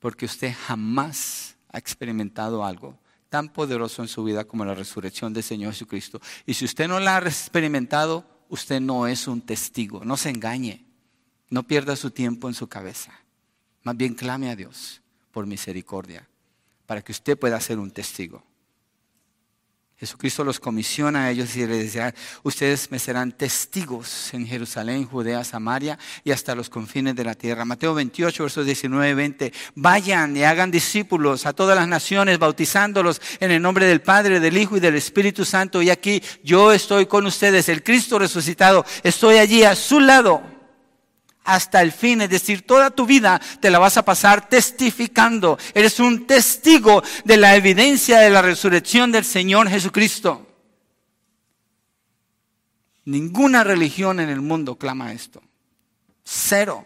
Porque 0.00 0.26
usted 0.26 0.54
jamás 0.66 1.56
ha 1.72 1.78
experimentado 1.78 2.62
algo 2.62 2.98
tan 3.28 3.52
poderoso 3.52 4.02
en 4.02 4.08
su 4.08 4.24
vida 4.24 4.44
como 4.44 4.64
la 4.64 4.74
resurrección 4.74 5.32
del 5.32 5.42
Señor 5.42 5.72
Jesucristo. 5.72 6.20
Y 6.44 6.54
si 6.54 6.64
usted 6.64 6.88
no 6.88 7.00
la 7.00 7.16
ha 7.16 7.20
experimentado, 7.20 8.24
usted 8.48 8.80
no 8.80 9.06
es 9.06 9.26
un 9.28 9.40
testigo. 9.40 10.04
No 10.04 10.16
se 10.16 10.30
engañe. 10.30 10.84
No 11.48 11.62
pierda 11.64 11.96
su 11.96 12.10
tiempo 12.10 12.48
en 12.48 12.54
su 12.54 12.68
cabeza. 12.68 13.12
Más 13.82 13.96
bien 13.96 14.14
clame 14.14 14.50
a 14.50 14.56
Dios 14.56 15.00
por 15.30 15.46
misericordia, 15.46 16.26
para 16.86 17.02
que 17.02 17.12
usted 17.12 17.38
pueda 17.38 17.60
ser 17.60 17.78
un 17.78 17.90
testigo. 17.90 18.42
Jesucristo 19.98 20.44
los 20.44 20.60
comisiona 20.60 21.24
a 21.24 21.30
ellos 21.30 21.56
y 21.56 21.66
les 21.66 21.84
dice, 21.84 22.14
ustedes 22.42 22.90
me 22.90 22.98
serán 22.98 23.32
testigos 23.32 24.34
en 24.34 24.46
Jerusalén, 24.46 25.06
Judea, 25.06 25.42
Samaria 25.42 25.98
y 26.22 26.32
hasta 26.32 26.54
los 26.54 26.68
confines 26.68 27.16
de 27.16 27.24
la 27.24 27.34
tierra. 27.34 27.64
Mateo 27.64 27.94
28, 27.94 28.42
versos 28.42 28.66
19 28.66 29.10
y 29.10 29.14
20. 29.14 29.52
Vayan 29.74 30.36
y 30.36 30.42
hagan 30.44 30.70
discípulos 30.70 31.46
a 31.46 31.54
todas 31.54 31.74
las 31.76 31.88
naciones, 31.88 32.38
bautizándolos 32.38 33.22
en 33.40 33.50
el 33.52 33.62
nombre 33.62 33.86
del 33.86 34.02
Padre, 34.02 34.38
del 34.38 34.58
Hijo 34.58 34.76
y 34.76 34.80
del 34.80 34.96
Espíritu 34.96 35.46
Santo. 35.46 35.80
Y 35.80 35.88
aquí 35.88 36.22
yo 36.44 36.72
estoy 36.72 37.06
con 37.06 37.24
ustedes, 37.24 37.70
el 37.70 37.82
Cristo 37.82 38.18
resucitado. 38.18 38.84
Estoy 39.02 39.38
allí 39.38 39.64
a 39.64 39.74
su 39.74 40.00
lado 40.00 40.55
hasta 41.46 41.80
el 41.80 41.92
fin, 41.92 42.20
es 42.20 42.28
decir, 42.28 42.66
toda 42.66 42.90
tu 42.90 43.06
vida 43.06 43.40
te 43.60 43.70
la 43.70 43.78
vas 43.78 43.96
a 43.96 44.04
pasar 44.04 44.48
testificando. 44.48 45.58
Eres 45.72 46.00
un 46.00 46.26
testigo 46.26 47.02
de 47.24 47.36
la 47.36 47.56
evidencia 47.56 48.18
de 48.18 48.30
la 48.30 48.42
resurrección 48.42 49.12
del 49.12 49.24
Señor 49.24 49.68
Jesucristo. 49.68 50.46
Ninguna 53.04 53.62
religión 53.62 54.18
en 54.18 54.28
el 54.28 54.40
mundo 54.40 54.76
clama 54.76 55.12
esto. 55.12 55.40
Cero. 56.24 56.84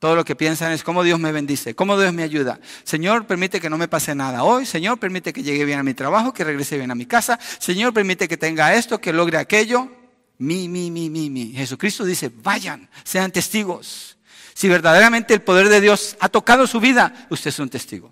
Todo 0.00 0.16
lo 0.16 0.24
que 0.24 0.34
piensan 0.34 0.72
es 0.72 0.82
cómo 0.82 1.04
Dios 1.04 1.20
me 1.20 1.30
bendice, 1.30 1.74
cómo 1.74 1.98
Dios 2.00 2.12
me 2.12 2.22
ayuda. 2.22 2.58
Señor, 2.84 3.26
permite 3.26 3.60
que 3.60 3.70
no 3.70 3.78
me 3.78 3.86
pase 3.86 4.14
nada 4.14 4.42
hoy. 4.42 4.66
Señor, 4.66 4.98
permite 4.98 5.32
que 5.32 5.42
llegue 5.42 5.64
bien 5.64 5.78
a 5.78 5.82
mi 5.82 5.94
trabajo, 5.94 6.32
que 6.32 6.42
regrese 6.42 6.78
bien 6.78 6.90
a 6.90 6.94
mi 6.94 7.06
casa. 7.06 7.38
Señor, 7.58 7.92
permite 7.92 8.26
que 8.26 8.38
tenga 8.38 8.74
esto, 8.74 9.00
que 9.00 9.12
logre 9.12 9.36
aquello. 9.36 9.99
Mi, 10.40 10.68
mi, 10.68 10.90
mi, 10.90 11.10
mi, 11.10 11.28
mi. 11.28 11.52
Jesucristo 11.52 12.02
dice, 12.02 12.30
vayan, 12.34 12.88
sean 13.04 13.30
testigos. 13.30 14.16
Si 14.54 14.68
verdaderamente 14.68 15.34
el 15.34 15.42
poder 15.42 15.68
de 15.68 15.82
Dios 15.82 16.16
ha 16.18 16.30
tocado 16.30 16.66
su 16.66 16.80
vida, 16.80 17.26
usted 17.28 17.50
es 17.50 17.58
un 17.58 17.68
testigo. 17.68 18.10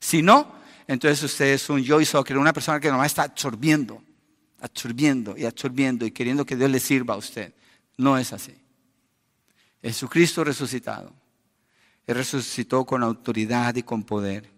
Si 0.00 0.20
no, 0.20 0.56
entonces 0.88 1.22
usted 1.22 1.46
es 1.46 1.70
un 1.70 1.84
Joy 1.84 2.04
Soccer, 2.04 2.36
una 2.36 2.52
persona 2.52 2.80
que 2.80 2.90
nomás 2.90 3.06
está 3.06 3.22
absorbiendo, 3.22 4.02
absorbiendo 4.60 5.36
y 5.36 5.44
absorbiendo 5.44 6.04
y 6.04 6.10
queriendo 6.10 6.44
que 6.44 6.56
Dios 6.56 6.68
le 6.68 6.80
sirva 6.80 7.14
a 7.14 7.18
usted. 7.18 7.54
No 7.96 8.18
es 8.18 8.32
así. 8.32 8.56
Jesucristo 9.80 10.42
resucitado. 10.42 11.12
Él 12.08 12.16
resucitó 12.16 12.84
con 12.84 13.04
autoridad 13.04 13.76
y 13.76 13.84
con 13.84 14.02
poder. 14.02 14.50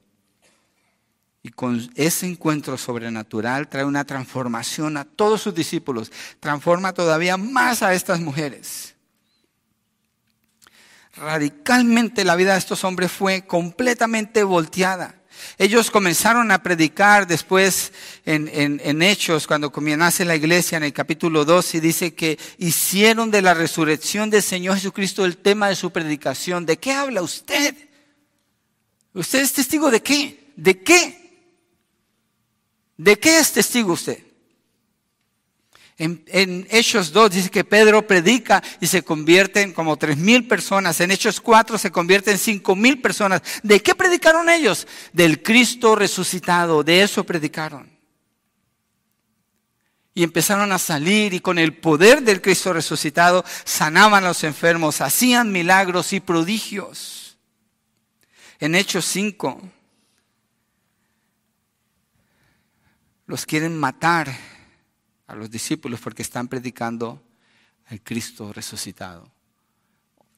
Y 1.43 1.51
con 1.51 1.91
ese 1.95 2.26
encuentro 2.26 2.76
sobrenatural 2.76 3.68
trae 3.68 3.84
una 3.84 4.05
transformación 4.05 4.97
a 4.97 5.05
todos 5.05 5.41
sus 5.41 5.55
discípulos. 5.55 6.12
Transforma 6.38 6.93
todavía 6.93 7.38
más 7.38 7.82
a 7.82 7.95
estas 7.95 8.20
mujeres. 8.20 8.95
Radicalmente 11.16 12.24
la 12.24 12.36
vida 12.36 12.53
de 12.53 12.59
estos 12.59 12.84
hombres 12.84 13.11
fue 13.11 13.47
completamente 13.47 14.45
volteada. 14.45 15.16
Ellos 15.59 15.91
comenzaron 15.91 16.51
a 16.51 16.62
predicar 16.62 17.26
después 17.26 17.93
en, 18.24 19.03
Hechos, 19.03 19.47
cuando 19.47 19.72
comienza 19.72 20.24
la 20.24 20.36
iglesia 20.36 20.76
en 20.76 20.84
el 20.84 20.93
capítulo 20.93 21.45
2, 21.45 21.74
y 21.76 21.80
dice 21.80 22.14
que 22.14 22.38
hicieron 22.59 23.30
de 23.30 23.43
la 23.43 23.55
resurrección 23.55 24.28
del 24.28 24.43
Señor 24.43 24.76
Jesucristo 24.76 25.24
el 25.24 25.38
tema 25.38 25.68
de 25.68 25.76
su 25.76 25.91
predicación. 25.91 26.66
¿De 26.66 26.78
qué 26.78 26.93
habla 26.93 27.22
usted? 27.22 27.74
¿Usted 29.14 29.41
es 29.41 29.53
testigo 29.53 29.91
de 29.91 30.03
qué? 30.03 30.53
¿De 30.57 30.82
qué? 30.82 31.19
¿De 33.01 33.18
qué 33.18 33.38
es 33.38 33.51
testigo 33.51 33.94
usted? 33.94 34.22
En, 35.96 36.66
Hechos 36.70 37.12
2 37.12 37.30
dice 37.30 37.51
que 37.51 37.64
Pedro 37.64 38.07
predica 38.07 38.62
y 38.78 38.86
se 38.88 39.03
convierten 39.03 39.72
como 39.72 39.96
tres 39.96 40.18
mil 40.18 40.46
personas. 40.46 41.01
En 41.01 41.11
Hechos 41.11 41.40
4 41.40 41.78
se 41.78 41.90
convierten 41.90 42.36
cinco 42.36 42.76
mil 42.76 43.01
personas. 43.01 43.40
¿De 43.62 43.80
qué 43.80 43.94
predicaron 43.94 44.51
ellos? 44.51 44.86
Del 45.14 45.42
Cristo 45.42 45.96
resucitado. 45.96 46.84
De 46.84 47.01
eso 47.01 47.24
predicaron. 47.24 47.90
Y 50.12 50.22
empezaron 50.22 50.70
a 50.70 50.78
salir 50.78 51.32
y 51.32 51.40
con 51.40 51.59
el 51.59 51.78
poder 51.78 52.20
del 52.20 52.42
Cristo 52.42 52.74
resucitado 52.74 53.46
sanaban 53.64 54.24
a 54.24 54.28
los 54.28 54.44
enfermos, 54.44 55.01
hacían 55.01 55.53
milagros 55.53 56.12
y 56.12 56.20
prodigios. 56.20 57.38
En 58.59 58.74
Hechos 58.74 59.07
5 59.07 59.80
los 63.31 63.47
quieren 63.47 63.78
matar 63.78 64.28
a 65.28 65.37
los 65.37 65.49
discípulos 65.49 66.01
porque 66.01 66.22
están 66.22 66.49
predicando 66.49 67.22
al 67.87 68.03
Cristo 68.03 68.53
resucitado. 68.53 69.31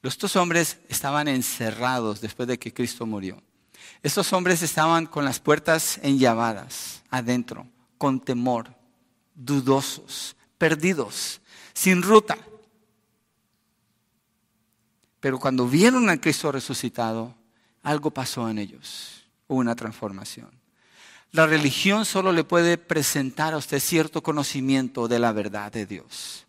Estos 0.03 0.35
hombres 0.35 0.77
estaban 0.89 1.27
encerrados 1.27 2.21
después 2.21 2.47
de 2.47 2.59
que 2.59 2.71
Cristo 2.71 3.07
murió. 3.07 3.41
Estos 4.03 4.31
hombres 4.31 4.61
estaban 4.61 5.07
con 5.07 5.25
las 5.25 5.39
puertas 5.39 5.99
enllavadas 6.03 7.01
adentro, 7.09 7.67
con 7.97 8.19
temor, 8.19 8.75
dudosos, 9.33 10.35
perdidos, 10.59 11.41
sin 11.73 12.03
ruta. 12.03 12.37
Pero 15.19 15.39
cuando 15.39 15.67
vieron 15.67 16.09
al 16.09 16.21
Cristo 16.21 16.51
resucitado, 16.51 17.35
algo 17.81 18.11
pasó 18.11 18.47
en 18.47 18.59
ellos, 18.59 19.23
una 19.47 19.75
transformación. 19.75 20.62
La 21.33 21.47
religión 21.47 22.05
solo 22.05 22.31
le 22.31 22.43
puede 22.43 22.77
presentar 22.77 23.55
a 23.55 23.57
usted 23.57 23.79
cierto 23.79 24.21
conocimiento 24.21 25.07
de 25.07 25.17
la 25.17 25.31
verdad 25.31 25.71
de 25.71 25.87
Dios. 25.87 26.45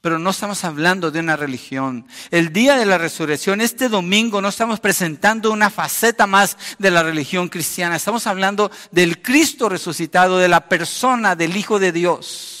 Pero 0.00 0.18
no 0.18 0.30
estamos 0.30 0.64
hablando 0.64 1.10
de 1.10 1.20
una 1.20 1.36
religión. 1.36 2.06
El 2.30 2.50
día 2.50 2.76
de 2.76 2.86
la 2.86 2.96
resurrección, 2.96 3.60
este 3.60 3.90
domingo, 3.90 4.40
no 4.40 4.48
estamos 4.48 4.80
presentando 4.80 5.50
una 5.50 5.68
faceta 5.68 6.26
más 6.26 6.56
de 6.78 6.90
la 6.90 7.02
religión 7.02 7.50
cristiana. 7.50 7.96
Estamos 7.96 8.26
hablando 8.26 8.70
del 8.92 9.20
Cristo 9.20 9.68
resucitado, 9.68 10.38
de 10.38 10.48
la 10.48 10.70
persona 10.70 11.36
del 11.36 11.54
Hijo 11.54 11.78
de 11.78 11.92
Dios. 11.92 12.57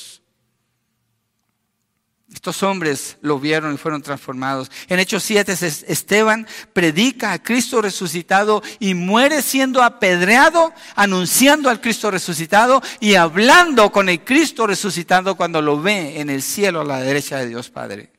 Estos 2.38 2.62
hombres 2.62 3.16
lo 3.20 3.40
vieron 3.40 3.74
y 3.74 3.78
fueron 3.78 4.00
transformados. 4.00 4.70
En 4.86 5.00
Hechos 5.00 5.24
7, 5.24 5.54
Esteban 5.88 6.46
predica 6.72 7.32
a 7.32 7.42
Cristo 7.42 7.82
resucitado 7.82 8.62
y 8.78 8.94
muere 8.94 9.42
siendo 9.42 9.82
apedreado, 9.82 10.72
anunciando 10.94 11.68
al 11.68 11.80
Cristo 11.80 12.12
resucitado 12.12 12.80
y 13.00 13.16
hablando 13.16 13.90
con 13.90 14.08
el 14.08 14.22
Cristo 14.22 14.68
resucitado 14.68 15.34
cuando 15.34 15.60
lo 15.60 15.82
ve 15.82 16.20
en 16.20 16.30
el 16.30 16.42
cielo 16.42 16.82
a 16.82 16.84
la 16.84 17.00
derecha 17.00 17.38
de 17.38 17.48
Dios 17.48 17.70
Padre. 17.70 18.17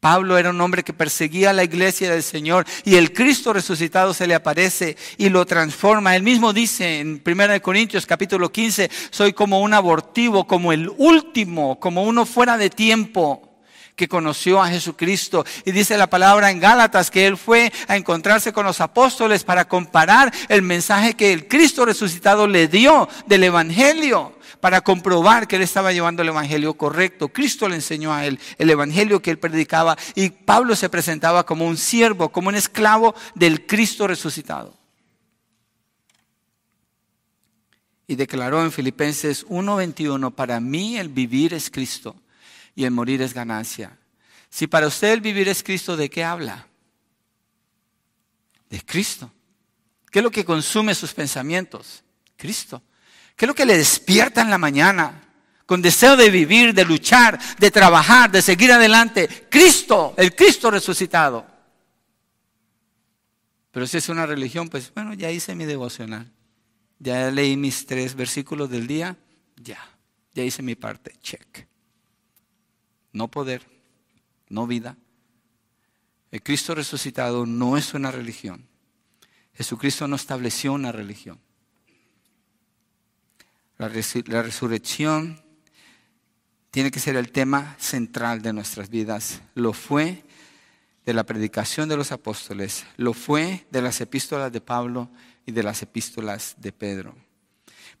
Pablo 0.00 0.38
era 0.38 0.48
un 0.48 0.60
hombre 0.62 0.82
que 0.82 0.94
perseguía 0.94 1.50
a 1.50 1.52
la 1.52 1.62
iglesia 1.62 2.10
del 2.10 2.22
Señor 2.22 2.66
y 2.84 2.94
el 2.96 3.12
Cristo 3.12 3.52
resucitado 3.52 4.14
se 4.14 4.26
le 4.26 4.34
aparece 4.34 4.96
y 5.18 5.28
lo 5.28 5.44
transforma. 5.44 6.16
Él 6.16 6.22
mismo 6.22 6.54
dice 6.54 7.00
en 7.00 7.22
1 7.22 7.60
Corintios 7.60 8.06
capítulo 8.06 8.50
15, 8.50 8.90
soy 9.10 9.34
como 9.34 9.60
un 9.60 9.74
abortivo, 9.74 10.46
como 10.46 10.72
el 10.72 10.90
último, 10.96 11.78
como 11.78 12.04
uno 12.04 12.24
fuera 12.24 12.56
de 12.56 12.70
tiempo 12.70 13.46
que 13.94 14.08
conoció 14.08 14.62
a 14.62 14.70
Jesucristo. 14.70 15.44
Y 15.66 15.72
dice 15.72 15.98
la 15.98 16.08
palabra 16.08 16.50
en 16.50 16.60
Gálatas 16.60 17.10
que 17.10 17.26
él 17.26 17.36
fue 17.36 17.70
a 17.86 17.96
encontrarse 17.96 18.54
con 18.54 18.64
los 18.64 18.80
apóstoles 18.80 19.44
para 19.44 19.68
comparar 19.68 20.32
el 20.48 20.62
mensaje 20.62 21.12
que 21.12 21.34
el 21.34 21.46
Cristo 21.46 21.84
resucitado 21.84 22.46
le 22.46 22.68
dio 22.68 23.06
del 23.26 23.44
Evangelio 23.44 24.39
para 24.60 24.80
comprobar 24.82 25.48
que 25.48 25.56
él 25.56 25.62
estaba 25.62 25.92
llevando 25.92 26.22
el 26.22 26.28
evangelio 26.28 26.74
correcto. 26.74 27.28
Cristo 27.28 27.68
le 27.68 27.76
enseñó 27.76 28.12
a 28.12 28.26
él 28.26 28.38
el 28.58 28.70
evangelio 28.70 29.22
que 29.22 29.30
él 29.30 29.38
predicaba 29.38 29.96
y 30.14 30.30
Pablo 30.30 30.76
se 30.76 30.88
presentaba 30.88 31.44
como 31.44 31.66
un 31.66 31.76
siervo, 31.76 32.30
como 32.30 32.48
un 32.48 32.54
esclavo 32.54 33.14
del 33.34 33.66
Cristo 33.66 34.06
resucitado. 34.06 34.78
Y 38.06 38.16
declaró 38.16 38.62
en 38.62 38.72
Filipenses 38.72 39.46
1:21, 39.48 40.34
para 40.34 40.60
mí 40.60 40.96
el 40.96 41.08
vivir 41.08 41.54
es 41.54 41.70
Cristo 41.70 42.16
y 42.74 42.84
el 42.84 42.90
morir 42.90 43.22
es 43.22 43.34
ganancia. 43.34 43.96
Si 44.48 44.66
para 44.66 44.88
usted 44.88 45.12
el 45.12 45.20
vivir 45.20 45.48
es 45.48 45.62
Cristo, 45.62 45.96
¿de 45.96 46.10
qué 46.10 46.24
habla? 46.24 46.66
De 48.68 48.80
Cristo. 48.84 49.32
¿Qué 50.10 50.18
es 50.18 50.22
lo 50.24 50.30
que 50.30 50.44
consume 50.44 50.94
sus 50.94 51.14
pensamientos? 51.14 52.02
Cristo. 52.36 52.82
¿Qué 53.40 53.46
es 53.46 53.48
lo 53.48 53.54
que 53.54 53.64
le 53.64 53.78
despierta 53.78 54.42
en 54.42 54.50
la 54.50 54.58
mañana? 54.58 55.18
Con 55.64 55.80
deseo 55.80 56.14
de 56.14 56.28
vivir, 56.28 56.74
de 56.74 56.84
luchar, 56.84 57.40
de 57.56 57.70
trabajar, 57.70 58.30
de 58.30 58.42
seguir 58.42 58.70
adelante. 58.70 59.46
Cristo, 59.48 60.12
el 60.18 60.36
Cristo 60.36 60.70
resucitado. 60.70 61.46
Pero 63.70 63.86
si 63.86 63.96
es 63.96 64.10
una 64.10 64.26
religión, 64.26 64.68
pues 64.68 64.92
bueno, 64.92 65.14
ya 65.14 65.30
hice 65.30 65.54
mi 65.54 65.64
devocional. 65.64 66.30
Ya 66.98 67.30
leí 67.30 67.56
mis 67.56 67.86
tres 67.86 68.14
versículos 68.14 68.68
del 68.68 68.86
día. 68.86 69.16
Ya, 69.56 69.78
ya 70.34 70.44
hice 70.44 70.62
mi 70.62 70.74
parte. 70.74 71.14
Check. 71.22 71.66
No 73.14 73.28
poder, 73.28 73.66
no 74.50 74.66
vida. 74.66 74.98
El 76.30 76.42
Cristo 76.42 76.74
resucitado 76.74 77.46
no 77.46 77.78
es 77.78 77.94
una 77.94 78.10
religión. 78.10 78.68
Jesucristo 79.54 80.06
no 80.06 80.16
estableció 80.16 80.74
una 80.74 80.92
religión. 80.92 81.40
La, 83.80 84.42
resurrección 84.42 85.42
tiene 86.70 86.90
que 86.90 87.00
ser 87.00 87.16
el 87.16 87.32
tema 87.32 87.76
central 87.78 88.42
de 88.42 88.52
nuestras 88.52 88.90
vidas. 88.90 89.40
Lo 89.54 89.72
fue 89.72 90.22
de 91.06 91.14
la 91.14 91.24
predicación 91.24 91.88
de 91.88 91.96
los 91.96 92.12
apóstoles, 92.12 92.84
lo 92.98 93.14
fue 93.14 93.66
de 93.70 93.80
las 93.80 94.02
epístolas 94.02 94.52
de 94.52 94.60
Pablo 94.60 95.08
y 95.46 95.52
de 95.52 95.62
las 95.62 95.80
epístolas 95.80 96.56
de 96.58 96.72
Pedro. 96.72 97.14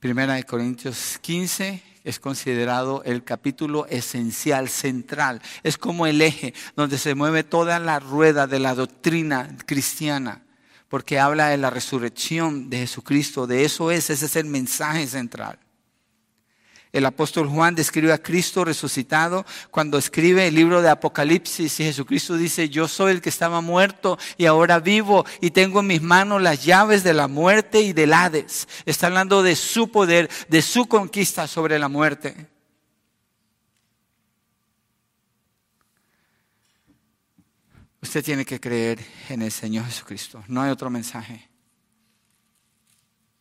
Primera 0.00 0.34
de 0.34 0.44
Corintios 0.44 1.18
15 1.22 1.82
es 2.04 2.20
considerado 2.20 3.02
el 3.04 3.24
capítulo 3.24 3.86
esencial, 3.86 4.68
central. 4.68 5.40
Es 5.62 5.78
como 5.78 6.06
el 6.06 6.20
eje 6.20 6.52
donde 6.76 6.98
se 6.98 7.14
mueve 7.14 7.42
toda 7.42 7.78
la 7.78 8.00
rueda 8.00 8.46
de 8.46 8.58
la 8.58 8.74
doctrina 8.74 9.56
cristiana, 9.64 10.44
porque 10.90 11.18
habla 11.18 11.48
de 11.48 11.56
la 11.56 11.70
resurrección 11.70 12.68
de 12.68 12.80
Jesucristo. 12.80 13.46
De 13.46 13.64
eso 13.64 13.90
es, 13.90 14.10
ese 14.10 14.26
es 14.26 14.36
el 14.36 14.44
mensaje 14.44 15.06
central. 15.06 15.58
El 16.92 17.06
apóstol 17.06 17.48
Juan 17.48 17.76
describe 17.76 18.12
a 18.12 18.22
Cristo 18.22 18.64
resucitado 18.64 19.46
cuando 19.70 19.96
escribe 19.96 20.48
el 20.48 20.56
libro 20.56 20.82
de 20.82 20.88
Apocalipsis 20.88 21.78
y 21.78 21.84
Jesucristo 21.84 22.36
dice, 22.36 22.68
yo 22.68 22.88
soy 22.88 23.12
el 23.12 23.20
que 23.20 23.28
estaba 23.28 23.60
muerto 23.60 24.18
y 24.36 24.46
ahora 24.46 24.80
vivo 24.80 25.24
y 25.40 25.52
tengo 25.52 25.80
en 25.80 25.86
mis 25.86 26.02
manos 26.02 26.42
las 26.42 26.64
llaves 26.64 27.04
de 27.04 27.14
la 27.14 27.28
muerte 27.28 27.80
y 27.80 27.92
del 27.92 28.12
Hades. 28.12 28.66
Está 28.86 29.06
hablando 29.06 29.44
de 29.44 29.54
su 29.54 29.92
poder, 29.92 30.28
de 30.48 30.62
su 30.62 30.86
conquista 30.86 31.46
sobre 31.46 31.78
la 31.78 31.88
muerte. 31.88 32.48
Usted 38.02 38.24
tiene 38.24 38.44
que 38.44 38.58
creer 38.58 38.98
en 39.28 39.42
el 39.42 39.52
Señor 39.52 39.84
Jesucristo. 39.84 40.42
No 40.48 40.60
hay 40.60 40.72
otro 40.72 40.90
mensaje. 40.90 41.48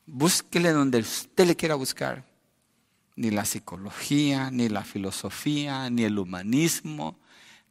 Búsquele 0.05 0.71
donde 0.71 0.99
usted 0.99 1.47
le 1.47 1.55
quiera 1.55 1.73
buscar 1.73 2.28
ni 3.19 3.31
la 3.31 3.43
psicología, 3.43 4.49
ni 4.49 4.69
la 4.69 4.85
filosofía, 4.85 5.89
ni 5.89 6.05
el 6.05 6.17
humanismo, 6.17 7.19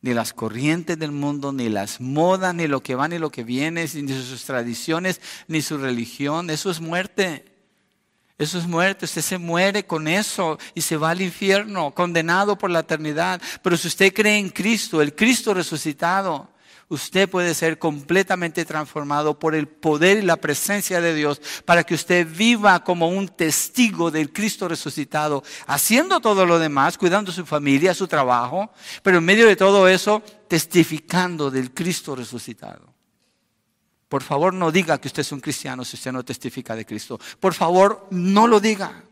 ni 0.03 0.13
las 0.13 0.35
corrientes 0.35 0.99
del 0.99 1.11
mundo, 1.11 1.53
ni 1.53 1.71
las 1.71 2.03
modas, 2.03 2.55
ni 2.55 2.67
lo 2.67 2.83
que 2.83 2.95
va, 2.95 3.09
ni 3.09 3.19
lo 3.19 3.31
que 3.31 3.45
viene, 3.45 3.89
ni 3.95 4.13
sus 4.13 4.45
tradiciones, 4.45 5.23
ni 5.47 5.63
su 5.63 5.79
religión. 5.79 6.51
Eso 6.51 6.71
es 6.71 6.83
muerte. 6.83 7.47
Eso 8.37 8.59
es 8.59 8.67
muerte. 8.67 9.07
Usted 9.07 9.23
se 9.23 9.39
muere 9.39 9.87
con 9.87 10.07
eso 10.07 10.59
y 10.75 10.83
se 10.83 10.99
va 10.99 11.13
al 11.13 11.23
infierno, 11.23 11.95
condenado 11.95 12.59
por 12.59 12.71
la 12.71 12.81
eternidad. 12.81 13.41
Pero 13.63 13.79
si 13.79 13.89
usted 13.89 14.13
cree 14.13 14.37
en 14.37 14.51
Cristo, 14.51 15.01
el 15.01 15.15
Cristo 15.15 15.55
resucitado, 15.55 16.51
usted 16.89 17.29
puede 17.29 17.55
ser 17.55 17.79
completamente 17.79 18.65
transformado 18.65 19.39
por 19.39 19.55
el 19.55 19.69
poder 19.69 20.19
y 20.19 20.23
la 20.23 20.37
presencia 20.37 21.01
de 21.01 21.15
Dios 21.15 21.41
para 21.65 21.85
que 21.85 21.95
usted 21.95 22.27
viva 22.27 22.83
como 22.83 23.09
un 23.09 23.29
testigo 23.29 24.11
del 24.11 24.33
Cristo 24.33 24.69
resucitado, 24.69 25.43
haciendo 25.67 26.21
todo 26.21 26.47
lo 26.47 26.59
demás, 26.59 26.97
cuidando 26.97 27.31
su 27.31 27.45
familia, 27.45 27.95
su 27.95 28.09
trabajo, 28.09 28.71
pero 29.03 29.19
en 29.19 29.25
medio 29.25 29.47
de 29.47 29.57
todo 29.57 29.89
eso, 29.89 30.23
testificando 30.49 31.51
del 31.51 31.73
Cristo 31.73 32.17
resucitado. 32.17 32.95
Por 34.09 34.23
favor, 34.23 34.55
no 34.55 34.73
diga 34.73 34.99
que 34.99 35.09
usted 35.09 35.21
es 35.21 35.33
un 35.33 35.41
cristiano 35.41 35.85
si 35.85 35.97
usted 35.97 36.13
no 36.13 36.25
testifica 36.25 36.75
de 36.75 36.87
Cristo. 36.87 37.21
Por 37.39 37.53
favor, 37.53 38.07
no 38.11 38.47
lo 38.47 38.59
diga. 38.59 39.05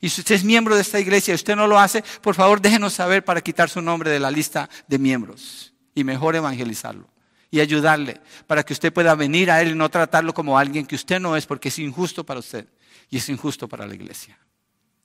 Y 0.00 0.08
si 0.08 0.22
usted 0.22 0.36
es 0.36 0.44
miembro 0.44 0.74
de 0.74 0.80
esta 0.80 0.98
iglesia 0.98 1.32
y 1.32 1.34
usted 1.34 1.54
no 1.54 1.66
lo 1.66 1.78
hace, 1.78 2.02
por 2.22 2.34
favor 2.34 2.60
déjenos 2.60 2.94
saber 2.94 3.24
para 3.24 3.42
quitar 3.42 3.68
su 3.68 3.82
nombre 3.82 4.10
de 4.10 4.18
la 4.18 4.30
lista 4.30 4.70
de 4.88 4.98
miembros 4.98 5.71
y 5.94 6.04
mejor 6.04 6.36
evangelizarlo 6.36 7.08
y 7.52 7.60
ayudarle 7.60 8.20
para 8.46 8.64
que 8.64 8.72
usted 8.72 8.92
pueda 8.92 9.14
venir 9.14 9.50
a 9.50 9.60
Él 9.60 9.72
y 9.72 9.74
no 9.74 9.90
tratarlo 9.90 10.32
como 10.32 10.58
alguien 10.58 10.86
que 10.86 10.94
usted 10.94 11.20
no 11.20 11.36
es 11.36 11.46
porque 11.46 11.68
es 11.68 11.78
injusto 11.78 12.24
para 12.24 12.40
usted 12.40 12.66
y 13.10 13.18
es 13.18 13.28
injusto 13.28 13.68
para 13.68 13.86
la 13.86 13.94
iglesia. 13.94 14.38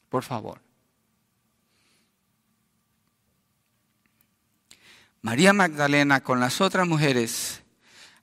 Por 0.10 0.24
favor. 0.24 0.62
María 5.22 5.52
Magdalena 5.52 6.24
con 6.24 6.40
las 6.40 6.62
otras 6.62 6.88
mujeres 6.88 7.62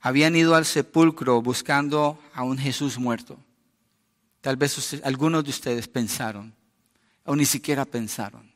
habían 0.01 0.35
ido 0.35 0.55
al 0.55 0.65
sepulcro 0.65 1.39
buscando 1.43 2.19
a 2.33 2.43
un 2.43 2.57
Jesús 2.57 2.97
muerto. 2.97 3.37
Tal 4.41 4.55
vez 4.55 4.99
algunos 5.03 5.43
de 5.43 5.51
ustedes 5.51 5.87
pensaron, 5.87 6.55
o 7.25 7.35
ni 7.35 7.45
siquiera 7.45 7.85
pensaron, 7.85 8.54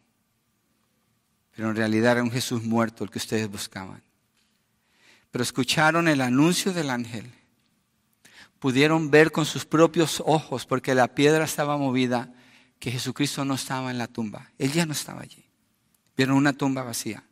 pero 1.60 1.72
en 1.72 1.76
realidad 1.76 2.14
era 2.14 2.24
un 2.24 2.32
Jesús 2.32 2.64
muerto 2.64 3.03
el 3.03 3.10
que 3.10 3.18
ustedes 3.18 3.51
buscaban. 3.51 4.01
Pero 5.30 5.43
escucharon 5.43 6.07
el 6.07 6.22
anuncio 6.22 6.72
del 6.72 6.89
ángel, 6.89 7.34
pudieron 8.60 9.12
ver 9.12 9.34
con 9.34 9.45
sus 9.45 9.66
propios 9.66 10.24
ojos, 10.26 10.66
porque 10.66 10.95
la 10.95 11.14
piedra 11.14 11.43
estaba 11.43 11.78
movida, 11.78 12.34
que 12.80 12.91
Jesucristo 12.91 13.43
no 13.43 13.55
estaba 13.55 13.91
en 13.91 13.97
la 13.97 14.07
tumba, 14.07 14.49
él 14.57 14.72
ya 14.72 14.86
no 14.86 14.93
estaba 14.93 15.20
allí. 15.20 15.43
Vieron 16.16 16.38
una 16.38 16.53
tumba 16.53 16.82
vacía 16.82 17.26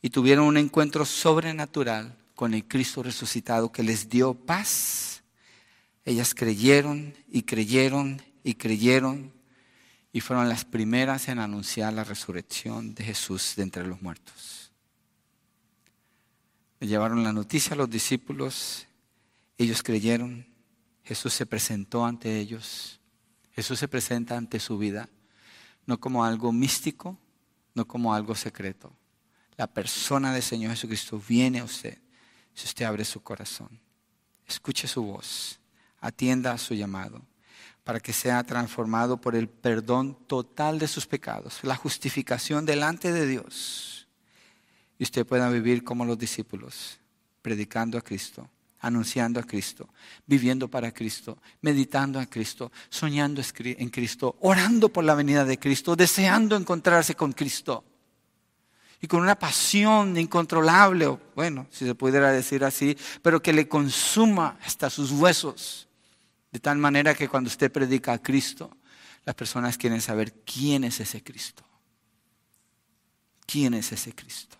y 0.00 0.10
tuvieron 0.10 0.44
un 0.44 0.56
encuentro 0.56 1.04
sobrenatural 1.04 2.16
con 2.36 2.54
el 2.54 2.64
Cristo 2.64 3.02
resucitado 3.02 3.72
que 3.72 3.82
les 3.82 4.08
dio 4.08 4.34
paz. 4.34 5.24
Ellas 6.04 6.32
creyeron 6.32 7.12
y 7.28 7.42
creyeron 7.42 8.22
y 8.44 8.54
creyeron 8.54 9.32
y 10.14 10.20
fueron 10.20 10.48
las 10.48 10.64
primeras 10.64 11.26
en 11.26 11.40
anunciar 11.40 11.92
la 11.92 12.04
resurrección 12.04 12.94
de 12.94 13.02
Jesús 13.02 13.54
de 13.56 13.64
entre 13.64 13.84
los 13.84 14.00
muertos. 14.00 14.70
Le 16.78 16.86
llevaron 16.86 17.24
la 17.24 17.32
noticia 17.32 17.72
a 17.74 17.76
los 17.76 17.90
discípulos, 17.90 18.86
ellos 19.58 19.82
creyeron, 19.82 20.46
Jesús 21.02 21.34
se 21.34 21.46
presentó 21.46 22.06
ante 22.06 22.38
ellos, 22.38 23.00
Jesús 23.56 23.80
se 23.80 23.88
presenta 23.88 24.36
ante 24.36 24.60
su 24.60 24.78
vida, 24.78 25.08
no 25.84 25.98
como 25.98 26.24
algo 26.24 26.52
místico, 26.52 27.18
no 27.74 27.84
como 27.88 28.14
algo 28.14 28.36
secreto. 28.36 28.92
La 29.56 29.66
persona 29.66 30.32
del 30.32 30.44
Señor 30.44 30.70
Jesucristo 30.70 31.20
viene 31.28 31.58
a 31.58 31.64
usted 31.64 31.98
si 32.54 32.66
usted 32.66 32.84
abre 32.84 33.04
su 33.04 33.20
corazón. 33.20 33.80
Escuche 34.46 34.86
su 34.86 35.02
voz, 35.02 35.58
atienda 35.98 36.52
a 36.52 36.58
su 36.58 36.74
llamado 36.74 37.20
para 37.84 38.00
que 38.00 38.14
sea 38.14 38.42
transformado 38.42 39.20
por 39.20 39.36
el 39.36 39.48
perdón 39.48 40.16
total 40.26 40.78
de 40.78 40.88
sus 40.88 41.06
pecados, 41.06 41.60
la 41.62 41.76
justificación 41.76 42.64
delante 42.64 43.12
de 43.12 43.26
Dios. 43.26 44.08
Y 44.98 45.04
usted 45.04 45.26
pueda 45.26 45.50
vivir 45.50 45.84
como 45.84 46.06
los 46.06 46.18
discípulos, 46.18 46.98
predicando 47.42 47.98
a 47.98 48.00
Cristo, 48.00 48.48
anunciando 48.80 49.38
a 49.38 49.42
Cristo, 49.42 49.88
viviendo 50.26 50.68
para 50.68 50.92
Cristo, 50.92 51.38
meditando 51.60 52.18
a 52.18 52.26
Cristo, 52.26 52.72
soñando 52.88 53.42
en 53.58 53.90
Cristo, 53.90 54.36
orando 54.40 54.88
por 54.88 55.04
la 55.04 55.14
venida 55.14 55.44
de 55.44 55.58
Cristo, 55.58 55.94
deseando 55.94 56.56
encontrarse 56.56 57.14
con 57.14 57.32
Cristo 57.32 57.84
y 59.00 59.06
con 59.06 59.20
una 59.20 59.38
pasión 59.38 60.16
incontrolable, 60.16 61.18
bueno, 61.34 61.66
si 61.70 61.84
se 61.84 61.94
pudiera 61.94 62.32
decir 62.32 62.64
así, 62.64 62.96
pero 63.20 63.42
que 63.42 63.52
le 63.52 63.68
consuma 63.68 64.58
hasta 64.64 64.88
sus 64.88 65.10
huesos, 65.10 65.86
de 66.54 66.60
tal 66.60 66.78
manera 66.78 67.14
que 67.14 67.28
cuando 67.28 67.48
usted 67.48 67.70
predica 67.70 68.12
a 68.12 68.22
Cristo, 68.22 68.74
las 69.24 69.34
personas 69.34 69.76
quieren 69.76 70.00
saber 70.00 70.32
quién 70.44 70.84
es 70.84 71.00
ese 71.00 71.22
Cristo. 71.22 71.64
¿Quién 73.44 73.74
es 73.74 73.90
ese 73.90 74.14
Cristo? 74.14 74.56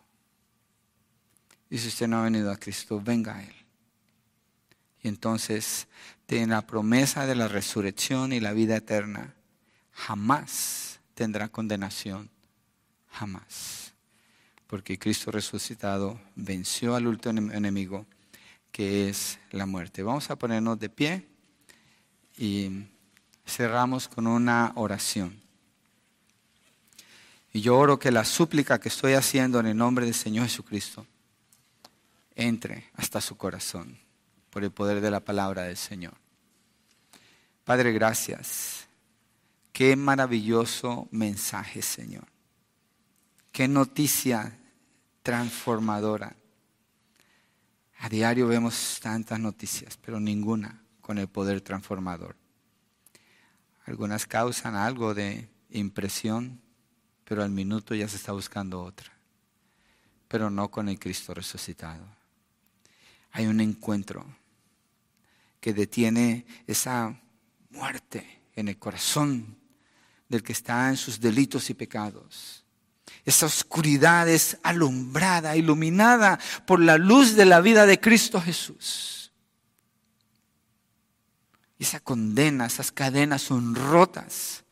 Y 1.71 1.79
si 1.79 1.89
usted 1.89 2.09
no 2.09 2.19
ha 2.19 2.25
venido 2.25 2.51
a 2.51 2.57
Cristo, 2.57 3.01
venga 3.01 3.37
a 3.37 3.43
Él. 3.43 3.55
Y 5.03 5.09
entonces 5.09 5.87
tiene 6.27 6.49
la 6.49 6.67
promesa 6.67 7.27
de 7.27 7.37
la 7.37 7.49
resurrección 7.49 8.33
y 8.33 8.41
la 8.41 8.53
vida 8.53 8.77
eterna. 8.77 9.35
Jamás 9.93 11.01
tendrá 11.15 11.49
condenación. 11.49 12.29
Jamás 13.09 13.85
porque 14.67 14.99
Cristo 14.99 15.31
resucitado 15.31 16.21
venció 16.35 16.97
al 16.97 17.07
último 17.07 17.53
enemigo, 17.53 18.07
que 18.73 19.09
es 19.09 19.39
la 19.53 19.67
muerte. 19.67 20.03
Vamos 20.03 20.31
a 20.31 20.37
ponernos 20.37 20.81
de 20.81 20.89
pie 20.89 21.34
y 22.37 22.87
cerramos 23.47 24.09
con 24.09 24.27
una 24.27 24.73
oración. 24.77 25.41
Y 27.53 27.61
yo 27.61 27.79
oro 27.79 27.99
que 27.99 28.11
la 28.11 28.25
súplica 28.25 28.81
que 28.81 28.89
estoy 28.89 29.13
haciendo 29.13 29.61
en 29.61 29.67
el 29.67 29.77
nombre 29.77 30.05
del 30.05 30.15
Señor 30.15 30.47
Jesucristo 30.47 31.07
entre 32.35 32.91
hasta 32.95 33.21
su 33.21 33.37
corazón 33.37 33.97
por 34.51 34.65
el 34.65 34.73
poder 34.73 35.01
de 35.01 35.11
la 35.11 35.21
palabra 35.21 35.63
del 35.63 35.77
Señor. 35.77 36.15
Padre, 37.65 37.93
gracias. 37.93 38.87
Qué 39.73 39.97
maravilloso 39.97 41.09
mensaje, 41.11 41.81
Señor. 41.81 42.27
Qué 43.53 43.69
noticia 43.69 44.59
transformadora. 45.23 46.37
A 47.99 48.09
diario 48.09 48.47
vemos 48.47 48.99
tantas 49.01 49.39
noticias, 49.41 49.97
pero 49.97 50.21
ninguna 50.21 50.84
con 51.05 51.19
el 51.19 51.29
poder 51.29 51.61
transformador. 51.61 52.35
Algunas 53.85 54.25
causan 54.25 54.75
algo 54.75 55.13
de 55.13 55.51
impresión, 55.69 56.63
pero 57.25 57.43
al 57.43 57.51
minuto 57.51 57.95
ya 57.95 58.09
se 58.09 58.17
está 58.17 58.33
buscando 58.33 58.83
otra. 58.83 59.13
Pero 60.29 60.49
no 60.49 60.71
con 60.71 60.89
el 60.89 60.99
Cristo 60.99 61.35
resucitado. 61.35 62.07
Hay 63.33 63.45
un 63.45 63.61
encuentro 63.61 64.25
que 65.61 65.75
detiene 65.75 66.47
esa 66.67 67.21
muerte 67.69 68.41
en 68.57 68.69
el 68.69 68.79
corazón 68.79 69.59
del 70.31 70.43
que 70.43 70.53
está 70.53 70.89
en 70.89 70.97
sus 70.97 71.21
delitos 71.21 71.69
y 71.69 71.75
pecados 71.75 72.65
esa 73.25 73.47
oscuridad 73.47 74.29
es 74.29 74.59
alumbrada, 74.63 75.57
iluminada 75.57 76.39
por 76.67 76.81
la 76.81 76.99
luz 76.99 77.35
de 77.35 77.47
la 77.47 77.61
vida 77.61 77.87
de 77.87 77.99
Cristo 77.99 78.41
Jesús. 78.41 79.24
Esa 81.85 82.01
condena, 82.01 82.65
esas 82.65 82.91
cadenas 82.91 83.43
son 83.43 83.75
rotas 83.75 84.65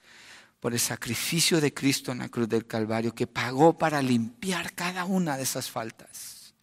por 0.60 0.72
el 0.72 0.80
sacrificio 0.80 1.60
de 1.60 1.74
Cristo 1.74 2.10
en 2.10 2.20
la 2.20 2.30
cruz 2.30 2.48
del 2.48 2.66
Calvario 2.66 3.14
que 3.14 3.26
pagó 3.26 3.76
para 3.76 4.00
limpiar 4.00 4.72
cada 4.72 5.04
una 5.04 5.36
de 5.36 5.42
esas 5.42 5.70
faltas. 5.70 6.54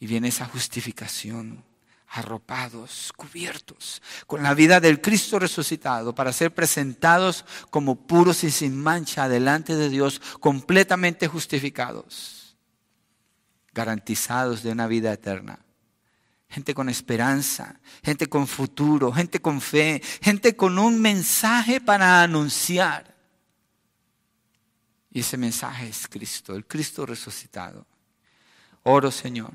Y 0.00 0.06
viene 0.06 0.28
esa 0.28 0.46
justificación 0.46 1.62
arropados, 2.08 3.12
cubiertos 3.14 4.00
con 4.26 4.42
la 4.42 4.54
vida 4.54 4.80
del 4.80 5.02
Cristo 5.02 5.38
resucitado 5.38 6.14
para 6.14 6.32
ser 6.32 6.54
presentados 6.54 7.44
como 7.68 8.06
puros 8.06 8.44
y 8.44 8.50
sin 8.50 8.82
mancha 8.82 9.28
delante 9.28 9.76
de 9.76 9.90
Dios, 9.90 10.22
completamente 10.40 11.28
justificados, 11.28 12.56
garantizados 13.74 14.62
de 14.62 14.72
una 14.72 14.86
vida 14.86 15.12
eterna. 15.12 15.63
Gente 16.54 16.72
con 16.72 16.88
esperanza, 16.88 17.80
gente 18.04 18.28
con 18.28 18.46
futuro, 18.46 19.12
gente 19.12 19.40
con 19.40 19.60
fe, 19.60 20.00
gente 20.22 20.54
con 20.54 20.78
un 20.78 21.02
mensaje 21.02 21.80
para 21.80 22.22
anunciar. 22.22 23.12
Y 25.10 25.18
ese 25.18 25.36
mensaje 25.36 25.88
es 25.88 26.06
Cristo, 26.06 26.54
el 26.54 26.64
Cristo 26.64 27.06
resucitado. 27.06 27.84
Oro, 28.84 29.10
Señor, 29.10 29.50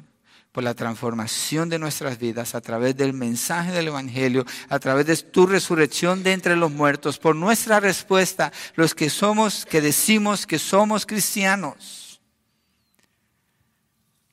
por 0.51 0.61
la 0.61 0.73
transformación 0.73 1.69
de 1.69 1.79
nuestras 1.79 2.19
vidas 2.19 2.53
a 2.53 2.59
través 2.59 2.97
del 2.97 3.13
mensaje 3.13 3.71
del 3.71 3.87
Evangelio, 3.87 4.45
a 4.67 4.77
través 4.77 5.05
de 5.05 5.15
tu 5.15 5.47
resurrección 5.47 6.21
de 6.21 6.33
entre 6.33 6.57
los 6.57 6.69
muertos, 6.69 7.17
por 7.17 7.33
nuestra 7.33 7.79
respuesta, 7.79 8.51
los 8.75 8.93
que 8.93 9.09
somos, 9.09 9.65
que 9.65 9.79
decimos 9.79 10.45
que 10.45 10.59
somos 10.59 11.05
cristianos, 11.05 12.19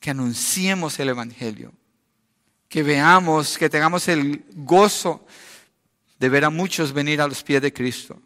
que 0.00 0.10
anunciemos 0.10 0.98
el 0.98 1.10
Evangelio, 1.10 1.72
que 2.68 2.82
veamos, 2.82 3.58
que 3.58 3.70
tengamos 3.70 4.08
el 4.08 4.44
gozo 4.54 5.26
de 6.18 6.28
ver 6.28 6.44
a 6.44 6.50
muchos 6.50 6.92
venir 6.92 7.20
a 7.20 7.28
los 7.28 7.42
pies 7.42 7.62
de 7.62 7.72
Cristo, 7.72 8.20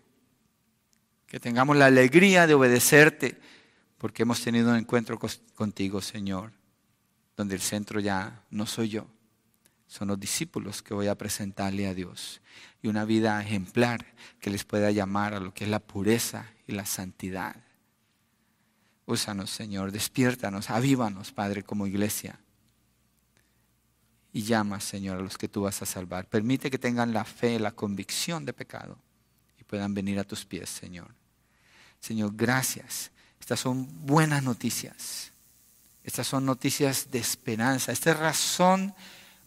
que 1.27 1.41
tengamos 1.41 1.77
la 1.77 1.87
alegría 1.87 2.47
de 2.47 2.55
obedecerte, 2.55 3.39
porque 3.99 4.23
hemos 4.23 4.41
tenido 4.41 4.71
un 4.71 4.77
encuentro 4.77 5.19
contigo, 5.55 6.01
Señor 6.01 6.53
donde 7.41 7.55
el 7.55 7.63
centro 7.63 8.01
ya 8.01 8.45
no 8.51 8.67
soy 8.67 8.91
yo, 8.91 9.07
son 9.87 10.09
los 10.09 10.21
discípulos 10.21 10.83
que 10.83 10.93
voy 10.93 11.07
a 11.07 11.15
presentarle 11.15 11.87
a 11.87 11.95
Dios 11.95 12.43
y 12.83 12.89
una 12.89 13.07
vida 13.07 13.41
ejemplar 13.41 14.05
que 14.41 14.51
les 14.51 14.65
pueda 14.65 14.91
llamar 14.91 15.33
a 15.33 15.41
lo 15.41 15.55
que 15.55 15.65
es 15.65 15.71
la 15.71 15.79
pureza 15.81 16.53
y 16.67 16.73
la 16.73 16.85
santidad. 16.85 17.57
Úsanos, 19.07 19.49
Señor, 19.49 19.91
despiértanos, 19.91 20.69
avívanos, 20.69 21.33
Padre, 21.33 21.63
como 21.63 21.87
iglesia. 21.87 22.39
Y 24.33 24.43
llama, 24.43 24.81
Señor, 24.81 25.19
a 25.19 25.23
los 25.23 25.37
que 25.37 25.49
tú 25.49 25.63
vas 25.63 25.83
a 25.83 25.87
salvar. 25.87 26.27
Permite 26.27 26.71
que 26.71 26.79
tengan 26.79 27.13
la 27.13 27.25
fe, 27.25 27.59
la 27.59 27.73
convicción 27.73 28.45
de 28.45 28.53
pecado 28.53 28.97
y 29.59 29.65
puedan 29.65 29.95
venir 29.95 30.19
a 30.19 30.25
tus 30.25 30.45
pies, 30.45 30.71
Señor. 30.71 31.09
Señor, 32.01 32.33
gracias. 32.35 33.11
Estas 33.41 33.61
son 33.61 33.89
buenas 34.07 34.43
noticias. 34.43 35.33
Estas 36.05 36.27
son 36.27 36.47
noticias 36.47 37.11
de 37.11 37.19
esperanza. 37.19 37.93
Esta 37.93 38.13
es 38.13 38.19
razón 38.19 38.95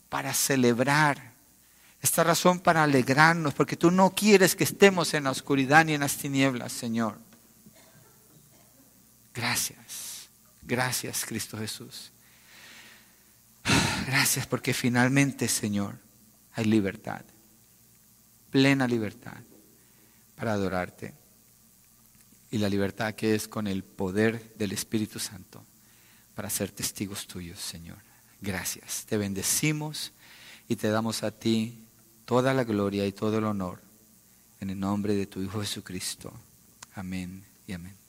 para 0.10 0.34
celebrar. 0.34 1.34
Esta 2.02 2.24
razón 2.24 2.60
para 2.60 2.84
alegrarnos, 2.84 3.54
porque 3.54 3.78
tú 3.78 3.90
no 3.90 4.10
quieres 4.14 4.56
que 4.56 4.66
estemos 4.66 5.14
en 5.14 5.24
la 5.24 5.32
oscuridad 5.32 5.86
ni 5.86 5.94
en 5.94 6.02
las 6.02 6.18
tinieblas, 6.18 6.74
Señor. 6.74 7.18
Gracias. 9.34 10.30
Gracias, 10.62 11.26
Cristo 11.26 11.58
Jesús. 11.58 12.12
Gracias 14.06 14.48
porque 14.48 14.74
finalmente, 14.74 15.48
Señor, 15.48 15.98
hay 16.54 16.66
libertad, 16.66 17.24
plena 18.50 18.88
libertad 18.88 19.42
para 20.36 20.54
adorarte. 20.54 21.14
Y 22.52 22.60
la 22.60 22.70
libertad 22.70 23.16
que 23.16 23.34
es 23.34 23.48
con 23.48 23.66
el 23.66 23.84
poder 23.84 24.54
del 24.56 24.74
Espíritu 24.74 25.18
Santo 25.18 25.66
para 26.36 26.50
ser 26.50 26.72
testigos 26.72 27.26
tuyos, 27.26 27.60
Señor. 27.60 27.98
Gracias. 28.42 29.06
Te 29.08 29.18
bendecimos 29.18 30.12
y 30.68 30.76
te 30.76 30.90
damos 30.90 31.24
a 31.24 31.32
ti 31.32 31.84
toda 32.26 32.54
la 32.54 32.64
gloria 32.64 33.08
y 33.08 33.12
todo 33.12 33.40
el 33.40 33.46
honor 33.46 33.82
en 34.60 34.70
el 34.70 34.80
nombre 34.80 35.16
de 35.16 35.26
tu 35.26 35.42
Hijo 35.42 35.62
Jesucristo. 35.62 36.32
Amén 36.96 37.44
y 37.68 37.74
amén. 37.74 38.03